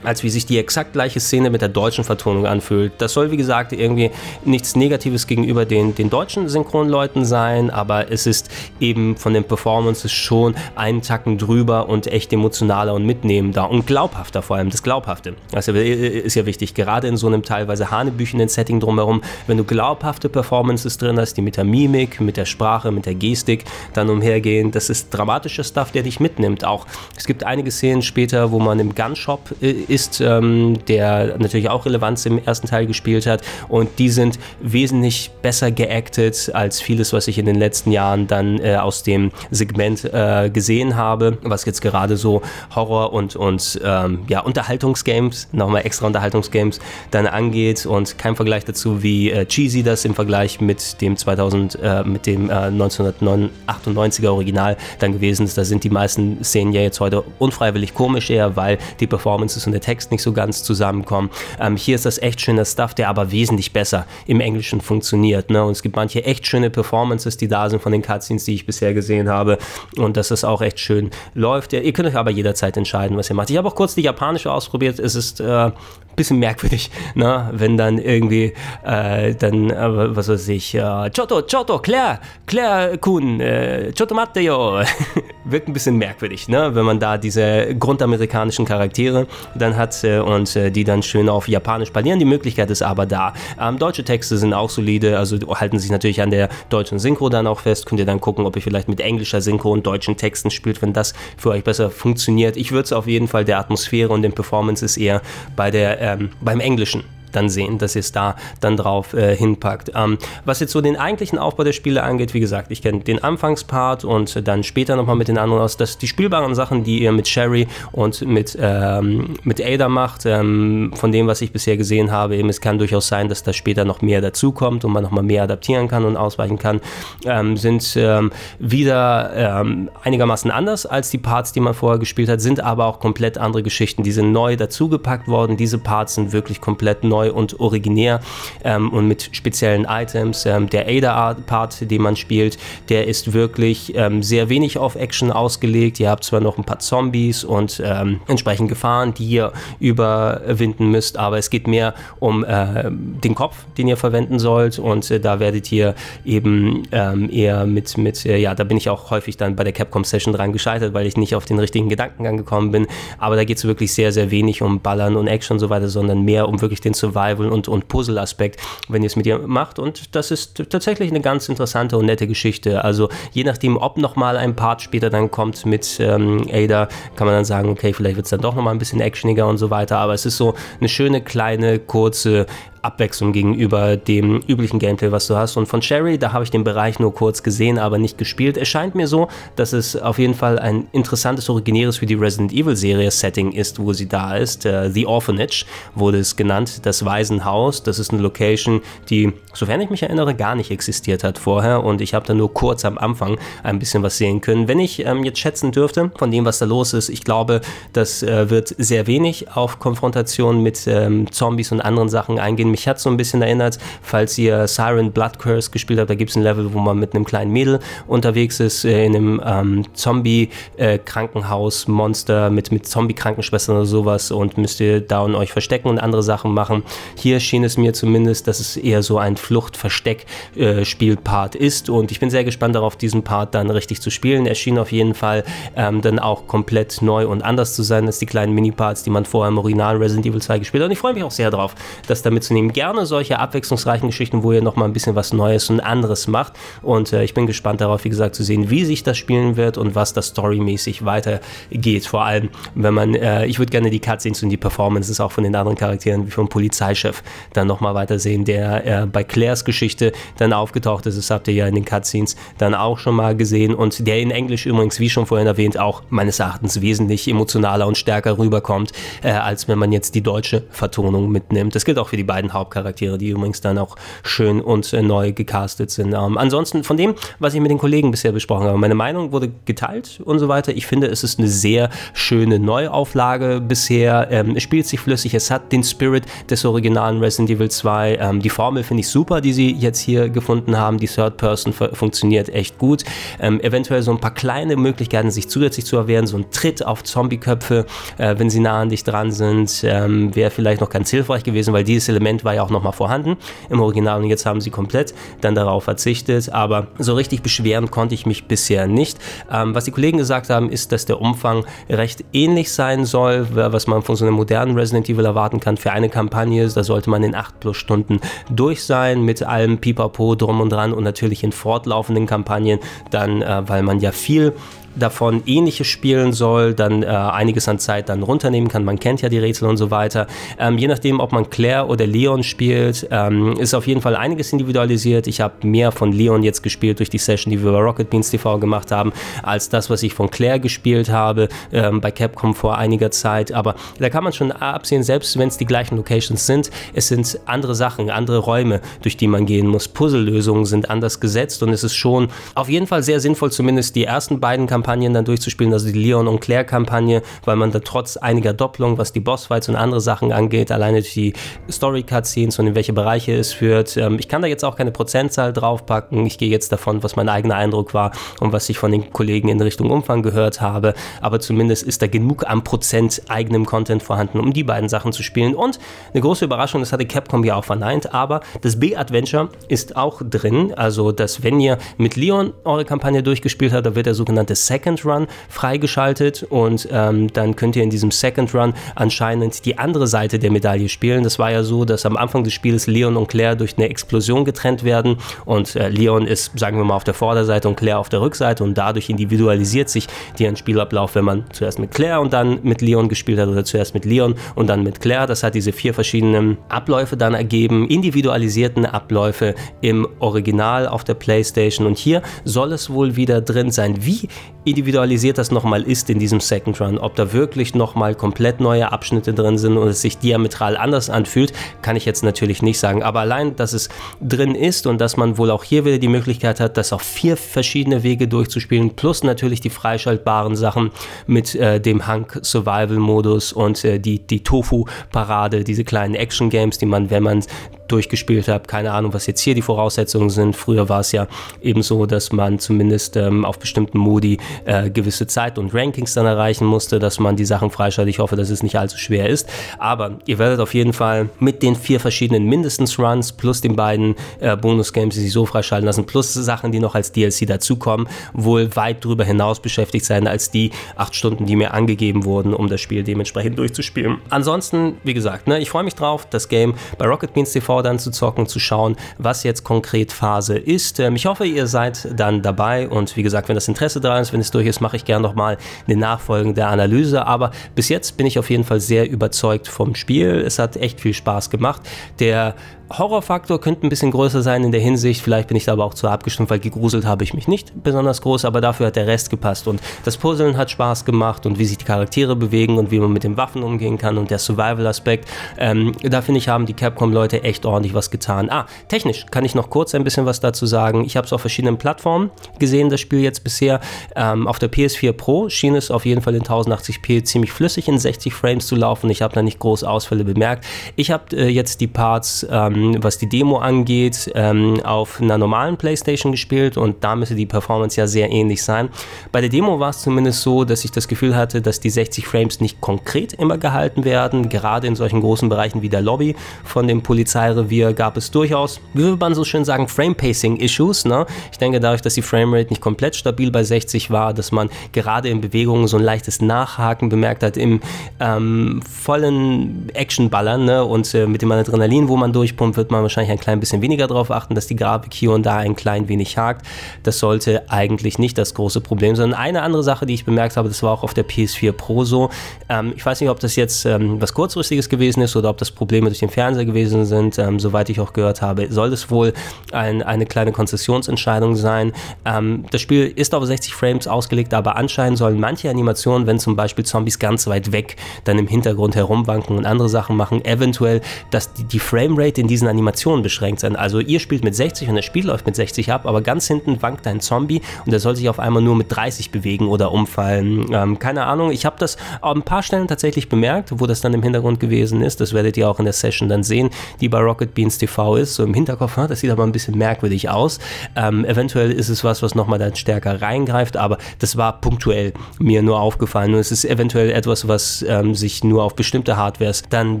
als 0.04 0.22
wie 0.22 0.30
sich 0.30 0.46
die 0.46 0.58
exakt 0.58 0.92
gleiche 0.92 1.20
Szene 1.20 1.50
mit 1.50 1.60
der 1.60 1.68
deutschen 1.68 2.04
Vertonung 2.04 2.46
anfühlt. 2.46 2.92
Das 2.98 3.12
soll, 3.12 3.30
wie 3.30 3.36
gesagt, 3.36 3.72
irgendwie 3.72 4.10
nichts 4.44 4.76
Negatives 4.76 5.26
gegenüber 5.26 5.64
den, 5.64 5.94
den 5.94 6.10
deutschen 6.10 6.48
Synchronleuten 6.48 7.24
sein, 7.24 7.70
aber 7.70 8.10
es 8.10 8.26
ist 8.26 8.50
eben 8.80 9.16
von 9.16 9.34
den 9.34 9.44
Performances 9.44 10.12
schon 10.12 10.54
einen 10.76 11.02
Tacken 11.02 11.38
drüber 11.38 11.88
und 11.88 12.06
echt 12.06 12.32
emotionaler 12.32 12.94
und 12.94 13.06
mitnehmender 13.06 13.70
und 13.70 13.86
glaubhafter 13.86 14.42
vor 14.42 14.56
allem, 14.56 14.70
das 14.70 14.82
Glaubhafte. 14.82 15.34
Das 15.50 15.68
ist 15.68 16.34
ja 16.34 16.46
wichtig, 16.46 16.74
gerade 16.74 17.08
in 17.08 17.16
so 17.16 17.26
einem 17.26 17.42
teilweise 17.42 17.90
hanebüchenden 17.90 18.48
Setting 18.48 18.80
drumherum, 18.80 19.22
wenn 19.46 19.56
du 19.56 19.64
glaubhafte 19.64 20.28
Performances 20.28 20.98
drin 20.98 21.18
hast, 21.18 21.34
die 21.34 21.42
mit 21.42 21.56
der 21.56 21.64
Mimik, 21.64 22.20
mit 22.20 22.36
der 22.36 22.44
Sprache, 22.44 22.90
mit 22.90 23.06
der 23.06 23.14
Gestik 23.14 23.64
dann 23.92 24.10
umhergehen, 24.10 24.70
das 24.70 24.90
ist 24.90 25.10
dramatischer 25.10 25.64
Stuff, 25.64 25.92
der 25.92 26.02
dich 26.02 26.20
mitnimmt. 26.20 26.64
Auch 26.64 26.86
es 27.16 27.26
gibt 27.26 27.44
einige 27.44 27.70
Szenen 27.70 28.02
später, 28.02 28.50
wo 28.50 28.58
man 28.58 28.78
im 28.78 28.94
Gunshop 28.94 29.54
ist, 29.60 29.93
ist, 29.94 30.20
ähm, 30.20 30.78
der 30.88 31.38
natürlich 31.38 31.70
auch 31.70 31.86
Relevanz 31.86 32.26
im 32.26 32.44
ersten 32.44 32.66
Teil 32.66 32.86
gespielt 32.86 33.26
hat. 33.26 33.42
Und 33.68 33.88
die 33.98 34.10
sind 34.10 34.38
wesentlich 34.60 35.30
besser 35.40 35.70
geactet 35.70 36.50
als 36.52 36.80
vieles, 36.80 37.12
was 37.12 37.28
ich 37.28 37.38
in 37.38 37.46
den 37.46 37.56
letzten 37.56 37.92
Jahren 37.92 38.26
dann 38.26 38.58
äh, 38.58 38.76
aus 38.76 39.04
dem 39.04 39.30
Segment 39.50 40.04
äh, 40.04 40.50
gesehen 40.50 40.96
habe, 40.96 41.38
was 41.42 41.64
jetzt 41.64 41.80
gerade 41.80 42.16
so 42.16 42.42
Horror 42.74 43.12
und, 43.12 43.36
und 43.36 43.80
ähm, 43.84 44.20
ja, 44.28 44.40
Unterhaltungsgames, 44.40 45.48
nochmal 45.52 45.86
extra 45.86 46.06
Unterhaltungsgames 46.06 46.80
dann 47.12 47.26
angeht 47.26 47.86
und 47.86 48.18
kein 48.18 48.34
Vergleich 48.34 48.64
dazu, 48.64 49.02
wie 49.02 49.30
äh, 49.30 49.46
cheesy 49.46 49.82
das 49.82 50.04
im 50.04 50.14
Vergleich 50.14 50.60
mit 50.60 51.00
dem 51.00 51.16
2000, 51.16 51.78
äh, 51.80 52.02
mit 52.04 52.26
dem 52.26 52.50
1998er 52.50 54.24
äh, 54.24 54.26
Original 54.26 54.76
dann 54.98 55.12
gewesen 55.12 55.44
ist. 55.44 55.56
Da 55.56 55.64
sind 55.64 55.84
die 55.84 55.90
meisten 55.90 56.42
Szenen 56.42 56.72
ja 56.72 56.80
jetzt 56.80 56.98
heute 57.00 57.22
unfreiwillig 57.38 57.94
komisch 57.94 58.30
eher, 58.30 58.56
weil 58.56 58.78
die 58.98 59.06
Performances 59.06 59.66
und 59.66 59.72
der 59.72 59.80
Text 59.84 60.10
nicht 60.10 60.22
so 60.22 60.32
ganz 60.32 60.62
zusammenkommen. 60.62 61.30
Ähm, 61.60 61.76
hier 61.76 61.94
ist 61.94 62.06
das 62.06 62.18
echt 62.18 62.40
schöner 62.40 62.64
Stuff, 62.64 62.94
der 62.94 63.08
aber 63.08 63.30
wesentlich 63.30 63.72
besser 63.72 64.06
im 64.26 64.40
Englischen 64.40 64.80
funktioniert. 64.80 65.50
Ne? 65.50 65.62
Und 65.62 65.72
es 65.72 65.82
gibt 65.82 65.96
manche 65.96 66.24
echt 66.24 66.46
schöne 66.46 66.70
Performances, 66.70 67.36
die 67.36 67.48
da 67.48 67.68
sind 67.68 67.82
von 67.82 67.92
den 67.92 68.02
Cutscenes, 68.02 68.44
die 68.44 68.54
ich 68.54 68.66
bisher 68.66 68.94
gesehen 68.94 69.28
habe. 69.28 69.58
Und 69.96 70.16
dass 70.16 70.28
das 70.28 70.44
auch 70.44 70.62
echt 70.62 70.80
schön 70.80 71.10
läuft. 71.34 71.72
Ja, 71.72 71.80
ihr 71.80 71.92
könnt 71.92 72.08
euch 72.08 72.16
aber 72.16 72.30
jederzeit 72.30 72.76
entscheiden, 72.76 73.16
was 73.16 73.30
ihr 73.30 73.36
macht. 73.36 73.50
Ich 73.50 73.56
habe 73.56 73.68
auch 73.68 73.74
kurz 73.74 73.94
die 73.94 74.02
japanische 74.02 74.50
ausprobiert. 74.50 74.98
Es 74.98 75.14
ist 75.14 75.40
äh, 75.40 75.70
bisschen 76.14 76.38
merkwürdig, 76.38 76.90
ne? 77.14 77.50
wenn 77.52 77.76
dann 77.76 77.98
irgendwie 77.98 78.52
äh, 78.84 79.34
dann, 79.34 79.70
äh, 79.70 80.16
was 80.16 80.28
weiß 80.28 80.48
ich, 80.48 80.74
äh, 80.74 81.10
Choto, 81.10 81.42
Choto, 81.42 81.78
Claire, 81.78 82.20
Claire 82.46 82.98
Kun, 82.98 83.40
äh, 83.40 83.92
Choto 83.96 84.14
Matteo, 84.14 84.80
wirkt 85.44 85.68
ein 85.68 85.72
bisschen 85.72 85.96
merkwürdig, 85.96 86.48
ne? 86.48 86.74
wenn 86.74 86.84
man 86.84 86.98
da 86.98 87.18
diese 87.18 87.74
grundamerikanischen 87.74 88.64
Charaktere 88.64 89.26
dann 89.64 89.76
hat 89.76 90.04
äh, 90.04 90.18
und 90.18 90.54
äh, 90.56 90.70
die 90.70 90.84
dann 90.84 91.02
schön 91.02 91.28
auf 91.28 91.48
Japanisch 91.48 91.90
parlieren. 91.90 92.18
Die 92.18 92.24
Möglichkeit 92.24 92.70
ist 92.70 92.82
aber 92.82 93.06
da. 93.06 93.34
Ähm, 93.60 93.78
deutsche 93.78 94.04
Texte 94.04 94.38
sind 94.38 94.52
auch 94.52 94.70
solide, 94.70 95.18
also 95.18 95.38
halten 95.54 95.78
sich 95.78 95.90
natürlich 95.90 96.20
an 96.20 96.30
der 96.30 96.48
deutschen 96.68 96.98
Synchro 96.98 97.28
dann 97.28 97.46
auch 97.46 97.60
fest. 97.60 97.86
Könnt 97.86 98.00
ihr 98.00 98.06
dann 98.06 98.20
gucken, 98.20 98.46
ob 98.46 98.56
ihr 98.56 98.62
vielleicht 98.62 98.88
mit 98.88 99.00
englischer 99.00 99.40
Synchro 99.40 99.72
und 99.72 99.86
deutschen 99.86 100.16
Texten 100.16 100.50
spielt, 100.50 100.82
wenn 100.82 100.92
das 100.92 101.14
für 101.36 101.50
euch 101.50 101.64
besser 101.64 101.90
funktioniert. 101.90 102.56
Ich 102.56 102.72
würde 102.72 102.84
es 102.84 102.92
auf 102.92 103.06
jeden 103.06 103.28
Fall 103.28 103.44
der 103.44 103.58
Atmosphäre 103.58 104.12
und 104.12 104.22
den 104.22 104.32
Performances 104.32 104.96
eher 104.96 105.22
bei 105.56 105.70
der 105.70 106.00
ähm, 106.00 106.30
beim 106.40 106.60
Englischen 106.60 107.04
dann 107.36 107.48
sehen, 107.48 107.78
dass 107.78 107.96
es 107.96 108.12
da 108.12 108.36
dann 108.60 108.76
drauf 108.76 109.14
äh, 109.14 109.36
hinpackt. 109.36 109.92
Ähm, 109.94 110.18
was 110.44 110.60
jetzt 110.60 110.72
so 110.72 110.80
den 110.80 110.96
eigentlichen 110.96 111.38
Aufbau 111.38 111.64
der 111.64 111.72
Spiele 111.72 112.02
angeht, 112.02 112.34
wie 112.34 112.40
gesagt, 112.40 112.70
ich 112.70 112.82
kenne 112.82 113.00
den 113.00 113.22
Anfangspart 113.22 114.04
und 114.04 114.46
dann 114.46 114.62
später 114.62 114.96
nochmal 114.96 115.16
mit 115.16 115.28
den 115.28 115.38
anderen 115.38 115.62
aus, 115.62 115.76
dass 115.76 115.98
die 115.98 116.08
spielbaren 116.08 116.54
Sachen, 116.54 116.84
die 116.84 117.02
ihr 117.02 117.12
mit 117.12 117.28
Sherry 117.28 117.66
und 117.92 118.22
mit, 118.22 118.56
ähm, 118.60 119.34
mit 119.42 119.64
Ada 119.64 119.88
macht, 119.88 120.26
ähm, 120.26 120.92
von 120.94 121.12
dem, 121.12 121.26
was 121.26 121.40
ich 121.40 121.52
bisher 121.52 121.76
gesehen 121.76 122.10
habe, 122.10 122.36
eben 122.36 122.48
es 122.48 122.60
kann 122.60 122.78
durchaus 122.78 123.08
sein, 123.08 123.28
dass 123.28 123.42
da 123.42 123.52
später 123.52 123.84
noch 123.84 124.02
mehr 124.02 124.20
dazukommt 124.20 124.84
und 124.84 124.92
man 124.92 125.02
nochmal 125.02 125.24
mehr 125.24 125.42
adaptieren 125.44 125.88
kann 125.88 126.04
und 126.04 126.16
ausweichen 126.16 126.58
kann, 126.58 126.80
ähm, 127.24 127.56
sind 127.56 127.94
ähm, 127.96 128.30
wieder 128.58 129.32
ähm, 129.34 129.90
einigermaßen 130.02 130.50
anders 130.50 130.86
als 130.86 131.10
die 131.10 131.18
Parts, 131.18 131.52
die 131.52 131.60
man 131.60 131.74
vorher 131.74 131.98
gespielt 131.98 132.28
hat, 132.28 132.40
sind 132.40 132.60
aber 132.60 132.86
auch 132.86 133.00
komplett 133.00 133.38
andere 133.38 133.62
Geschichten. 133.62 134.02
Die 134.02 134.12
sind 134.12 134.32
neu 134.32 134.56
dazugepackt 134.56 135.28
worden. 135.28 135.56
Diese 135.56 135.78
Parts 135.78 136.14
sind 136.14 136.32
wirklich 136.32 136.60
komplett 136.60 137.04
neu 137.04 137.23
und 137.30 137.60
originär 137.60 138.20
ähm, 138.64 138.90
und 138.92 139.08
mit 139.08 139.30
speziellen 139.32 139.86
Items. 139.88 140.46
Ähm, 140.46 140.68
der 140.68 140.86
Ada-Part, 140.86 141.90
den 141.90 142.02
man 142.02 142.16
spielt, 142.16 142.58
der 142.88 143.06
ist 143.06 143.32
wirklich 143.32 143.94
ähm, 143.96 144.22
sehr 144.22 144.48
wenig 144.48 144.78
auf 144.78 144.94
Action 144.94 145.30
ausgelegt. 145.30 146.00
Ihr 146.00 146.10
habt 146.10 146.24
zwar 146.24 146.40
noch 146.40 146.58
ein 146.58 146.64
paar 146.64 146.78
Zombies 146.78 147.44
und 147.44 147.82
ähm, 147.84 148.20
entsprechend 148.28 148.68
Gefahren, 148.68 149.14
die 149.14 149.26
ihr 149.26 149.52
überwinden 149.80 150.90
müsst, 150.90 151.18
aber 151.18 151.38
es 151.38 151.50
geht 151.50 151.66
mehr 151.66 151.94
um 152.20 152.44
äh, 152.44 152.84
den 152.90 153.34
Kopf, 153.34 153.64
den 153.78 153.88
ihr 153.88 153.96
verwenden 153.96 154.38
sollt 154.38 154.78
und 154.78 155.10
äh, 155.10 155.20
da 155.20 155.40
werdet 155.40 155.70
ihr 155.72 155.94
eben 156.24 156.84
ähm, 156.92 157.30
eher 157.30 157.66
mit, 157.66 157.96
mit 157.98 158.24
äh, 158.26 158.36
ja, 158.36 158.54
da 158.54 158.64
bin 158.64 158.76
ich 158.76 158.88
auch 158.88 159.10
häufig 159.10 159.36
dann 159.36 159.56
bei 159.56 159.64
der 159.64 159.72
Capcom-Session 159.72 160.32
dran 160.32 160.52
gescheitert, 160.52 160.94
weil 160.94 161.06
ich 161.06 161.16
nicht 161.16 161.34
auf 161.34 161.44
den 161.44 161.58
richtigen 161.58 161.88
Gedankengang 161.88 162.36
gekommen 162.36 162.70
bin, 162.70 162.86
aber 163.18 163.36
da 163.36 163.44
geht 163.44 163.58
es 163.58 163.64
wirklich 163.64 163.92
sehr, 163.92 164.12
sehr 164.12 164.30
wenig 164.30 164.62
um 164.62 164.80
Ballern 164.80 165.16
und 165.16 165.26
Action 165.26 165.54
und 165.54 165.60
so 165.60 165.70
weiter, 165.70 165.88
sondern 165.88 166.22
mehr 166.22 166.48
um 166.48 166.60
wirklich 166.60 166.80
den 166.80 166.94
Survival- 166.94 167.13
und, 167.14 167.68
und 167.68 167.88
Puzzle-Aspekt, 167.88 168.60
wenn 168.88 169.02
ihr 169.02 169.06
es 169.06 169.16
mit 169.16 169.26
ihr 169.26 169.38
macht. 169.38 169.78
Und 169.78 170.14
das 170.14 170.30
ist 170.30 170.70
tatsächlich 170.70 171.10
eine 171.10 171.20
ganz 171.20 171.48
interessante 171.48 171.96
und 171.96 172.06
nette 172.06 172.26
Geschichte, 172.26 172.84
also 172.84 173.08
je 173.32 173.44
nachdem, 173.44 173.76
ob 173.76 173.96
nochmal 173.98 174.36
ein 174.36 174.56
Part 174.56 174.82
später 174.82 175.10
dann 175.10 175.30
kommt 175.30 175.66
mit 175.66 175.98
ähm, 176.00 176.46
Ada, 176.52 176.88
kann 177.16 177.26
man 177.26 177.36
dann 177.36 177.44
sagen, 177.44 177.68
okay, 177.68 177.92
vielleicht 177.92 178.16
wird 178.16 178.26
es 178.26 178.30
dann 178.30 178.40
doch 178.40 178.54
nochmal 178.54 178.74
ein 178.74 178.78
bisschen 178.78 179.00
actioniger 179.00 179.46
und 179.46 179.58
so 179.58 179.70
weiter, 179.70 179.98
aber 179.98 180.14
es 180.14 180.26
ist 180.26 180.36
so 180.36 180.54
eine 180.80 180.88
schöne, 180.88 181.20
kleine, 181.20 181.78
kurze 181.78 182.46
Abwechslung 182.84 183.32
gegenüber 183.32 183.96
dem 183.96 184.42
üblichen 184.46 184.78
Gameplay, 184.78 185.10
was 185.10 185.26
du 185.26 185.36
hast. 185.36 185.56
Und 185.56 185.66
von 185.66 185.82
Sherry, 185.82 186.18
da 186.18 186.32
habe 186.32 186.44
ich 186.44 186.50
den 186.50 186.64
Bereich 186.64 186.98
nur 186.98 187.14
kurz 187.14 187.42
gesehen, 187.42 187.78
aber 187.78 187.98
nicht 187.98 188.18
gespielt. 188.18 188.56
Es 188.56 188.68
scheint 188.68 188.94
mir 188.94 189.06
so, 189.06 189.28
dass 189.56 189.72
es 189.72 189.96
auf 189.96 190.18
jeden 190.18 190.34
Fall 190.34 190.58
ein 190.58 190.86
interessantes, 190.92 191.48
originäres 191.48 191.96
für 191.96 192.06
die 192.06 192.14
Resident 192.14 192.52
Evil 192.52 192.76
Serie 192.76 193.10
Setting 193.10 193.52
ist, 193.52 193.78
wo 193.78 193.92
sie 193.92 194.08
da 194.08 194.36
ist. 194.36 194.66
Uh, 194.66 194.88
The 194.90 195.06
Orphanage 195.06 195.64
wurde 195.94 196.18
es 196.18 196.36
genannt, 196.36 196.84
das 196.84 197.04
Waisenhaus. 197.04 197.82
Das 197.82 197.98
ist 197.98 198.12
eine 198.12 198.22
Location, 198.22 198.82
die, 199.08 199.32
sofern 199.54 199.80
ich 199.80 199.90
mich 199.90 200.02
erinnere, 200.02 200.34
gar 200.34 200.54
nicht 200.54 200.70
existiert 200.70 201.24
hat 201.24 201.38
vorher. 201.38 201.84
Und 201.84 202.00
ich 202.00 202.14
habe 202.14 202.26
da 202.26 202.34
nur 202.34 202.52
kurz 202.52 202.84
am 202.84 202.98
Anfang 202.98 203.38
ein 203.62 203.78
bisschen 203.78 204.02
was 204.02 204.18
sehen 204.18 204.40
können. 204.40 204.68
Wenn 204.68 204.80
ich 204.80 205.04
ähm, 205.04 205.24
jetzt 205.24 205.38
schätzen 205.38 205.72
dürfte 205.72 206.10
von 206.16 206.30
dem, 206.30 206.44
was 206.44 206.58
da 206.58 206.66
los 206.66 206.92
ist, 206.92 207.08
ich 207.08 207.24
glaube, 207.24 207.60
das 207.92 208.22
äh, 208.22 208.50
wird 208.50 208.74
sehr 208.76 209.06
wenig 209.06 209.50
auf 209.56 209.78
Konfrontation 209.78 210.62
mit 210.62 210.86
ähm, 210.86 211.30
Zombies 211.32 211.72
und 211.72 211.80
anderen 211.80 212.08
Sachen 212.08 212.38
eingehen 212.38 212.73
mich 212.74 212.88
hat 212.88 212.98
so 212.98 213.08
ein 213.08 213.16
bisschen 213.16 213.40
erinnert, 213.40 213.78
falls 214.02 214.36
ihr 214.36 214.66
Siren 214.66 215.12
Blood 215.12 215.38
Curse 215.38 215.70
gespielt 215.70 216.00
habt, 216.00 216.10
da 216.10 216.16
gibt 216.16 216.30
es 216.30 216.36
ein 216.36 216.42
Level, 216.42 216.74
wo 216.74 216.80
man 216.80 216.98
mit 216.98 217.14
einem 217.14 217.24
kleinen 217.24 217.52
Mädel 217.52 217.78
unterwegs 218.08 218.58
ist, 218.58 218.84
äh, 218.84 219.04
in 219.04 219.14
einem 219.14 219.40
ähm, 219.44 219.84
Zombie-Krankenhaus-Monster 219.94 222.48
äh, 222.48 222.50
mit, 222.50 222.72
mit 222.72 222.88
Zombie-Krankenschwestern 222.88 223.76
oder 223.76 223.86
sowas 223.86 224.32
und 224.32 224.58
müsst 224.58 224.80
ihr 224.80 225.00
da 225.00 225.20
und 225.20 225.36
euch 225.36 225.52
verstecken 225.52 225.88
und 225.88 226.00
andere 226.00 226.24
Sachen 226.24 226.52
machen. 226.52 226.82
Hier 227.16 227.38
schien 227.38 227.62
es 227.62 227.76
mir 227.76 227.92
zumindest, 227.92 228.48
dass 228.48 228.58
es 228.58 228.76
eher 228.76 229.04
so 229.04 229.18
ein 229.18 229.36
Flucht-Versteck-Spielpart 229.36 231.54
äh, 231.54 231.64
ist 231.64 231.88
und 231.88 232.10
ich 232.10 232.18
bin 232.18 232.30
sehr 232.30 232.42
gespannt 232.42 232.74
darauf, 232.74 232.96
diesen 232.96 233.22
Part 233.22 233.54
dann 233.54 233.70
richtig 233.70 234.02
zu 234.02 234.10
spielen. 234.10 234.46
Er 234.46 234.56
schien 234.56 234.78
auf 234.78 234.90
jeden 234.90 235.14
Fall 235.14 235.44
ähm, 235.76 236.00
dann 236.00 236.18
auch 236.18 236.48
komplett 236.48 237.02
neu 237.02 237.28
und 237.28 237.42
anders 237.42 237.76
zu 237.76 237.84
sein 237.84 238.06
als 238.06 238.18
die 238.18 238.26
kleinen 238.26 238.52
Mini-Parts, 238.52 239.04
die 239.04 239.10
man 239.10 239.26
vorher 239.26 239.50
im 239.50 239.58
Original 239.58 239.96
Resident 239.96 240.26
Evil 240.26 240.42
2 240.42 240.58
gespielt 240.58 240.82
hat 240.82 240.88
und 240.88 240.92
ich 240.92 240.98
freue 240.98 241.14
mich 241.14 241.22
auch 241.22 241.30
sehr 241.30 241.52
darauf, 241.52 241.76
das 242.08 242.22
da 242.22 242.30
mitzunehmen 242.30 242.63
nehmen 242.64 242.72
gerne 242.72 243.04
solche 243.04 243.38
abwechslungsreichen 243.38 244.08
Geschichten, 244.08 244.42
wo 244.42 244.52
ihr 244.52 244.62
nochmal 244.62 244.88
ein 244.88 244.92
bisschen 244.92 245.14
was 245.14 245.32
Neues 245.32 245.68
und 245.68 245.80
anderes 245.80 246.26
macht. 246.28 246.54
Und 246.82 247.12
äh, 247.12 247.22
ich 247.22 247.34
bin 247.34 247.46
gespannt 247.46 247.80
darauf, 247.80 248.04
wie 248.04 248.08
gesagt, 248.08 248.34
zu 248.34 248.42
sehen, 248.42 248.70
wie 248.70 248.84
sich 248.84 249.02
das 249.02 249.18
spielen 249.18 249.56
wird 249.56 249.76
und 249.76 249.94
was 249.94 250.12
da 250.14 250.22
storymäßig 250.22 251.04
weitergeht. 251.04 252.06
Vor 252.06 252.24
allem, 252.24 252.48
wenn 252.74 252.94
man, 252.94 253.14
äh, 253.14 253.46
ich 253.46 253.58
würde 253.58 253.70
gerne 253.70 253.90
die 253.90 254.00
Cutscenes 254.00 254.42
und 254.42 254.48
die 254.48 254.56
Performances 254.56 255.20
auch 255.20 255.32
von 255.32 255.44
den 255.44 255.54
anderen 255.54 255.76
Charakteren 255.76 256.26
wie 256.26 256.30
vom 256.30 256.48
Polizeichef 256.48 257.22
dann 257.52 257.66
nochmal 257.66 257.94
weitersehen, 257.94 258.44
der 258.44 259.02
äh, 259.02 259.06
bei 259.06 259.24
Claires 259.24 259.64
Geschichte 259.64 260.12
dann 260.38 260.52
aufgetaucht 260.52 261.06
ist. 261.06 261.18
Das 261.18 261.30
habt 261.30 261.48
ihr 261.48 261.54
ja 261.54 261.66
in 261.66 261.74
den 261.74 261.84
Cutscenes 261.84 262.36
dann 262.58 262.74
auch 262.74 262.98
schon 262.98 263.14
mal 263.14 263.36
gesehen 263.36 263.74
und 263.74 264.06
der 264.06 264.20
in 264.20 264.30
Englisch 264.30 264.64
übrigens, 264.66 265.00
wie 265.00 265.10
schon 265.10 265.26
vorhin 265.26 265.46
erwähnt, 265.46 265.78
auch 265.78 266.02
meines 266.08 266.40
Erachtens 266.40 266.80
wesentlich 266.80 267.28
emotionaler 267.28 267.86
und 267.86 267.98
stärker 267.98 268.38
rüberkommt, 268.38 268.92
äh, 269.22 269.30
als 269.30 269.68
wenn 269.68 269.78
man 269.78 269.92
jetzt 269.92 270.14
die 270.14 270.22
deutsche 270.22 270.64
Vertonung 270.70 271.30
mitnimmt. 271.30 271.74
Das 271.74 271.84
gilt 271.84 271.98
auch 271.98 272.08
für 272.08 272.16
die 272.16 272.24
beiden 272.24 272.53
Hauptcharaktere, 272.54 273.18
die 273.18 273.30
übrigens 273.30 273.60
dann 273.60 273.78
auch 273.78 273.96
schön 274.22 274.60
und 274.60 274.92
äh, 274.92 275.02
neu 275.02 275.32
gecastet 275.32 275.90
sind. 275.90 276.14
Ähm, 276.14 276.38
ansonsten 276.38 276.84
von 276.84 276.96
dem, 276.96 277.14
was 277.38 277.54
ich 277.54 277.60
mit 277.60 277.70
den 277.70 277.78
Kollegen 277.78 278.10
bisher 278.10 278.32
besprochen 278.32 278.66
habe, 278.66 278.78
meine 278.78 278.94
Meinung 278.94 279.32
wurde 279.32 279.50
geteilt 279.64 280.20
und 280.24 280.38
so 280.38 280.48
weiter. 280.48 280.74
Ich 280.74 280.86
finde, 280.86 281.08
es 281.08 281.24
ist 281.24 281.38
eine 281.38 281.48
sehr 281.48 281.90
schöne 282.12 282.58
Neuauflage 282.58 283.60
bisher. 283.60 284.28
Ähm, 284.30 284.56
es 284.56 284.62
spielt 284.62 284.86
sich 284.86 285.00
flüssig, 285.00 285.34
es 285.34 285.50
hat 285.50 285.72
den 285.72 285.84
Spirit 285.84 286.24
des 286.48 286.64
originalen 286.64 287.20
Resident 287.20 287.50
Evil 287.50 287.70
2. 287.70 288.16
Ähm, 288.16 288.40
die 288.40 288.50
Formel 288.50 288.82
finde 288.82 289.02
ich 289.02 289.08
super, 289.08 289.40
die 289.40 289.52
sie 289.52 289.72
jetzt 289.72 289.98
hier 289.98 290.28
gefunden 290.28 290.76
haben. 290.76 290.98
Die 290.98 291.06
Third 291.06 291.36
Person 291.36 291.72
funktioniert 291.72 292.48
echt 292.48 292.78
gut. 292.78 293.04
Ähm, 293.40 293.60
eventuell 293.60 294.02
so 294.02 294.10
ein 294.10 294.20
paar 294.20 294.34
kleine 294.34 294.76
Möglichkeiten, 294.76 295.30
sich 295.30 295.48
zusätzlich 295.48 295.84
zu 295.84 295.96
erwehren, 295.96 296.26
so 296.26 296.36
ein 296.36 296.50
Tritt 296.50 296.84
auf 296.84 297.02
Zombieköpfe, 297.02 297.86
äh, 298.18 298.34
wenn 298.38 298.50
sie 298.50 298.60
nah 298.60 298.80
an 298.80 298.88
dich 298.88 299.04
dran 299.04 299.32
sind, 299.32 299.84
ähm, 299.84 300.34
wäre 300.34 300.50
vielleicht 300.50 300.80
noch 300.80 300.90
ganz 300.90 301.10
hilfreich 301.10 301.44
gewesen, 301.44 301.72
weil 301.72 301.84
dieses 301.84 302.08
Element 302.08 302.33
war 302.42 302.54
ja 302.54 302.62
auch 302.62 302.70
nochmal 302.70 302.92
vorhanden 302.92 303.36
im 303.68 303.80
Original 303.80 304.22
und 304.22 304.28
jetzt 304.28 304.46
haben 304.46 304.62
sie 304.62 304.70
komplett 304.70 305.14
dann 305.42 305.54
darauf 305.54 305.84
verzichtet. 305.84 306.48
Aber 306.50 306.86
so 306.98 307.14
richtig 307.14 307.42
beschweren 307.42 307.90
konnte 307.90 308.14
ich 308.14 308.24
mich 308.24 308.46
bisher 308.46 308.86
nicht. 308.86 309.18
Ähm, 309.52 309.74
was 309.74 309.84
die 309.84 309.90
Kollegen 309.90 310.18
gesagt 310.18 310.48
haben, 310.48 310.70
ist, 310.70 310.92
dass 310.92 311.04
der 311.04 311.20
Umfang 311.20 311.64
recht 311.90 312.24
ähnlich 312.32 312.72
sein 312.72 313.04
soll, 313.04 313.46
was 313.52 313.86
man 313.86 314.02
von 314.02 314.16
so 314.16 314.24
einem 314.24 314.34
modernen 314.34 314.76
Resident 314.76 315.08
Evil 315.08 315.26
erwarten 315.26 315.60
kann 315.60 315.76
für 315.76 315.92
eine 315.92 316.08
Kampagne. 316.08 316.66
Da 316.68 316.82
sollte 316.82 317.10
man 317.10 317.22
in 317.22 317.34
8 317.34 317.60
plus 317.60 317.76
Stunden 317.76 318.20
durch 318.50 318.82
sein 318.84 319.22
mit 319.22 319.42
allem 319.42 319.78
Pipapo 319.78 320.34
drum 320.34 320.60
und 320.60 320.70
dran 320.70 320.92
und 320.92 321.04
natürlich 321.04 321.44
in 321.44 321.52
fortlaufenden 321.52 322.26
Kampagnen 322.26 322.78
dann, 323.10 323.42
äh, 323.42 323.62
weil 323.68 323.82
man 323.82 324.00
ja 324.00 324.12
viel 324.12 324.54
davon 324.96 325.42
ähnliches 325.46 325.86
spielen 325.86 326.32
soll, 326.32 326.74
dann 326.74 327.02
äh, 327.02 327.06
einiges 327.06 327.68
an 327.68 327.78
Zeit 327.78 328.08
dann 328.08 328.22
runternehmen 328.22 328.68
kann. 328.68 328.84
Man 328.84 328.98
kennt 328.98 329.22
ja 329.22 329.28
die 329.28 329.38
Rätsel 329.38 329.68
und 329.68 329.76
so 329.76 329.90
weiter. 329.90 330.26
Ähm, 330.58 330.78
je 330.78 330.88
nachdem, 330.88 331.20
ob 331.20 331.32
man 331.32 331.50
Claire 331.50 331.88
oder 331.88 332.06
Leon 332.06 332.42
spielt, 332.42 333.06
ähm, 333.10 333.54
ist 333.58 333.74
auf 333.74 333.86
jeden 333.86 334.00
Fall 334.00 334.16
einiges 334.16 334.52
individualisiert. 334.52 335.26
Ich 335.26 335.40
habe 335.40 335.66
mehr 335.66 335.92
von 335.92 336.12
Leon 336.12 336.42
jetzt 336.42 336.62
gespielt 336.62 336.98
durch 336.98 337.10
die 337.10 337.18
Session, 337.18 337.50
die 337.50 337.62
wir 337.62 337.72
bei 337.72 337.78
Rocket 337.78 338.10
Beans 338.10 338.30
TV 338.30 338.58
gemacht 338.58 338.90
haben, 338.90 339.12
als 339.42 339.68
das, 339.68 339.90
was 339.90 340.02
ich 340.02 340.14
von 340.14 340.30
Claire 340.30 340.60
gespielt 340.60 341.08
habe 341.08 341.48
ähm, 341.72 342.00
bei 342.00 342.10
Capcom 342.10 342.54
vor 342.54 342.78
einiger 342.78 343.10
Zeit. 343.10 343.52
Aber 343.52 343.74
da 343.98 344.08
kann 344.10 344.24
man 344.24 344.32
schon 344.32 344.52
absehen, 344.52 345.02
selbst 345.02 345.38
wenn 345.38 345.48
es 345.48 345.56
die 345.56 345.66
gleichen 345.66 345.96
Locations 345.96 346.46
sind, 346.46 346.70
es 346.92 347.08
sind 347.08 347.38
andere 347.46 347.74
Sachen, 347.74 348.10
andere 348.10 348.38
Räume, 348.38 348.80
durch 349.02 349.16
die 349.16 349.26
man 349.26 349.46
gehen 349.46 349.66
muss. 349.66 349.88
Puzzlelösungen 349.88 350.64
sind 350.64 350.90
anders 350.90 351.20
gesetzt 351.20 351.62
und 351.62 351.70
es 351.70 351.84
ist 351.84 351.94
schon 351.94 352.28
auf 352.54 352.68
jeden 352.68 352.86
Fall 352.86 353.02
sehr 353.02 353.20
sinnvoll, 353.20 353.50
zumindest 353.50 353.96
die 353.96 354.04
ersten 354.04 354.40
beiden 354.40 354.66
Kampagnen 354.66 354.83
Kampagnen 354.84 355.14
dann 355.14 355.24
durchzuspielen, 355.24 355.72
also 355.72 355.90
die 355.90 355.98
Leon 355.98 356.28
und 356.28 356.40
Claire 356.40 356.64
Kampagne, 356.64 357.22
weil 357.44 357.56
man 357.56 357.70
da 357.70 357.78
trotz 357.78 358.18
einiger 358.18 358.52
Doppelungen, 358.52 358.98
was 358.98 359.12
die 359.12 359.20
Bossfights 359.20 359.70
und 359.70 359.76
andere 359.76 360.00
Sachen 360.00 360.30
angeht, 360.30 360.70
alleine 360.70 361.00
durch 361.00 361.14
die 361.14 361.32
Story 361.70 362.02
Cutscenes 362.02 362.58
und 362.58 362.66
in 362.66 362.74
welche 362.74 362.92
Bereiche 362.92 363.32
es 363.32 363.54
führt. 363.54 363.96
Ähm, 363.96 364.18
ich 364.18 364.28
kann 364.28 364.42
da 364.42 364.48
jetzt 364.48 364.62
auch 364.62 364.76
keine 364.76 364.90
Prozentzahl 364.90 365.54
draufpacken. 365.54 366.26
Ich 366.26 366.36
gehe 366.36 366.50
jetzt 366.50 366.70
davon, 366.70 367.02
was 367.02 367.16
mein 367.16 367.30
eigener 367.30 367.56
Eindruck 367.56 367.94
war 367.94 368.12
und 368.40 368.52
was 368.52 368.68
ich 368.68 368.76
von 368.76 368.92
den 368.92 369.10
Kollegen 369.10 369.48
in 369.48 369.58
Richtung 369.60 369.90
Umfang 369.90 370.22
gehört 370.22 370.60
habe. 370.60 370.92
Aber 371.22 371.40
zumindest 371.40 371.82
ist 371.82 372.02
da 372.02 372.06
genug 372.06 372.44
am 372.46 372.62
Prozent 372.62 373.22
eigenem 373.28 373.64
Content 373.64 374.02
vorhanden, 374.02 374.38
um 374.38 374.52
die 374.52 374.64
beiden 374.64 374.90
Sachen 374.90 375.12
zu 375.12 375.22
spielen. 375.22 375.54
Und 375.54 375.78
eine 376.12 376.20
große 376.20 376.44
Überraschung, 376.44 376.82
das 376.82 376.92
hatte 376.92 377.06
Capcom 377.06 377.42
ja 377.44 377.56
auch 377.56 377.64
verneint, 377.64 378.12
aber 378.12 378.40
das 378.60 378.78
B-Adventure 378.78 379.48
ist 379.68 379.96
auch 379.96 380.20
drin. 380.22 380.74
Also, 380.74 381.10
dass 381.10 381.42
wenn 381.42 381.58
ihr 381.58 381.78
mit 381.96 382.16
Leon 382.16 382.52
eure 382.64 382.84
Kampagne 382.84 383.22
durchgespielt 383.22 383.72
habt, 383.72 383.86
da 383.86 383.94
wird 383.94 384.04
der 384.04 384.14
sogenannte 384.14 384.54
Save 384.54 384.73
Second 384.74 385.04
Run 385.04 385.26
freigeschaltet 385.48 386.44
und 386.50 386.88
ähm, 386.90 387.32
dann 387.32 387.54
könnt 387.54 387.76
ihr 387.76 387.84
in 387.84 387.90
diesem 387.90 388.10
Second 388.10 388.52
Run 388.54 388.74
anscheinend 388.96 389.64
die 389.66 389.78
andere 389.78 390.08
Seite 390.08 390.40
der 390.40 390.50
Medaille 390.50 390.88
spielen. 390.88 391.22
Das 391.22 391.38
war 391.38 391.52
ja 391.52 391.62
so, 391.62 391.84
dass 391.84 392.04
am 392.06 392.16
Anfang 392.16 392.42
des 392.42 392.54
Spiels 392.54 392.88
Leon 392.88 393.16
und 393.16 393.28
Claire 393.28 393.54
durch 393.54 393.76
eine 393.76 393.88
Explosion 393.88 394.44
getrennt 394.44 394.82
werden 394.82 395.18
und 395.44 395.76
äh, 395.76 395.88
Leon 395.88 396.26
ist, 396.26 396.58
sagen 396.58 396.76
wir 396.76 396.84
mal, 396.84 396.96
auf 396.96 397.04
der 397.04 397.14
Vorderseite 397.14 397.68
und 397.68 397.76
Claire 397.76 397.98
auf 397.98 398.08
der 398.08 398.20
Rückseite 398.20 398.64
und 398.64 398.76
dadurch 398.76 399.08
individualisiert 399.08 399.88
sich 399.88 400.08
deren 400.40 400.56
Spielablauf, 400.56 401.14
wenn 401.14 401.24
man 401.24 401.44
zuerst 401.52 401.78
mit 401.78 401.92
Claire 401.92 402.20
und 402.20 402.32
dann 402.32 402.58
mit 402.64 402.80
Leon 402.80 403.08
gespielt 403.08 403.38
hat 403.38 403.48
oder 403.48 403.64
zuerst 403.64 403.94
mit 403.94 404.04
Leon 404.04 404.34
und 404.56 404.66
dann 404.66 404.82
mit 404.82 405.00
Claire. 405.00 405.28
Das 405.28 405.44
hat 405.44 405.54
diese 405.54 405.72
vier 405.72 405.94
verschiedenen 405.94 406.58
Abläufe 406.68 407.16
dann 407.16 407.34
ergeben, 407.34 407.88
individualisierten 407.88 408.86
Abläufe 408.86 409.54
im 409.82 410.08
Original 410.18 410.88
auf 410.88 411.04
der 411.04 411.14
PlayStation 411.14 411.86
und 411.86 411.96
hier 411.96 412.22
soll 412.44 412.72
es 412.72 412.90
wohl 412.90 413.14
wieder 413.14 413.40
drin 413.40 413.70
sein. 413.70 414.04
Wie 414.04 414.28
individualisiert 414.64 415.38
das 415.38 415.50
nochmal 415.50 415.82
ist 415.82 416.10
in 416.10 416.18
diesem 416.18 416.40
Second 416.40 416.80
Run, 416.80 416.98
ob 416.98 417.14
da 417.14 417.32
wirklich 417.32 417.74
nochmal 417.74 418.14
komplett 418.14 418.60
neue 418.60 418.90
Abschnitte 418.92 419.34
drin 419.34 419.58
sind 419.58 419.76
und 419.76 419.88
es 419.88 420.02
sich 420.02 420.18
diametral 420.18 420.76
anders 420.76 421.10
anfühlt, 421.10 421.52
kann 421.82 421.96
ich 421.96 422.04
jetzt 422.04 422.24
natürlich 422.24 422.62
nicht 422.62 422.78
sagen. 422.78 423.02
Aber 423.02 423.20
allein, 423.20 423.56
dass 423.56 423.72
es 423.72 423.88
drin 424.20 424.54
ist 424.54 424.86
und 424.86 425.00
dass 425.00 425.16
man 425.16 425.38
wohl 425.38 425.50
auch 425.50 425.64
hier 425.64 425.84
wieder 425.84 425.98
die 425.98 426.08
Möglichkeit 426.08 426.60
hat, 426.60 426.76
das 426.76 426.92
auf 426.92 427.02
vier 427.02 427.36
verschiedene 427.36 428.02
Wege 428.02 428.28
durchzuspielen, 428.28 428.90
plus 428.90 429.22
natürlich 429.22 429.60
die 429.60 429.70
freischaltbaren 429.70 430.56
Sachen 430.56 430.90
mit 431.26 431.54
äh, 431.54 431.80
dem 431.80 432.06
Hank 432.06 432.40
Survival 432.42 432.98
Modus 432.98 433.52
und 433.52 433.84
äh, 433.84 433.98
die, 433.98 434.18
die 434.18 434.42
Tofu-Parade, 434.42 435.64
diese 435.64 435.84
kleinen 435.84 436.14
Action-Games, 436.14 436.78
die 436.78 436.86
man, 436.86 437.10
wenn 437.10 437.22
man 437.22 437.44
durchgespielt 437.88 438.48
habe. 438.48 438.66
Keine 438.66 438.92
Ahnung, 438.92 439.12
was 439.12 439.26
jetzt 439.26 439.40
hier 439.40 439.54
die 439.54 439.62
Voraussetzungen 439.62 440.30
sind. 440.30 440.56
Früher 440.56 440.88
war 440.88 441.00
es 441.00 441.12
ja 441.12 441.26
eben 441.62 441.82
so, 441.82 442.06
dass 442.06 442.32
man 442.32 442.58
zumindest 442.58 443.16
ähm, 443.16 443.44
auf 443.44 443.58
bestimmten 443.58 443.98
Modi 443.98 444.38
äh, 444.64 444.90
gewisse 444.90 445.26
Zeit 445.26 445.58
und 445.58 445.74
Rankings 445.74 446.14
dann 446.14 446.26
erreichen 446.26 446.66
musste, 446.66 446.98
dass 446.98 447.18
man 447.18 447.36
die 447.36 447.44
Sachen 447.44 447.70
freischaltet. 447.70 448.14
Ich 448.14 448.18
hoffe, 448.18 448.36
dass 448.36 448.50
es 448.50 448.62
nicht 448.62 448.76
allzu 448.76 448.98
schwer 448.98 449.28
ist. 449.28 449.48
Aber 449.78 450.18
ihr 450.26 450.38
werdet 450.38 450.60
auf 450.60 450.74
jeden 450.74 450.92
Fall 450.92 451.28
mit 451.40 451.62
den 451.62 451.76
vier 451.76 452.00
verschiedenen 452.00 452.44
mindestens 452.44 452.98
Runs 452.98 453.32
plus 453.32 453.60
den 453.60 453.76
beiden 453.76 454.14
äh, 454.40 454.56
Bonus-Games, 454.56 455.14
die 455.14 455.20
sich 455.20 455.32
so 455.32 455.46
freischalten 455.46 455.86
lassen, 455.86 456.06
plus 456.06 456.34
Sachen, 456.34 456.72
die 456.72 456.80
noch 456.80 456.94
als 456.94 457.12
DLC 457.12 457.46
dazukommen, 457.46 458.08
wohl 458.32 458.74
weit 458.76 459.04
darüber 459.04 459.24
hinaus 459.24 459.60
beschäftigt 459.60 460.04
sein 460.04 460.26
als 460.26 460.50
die 460.50 460.70
acht 460.96 461.14
Stunden, 461.14 461.46
die 461.46 461.56
mir 461.56 461.74
angegeben 461.74 462.24
wurden, 462.24 462.54
um 462.54 462.68
das 462.68 462.80
Spiel 462.80 463.02
dementsprechend 463.02 463.58
durchzuspielen. 463.58 464.18
Ansonsten, 464.30 464.98
wie 465.02 465.14
gesagt, 465.14 465.46
ne, 465.46 465.58
ich 465.58 465.70
freue 465.70 465.84
mich 465.84 465.94
drauf, 465.94 466.26
das 466.28 466.48
Game 466.48 466.74
bei 466.98 467.06
Rocket 467.06 467.32
Beans 467.34 467.52
TV 467.52 467.82
dann 467.82 467.98
zu 467.98 468.10
zocken, 468.10 468.46
zu 468.46 468.58
schauen, 468.58 468.96
was 469.18 469.42
jetzt 469.42 469.64
konkret 469.64 470.12
Phase 470.12 470.56
ist. 470.56 471.00
Ähm, 471.00 471.16
ich 471.16 471.26
hoffe, 471.26 471.44
ihr 471.46 471.66
seid 471.66 472.08
dann 472.16 472.42
dabei 472.42 472.88
und 472.88 473.16
wie 473.16 473.22
gesagt, 473.22 473.48
wenn 473.48 473.54
das 473.54 473.68
Interesse 473.68 474.00
daran 474.00 474.22
ist, 474.22 474.32
wenn 474.32 474.40
es 474.44 474.50
durch 474.50 474.66
ist, 474.66 474.80
mache 474.80 474.96
ich 474.96 475.04
gerne 475.04 475.22
nochmal 475.22 475.58
eine 475.86 475.96
nachfolgende 475.96 476.66
Analyse. 476.66 477.26
Aber 477.26 477.50
bis 477.74 477.88
jetzt 477.88 478.16
bin 478.16 478.26
ich 478.26 478.38
auf 478.38 478.50
jeden 478.50 478.64
Fall 478.64 478.80
sehr 478.80 479.08
überzeugt 479.08 479.68
vom 479.68 479.94
Spiel. 479.94 480.42
Es 480.46 480.58
hat 480.58 480.76
echt 480.76 481.00
viel 481.00 481.14
Spaß 481.14 481.50
gemacht. 481.50 481.82
Der 482.20 482.54
Horrorfaktor 482.90 483.60
könnte 483.60 483.86
ein 483.86 483.88
bisschen 483.88 484.10
größer 484.10 484.42
sein 484.42 484.62
in 484.62 484.70
der 484.70 484.80
Hinsicht. 484.80 485.22
Vielleicht 485.22 485.48
bin 485.48 485.56
ich 485.56 485.64
da 485.64 485.72
aber 485.72 485.84
auch 485.84 485.94
zu 485.94 486.06
abgestimmt, 486.08 486.50
weil 486.50 486.58
gegruselt 486.58 487.06
habe 487.06 487.24
ich 487.24 487.32
mich 487.32 487.48
nicht 487.48 487.72
besonders 487.82 488.20
groß, 488.20 488.44
aber 488.44 488.60
dafür 488.60 488.88
hat 488.88 488.96
der 488.96 489.06
Rest 489.06 489.30
gepasst. 489.30 489.66
Und 489.66 489.80
das 490.04 490.16
Puzzeln 490.16 490.56
hat 490.56 490.70
Spaß 490.70 491.04
gemacht 491.04 491.46
und 491.46 491.58
wie 491.58 491.64
sich 491.64 491.78
die 491.78 491.84
Charaktere 491.84 492.36
bewegen 492.36 492.76
und 492.76 492.90
wie 492.90 493.00
man 493.00 493.12
mit 493.12 493.24
den 493.24 493.36
Waffen 493.36 493.62
umgehen 493.62 493.96
kann 493.96 494.18
und 494.18 494.30
der 494.30 494.38
Survival-Aspekt. 494.38 495.28
Ähm, 495.56 495.92
da 496.02 496.20
finde 496.20 496.38
ich, 496.38 496.48
haben 496.48 496.66
die 496.66 496.74
Capcom-Leute 496.74 497.42
echt 497.42 497.64
ordentlich 497.64 497.94
was 497.94 498.10
getan. 498.10 498.50
Ah, 498.50 498.66
technisch 498.88 499.26
kann 499.30 499.44
ich 499.44 499.54
noch 499.54 499.70
kurz 499.70 499.94
ein 499.94 500.04
bisschen 500.04 500.26
was 500.26 500.40
dazu 500.40 500.66
sagen. 500.66 501.04
Ich 501.04 501.16
habe 501.16 501.26
es 501.26 501.32
auf 501.32 501.40
verschiedenen 501.40 501.78
Plattformen 501.78 502.30
gesehen, 502.58 502.90
das 502.90 503.00
Spiel 503.00 503.20
jetzt 503.20 503.44
bisher. 503.44 503.80
Ähm, 504.14 504.46
auf 504.46 504.58
der 504.58 504.70
PS4 504.70 505.12
Pro 505.12 505.48
schien 505.48 505.74
es 505.74 505.90
auf 505.90 506.04
jeden 506.04 506.20
Fall 506.20 506.34
in 506.34 506.42
1080p 506.42 507.24
ziemlich 507.24 507.52
flüssig 507.52 507.88
in 507.88 507.98
60 507.98 508.34
Frames 508.34 508.66
zu 508.66 508.76
laufen. 508.76 509.08
Ich 509.08 509.22
habe 509.22 509.34
da 509.34 509.42
nicht 509.42 509.58
groß 509.58 509.84
Ausfälle 509.84 510.24
bemerkt. 510.24 510.66
Ich 510.96 511.10
habe 511.10 511.34
äh, 511.34 511.48
jetzt 511.48 511.80
die 511.80 511.86
Parts 511.86 512.46
ähm, 512.50 512.73
ähm, 512.74 513.02
was 513.02 513.18
die 513.18 513.28
Demo 513.28 513.58
angeht, 513.58 514.30
ähm, 514.34 514.80
auf 514.84 515.20
einer 515.20 515.38
normalen 515.38 515.76
PlayStation 515.76 516.32
gespielt 516.32 516.76
und 516.76 517.02
da 517.02 517.16
müsste 517.16 517.34
die 517.34 517.46
Performance 517.46 518.00
ja 518.00 518.06
sehr 518.06 518.30
ähnlich 518.30 518.62
sein. 518.62 518.88
Bei 519.32 519.40
der 519.40 519.50
Demo 519.50 519.80
war 519.80 519.90
es 519.90 520.00
zumindest 520.00 520.42
so, 520.42 520.64
dass 520.64 520.84
ich 520.84 520.90
das 520.90 521.08
Gefühl 521.08 521.36
hatte, 521.36 521.62
dass 521.62 521.80
die 521.80 521.90
60 521.90 522.26
Frames 522.26 522.60
nicht 522.60 522.80
konkret 522.80 523.32
immer 523.34 523.58
gehalten 523.58 524.04
werden. 524.04 524.48
Gerade 524.48 524.86
in 524.86 524.96
solchen 524.96 525.20
großen 525.20 525.48
Bereichen 525.48 525.82
wie 525.82 525.88
der 525.88 526.00
Lobby 526.00 526.34
von 526.64 526.88
dem 526.88 527.02
Polizeirevier 527.02 527.92
gab 527.92 528.16
es 528.16 528.30
durchaus, 528.30 528.80
wie 528.92 529.02
würde 529.02 529.18
man 529.18 529.34
so 529.34 529.44
schön 529.44 529.64
sagen, 529.64 529.88
Frame-Pacing-Issues. 529.88 531.04
Ne? 531.04 531.26
Ich 531.52 531.58
denke, 531.58 531.80
dadurch, 531.80 532.02
dass 532.02 532.14
die 532.14 532.22
Framerate 532.22 532.70
nicht 532.70 532.80
komplett 532.80 533.16
stabil 533.16 533.50
bei 533.50 533.62
60 533.62 534.10
war, 534.10 534.34
dass 534.34 534.52
man 534.52 534.70
gerade 534.92 535.28
in 535.28 535.40
Bewegungen 535.40 535.86
so 535.86 535.96
ein 535.96 536.02
leichtes 536.02 536.40
Nachhaken 536.40 537.08
bemerkt 537.08 537.42
hat 537.42 537.56
im 537.56 537.80
ähm, 538.20 538.80
vollen 538.82 539.88
Action-Ballern 539.94 540.64
ne? 540.64 540.84
und 540.84 541.12
äh, 541.14 541.26
mit 541.26 541.42
dem 541.42 541.52
Adrenalin, 541.52 542.08
wo 542.08 542.16
man 542.16 542.32
durchpumpt 542.32 542.63
Punkt 542.64 542.78
wird 542.78 542.90
man 542.90 543.02
wahrscheinlich 543.02 543.30
ein 543.30 543.38
klein 543.38 543.60
bisschen 543.60 543.82
weniger 543.82 544.06
darauf 544.06 544.30
achten, 544.30 544.54
dass 544.54 544.66
die 544.66 544.76
Grafik 544.76 545.12
hier 545.12 545.32
und 545.32 545.44
da 545.44 545.58
ein 545.58 545.76
klein 545.76 546.08
wenig 546.08 546.38
hakt. 546.38 546.64
Das 547.02 547.18
sollte 547.18 547.68
eigentlich 547.68 548.18
nicht 548.18 548.38
das 548.38 548.54
große 548.54 548.80
Problem 548.80 549.16
sein. 549.16 549.34
Eine 549.34 549.60
andere 549.60 549.82
Sache, 549.82 550.06
die 550.06 550.14
ich 550.14 550.24
bemerkt 550.24 550.56
habe, 550.56 550.68
das 550.68 550.82
war 550.82 550.92
auch 550.92 551.02
auf 551.02 551.12
der 551.12 551.26
PS4 551.26 551.72
Pro 551.72 552.04
so. 552.04 552.30
Ähm, 552.70 552.94
ich 552.96 553.04
weiß 553.04 553.20
nicht, 553.20 553.28
ob 553.28 553.38
das 553.38 553.56
jetzt 553.56 553.84
ähm, 553.84 554.18
was 554.18 554.32
kurzfristiges 554.32 554.88
gewesen 554.88 555.20
ist 555.20 555.36
oder 555.36 555.50
ob 555.50 555.58
das 555.58 555.70
Probleme 555.70 556.06
durch 556.06 556.20
den 556.20 556.30
Fernseher 556.30 556.64
gewesen 556.64 557.04
sind. 557.04 557.38
Ähm, 557.38 557.60
soweit 557.60 557.90
ich 557.90 558.00
auch 558.00 558.14
gehört 558.14 558.40
habe, 558.40 558.72
soll 558.72 558.90
es 558.94 559.10
wohl 559.10 559.34
ein, 559.72 560.02
eine 560.02 560.24
kleine 560.24 560.52
Konzessionsentscheidung 560.52 561.56
sein. 561.56 561.92
Ähm, 562.24 562.64
das 562.70 562.80
Spiel 562.80 563.12
ist 563.14 563.34
auf 563.34 563.44
60 563.44 563.74
Frames 563.74 564.08
ausgelegt, 564.08 564.54
aber 564.54 564.76
anscheinend 564.76 565.18
sollen 565.18 565.38
manche 565.38 565.68
Animationen, 565.68 566.26
wenn 566.26 566.38
zum 566.38 566.56
Beispiel 566.56 566.86
Zombies 566.86 567.18
ganz 567.18 567.46
weit 567.46 567.72
weg 567.72 567.96
dann 568.24 568.38
im 568.38 568.46
Hintergrund 568.46 568.96
herumwanken 568.96 569.58
und 569.58 569.66
andere 569.66 569.90
Sachen 569.90 570.16
machen, 570.16 570.42
eventuell, 570.46 571.02
dass 571.30 571.52
die, 571.52 571.64
die 571.64 571.78
Framerate 571.78 572.40
in 572.40 572.48
diesen 572.54 572.68
Animationen 572.68 573.24
beschränkt 573.24 573.58
sein. 573.58 573.74
Also 573.74 573.98
ihr 573.98 574.20
spielt 574.20 574.44
mit 574.44 574.54
60 574.54 574.88
und 574.88 574.94
das 574.94 575.04
Spiel 575.04 575.26
läuft 575.26 575.44
mit 575.44 575.56
60 575.56 575.90
ab, 575.90 576.06
aber 576.06 576.22
ganz 576.22 576.46
hinten 576.46 576.80
wankt 576.82 577.04
ein 577.08 577.18
Zombie 577.18 577.62
und 577.84 577.90
der 577.90 577.98
soll 577.98 578.14
sich 578.14 578.28
auf 578.28 578.38
einmal 578.38 578.62
nur 578.62 578.76
mit 578.76 578.94
30 578.94 579.32
bewegen 579.32 579.66
oder 579.66 579.90
umfallen. 579.90 580.66
Ähm, 580.72 581.00
keine 581.00 581.24
Ahnung, 581.26 581.50
ich 581.50 581.66
habe 581.66 581.74
das 581.80 581.96
an 582.22 582.38
ein 582.38 582.42
paar 582.42 582.62
Stellen 582.62 582.86
tatsächlich 582.86 583.28
bemerkt, 583.28 583.72
wo 583.80 583.88
das 583.88 584.00
dann 584.00 584.14
im 584.14 584.22
Hintergrund 584.22 584.60
gewesen 584.60 585.02
ist. 585.02 585.20
Das 585.20 585.32
werdet 585.32 585.56
ihr 585.56 585.68
auch 585.68 585.80
in 585.80 585.84
der 585.84 585.94
Session 585.94 586.28
dann 586.28 586.44
sehen, 586.44 586.70
die 587.00 587.08
bei 587.08 587.18
Rocket 587.18 587.54
Beans 587.54 587.76
TV 587.76 588.16
ist. 588.16 588.36
So 588.36 588.44
im 588.44 588.54
Hinterkopf, 588.54 588.94
das 589.08 589.18
sieht 589.18 589.32
aber 589.32 589.42
ein 589.42 589.50
bisschen 589.50 589.76
merkwürdig 589.76 590.30
aus. 590.30 590.60
Ähm, 590.94 591.24
eventuell 591.24 591.72
ist 591.72 591.88
es 591.88 592.04
was, 592.04 592.22
was 592.22 592.36
nochmal 592.36 592.60
dann 592.60 592.76
stärker 592.76 593.20
reingreift, 593.20 593.76
aber 593.76 593.98
das 594.20 594.36
war 594.36 594.60
punktuell 594.60 595.12
mir 595.40 595.62
nur 595.62 595.80
aufgefallen 595.80 596.34
und 596.34 596.40
es 596.40 596.52
ist 596.52 596.64
eventuell 596.64 597.10
etwas, 597.10 597.48
was 597.48 597.84
ähm, 597.88 598.14
sich 598.14 598.44
nur 598.44 598.62
auf 598.62 598.76
bestimmte 598.76 599.16
Hardwares 599.16 599.64
dann 599.70 600.00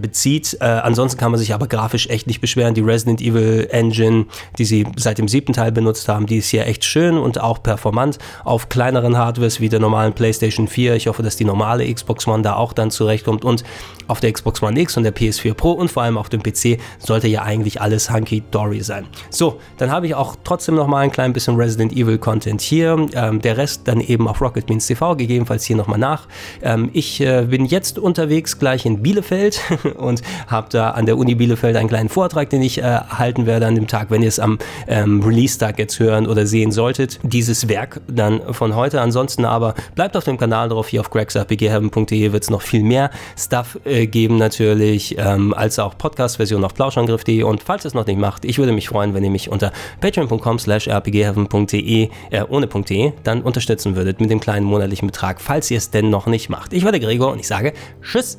bezieht. 0.00 0.56
Äh, 0.60 0.66
ansonsten 0.66 1.18
kann 1.18 1.32
man 1.32 1.40
sich 1.40 1.52
aber 1.52 1.66
grafisch 1.66 2.06
echt 2.08 2.28
nicht 2.28 2.40
beschweren. 2.44 2.74
Die 2.74 2.82
Resident 2.82 3.22
Evil 3.22 3.66
Engine, 3.70 4.26
die 4.58 4.66
sie 4.66 4.86
seit 4.96 5.16
dem 5.16 5.28
siebten 5.28 5.54
Teil 5.54 5.72
benutzt 5.72 6.08
haben, 6.08 6.26
die 6.26 6.36
ist 6.36 6.48
hier 6.48 6.66
echt 6.66 6.84
schön 6.84 7.16
und 7.16 7.40
auch 7.40 7.62
performant 7.62 8.18
auf 8.44 8.68
kleineren 8.68 9.16
Hardwares 9.16 9.60
wie 9.60 9.70
der 9.70 9.80
normalen 9.80 10.12
PlayStation 10.12 10.68
4. 10.68 10.94
Ich 10.96 11.06
hoffe, 11.06 11.22
dass 11.22 11.36
die 11.36 11.46
normale 11.46 11.90
Xbox 11.90 12.28
One 12.28 12.42
da 12.42 12.56
auch 12.56 12.74
dann 12.74 12.90
zurechtkommt 12.90 13.46
und 13.46 13.64
auf 14.08 14.20
der 14.20 14.30
Xbox 14.30 14.62
One 14.62 14.78
X 14.78 14.98
und 14.98 15.04
der 15.04 15.14
PS4 15.14 15.54
Pro 15.54 15.72
und 15.72 15.90
vor 15.90 16.02
allem 16.02 16.18
auf 16.18 16.28
dem 16.28 16.42
PC 16.42 16.78
sollte 16.98 17.28
ja 17.28 17.42
eigentlich 17.42 17.80
alles 17.80 18.10
hunky-dory 18.10 18.82
sein. 18.82 19.06
So, 19.30 19.58
dann 19.78 19.90
habe 19.90 20.06
ich 20.06 20.14
auch 20.14 20.36
trotzdem 20.44 20.74
noch 20.74 20.86
mal 20.86 20.98
ein 20.98 21.10
klein 21.10 21.32
bisschen 21.32 21.56
Resident 21.56 21.92
Evil 21.92 22.18
Content 22.18 22.60
hier. 22.60 23.08
Ähm, 23.14 23.40
der 23.40 23.56
Rest 23.56 23.88
dann 23.88 24.02
eben 24.02 24.28
auf 24.28 24.42
Rocket 24.42 24.66
Beans 24.66 24.86
TV, 24.86 25.16
gegebenenfalls 25.16 25.64
hier 25.64 25.76
nochmal 25.76 25.98
nach. 25.98 26.28
Ähm, 26.62 26.90
ich 26.92 27.22
äh, 27.22 27.46
bin 27.48 27.64
jetzt 27.64 27.98
unterwegs 27.98 28.58
gleich 28.58 28.84
in 28.84 29.02
Bielefeld 29.02 29.62
und 29.96 30.20
habe 30.46 30.68
da 30.70 30.90
an 30.90 31.06
der 31.06 31.16
Uni 31.16 31.34
Bielefeld 31.34 31.76
einen 31.76 31.88
kleinen 31.88 32.10
Vortrag 32.10 32.33
Vortrag, 32.34 32.50
den 32.50 32.62
ich 32.62 32.78
äh, 32.78 32.82
halten 32.82 33.46
werde 33.46 33.66
an 33.66 33.76
dem 33.76 33.86
Tag, 33.86 34.10
wenn 34.10 34.20
ihr 34.20 34.28
es 34.28 34.40
am 34.40 34.58
ähm, 34.88 35.22
Release-Tag 35.22 35.78
jetzt 35.78 36.00
hören 36.00 36.26
oder 36.26 36.46
sehen 36.46 36.72
solltet. 36.72 37.20
Dieses 37.22 37.68
Werk 37.68 38.00
dann 38.08 38.52
von 38.52 38.74
heute. 38.74 39.00
Ansonsten 39.00 39.44
aber 39.44 39.74
bleibt 39.94 40.16
auf 40.16 40.24
dem 40.24 40.36
Kanal 40.36 40.68
drauf. 40.68 40.88
Hier 40.88 41.00
auf 41.00 41.10
gregsrpgheaven.de 41.10 42.32
wird 42.32 42.42
es 42.42 42.50
noch 42.50 42.62
viel 42.62 42.82
mehr 42.82 43.10
Stuff 43.38 43.78
äh, 43.84 44.08
geben 44.08 44.36
natürlich, 44.36 45.16
ähm, 45.16 45.54
als 45.54 45.78
auch 45.78 45.96
Podcast-Version 45.96 46.64
auf 46.64 46.74
plauschangriff.de. 46.74 47.44
Und 47.44 47.62
falls 47.62 47.84
ihr 47.84 47.88
es 47.88 47.94
noch 47.94 48.06
nicht 48.06 48.18
macht, 48.18 48.44
ich 48.44 48.58
würde 48.58 48.72
mich 48.72 48.88
freuen, 48.88 49.14
wenn 49.14 49.22
ihr 49.22 49.30
mich 49.30 49.48
unter 49.48 49.72
patreon.com 50.00 50.58
slash 50.58 50.88
rpgheaven.de 50.88 52.08
äh, 52.30 52.42
ohne 52.48 52.66
.de 52.66 53.12
dann 53.22 53.42
unterstützen 53.42 53.94
würdet 53.94 54.20
mit 54.20 54.28
dem 54.30 54.40
kleinen 54.40 54.66
monatlichen 54.66 55.06
Betrag, 55.06 55.40
falls 55.40 55.70
ihr 55.70 55.78
es 55.78 55.90
denn 55.90 56.10
noch 56.10 56.26
nicht 56.26 56.48
macht. 56.48 56.72
Ich 56.72 56.84
war 56.84 56.90
der 56.90 57.00
Gregor 57.00 57.30
und 57.30 57.38
ich 57.38 57.46
sage 57.46 57.74
Tschüss. 58.02 58.38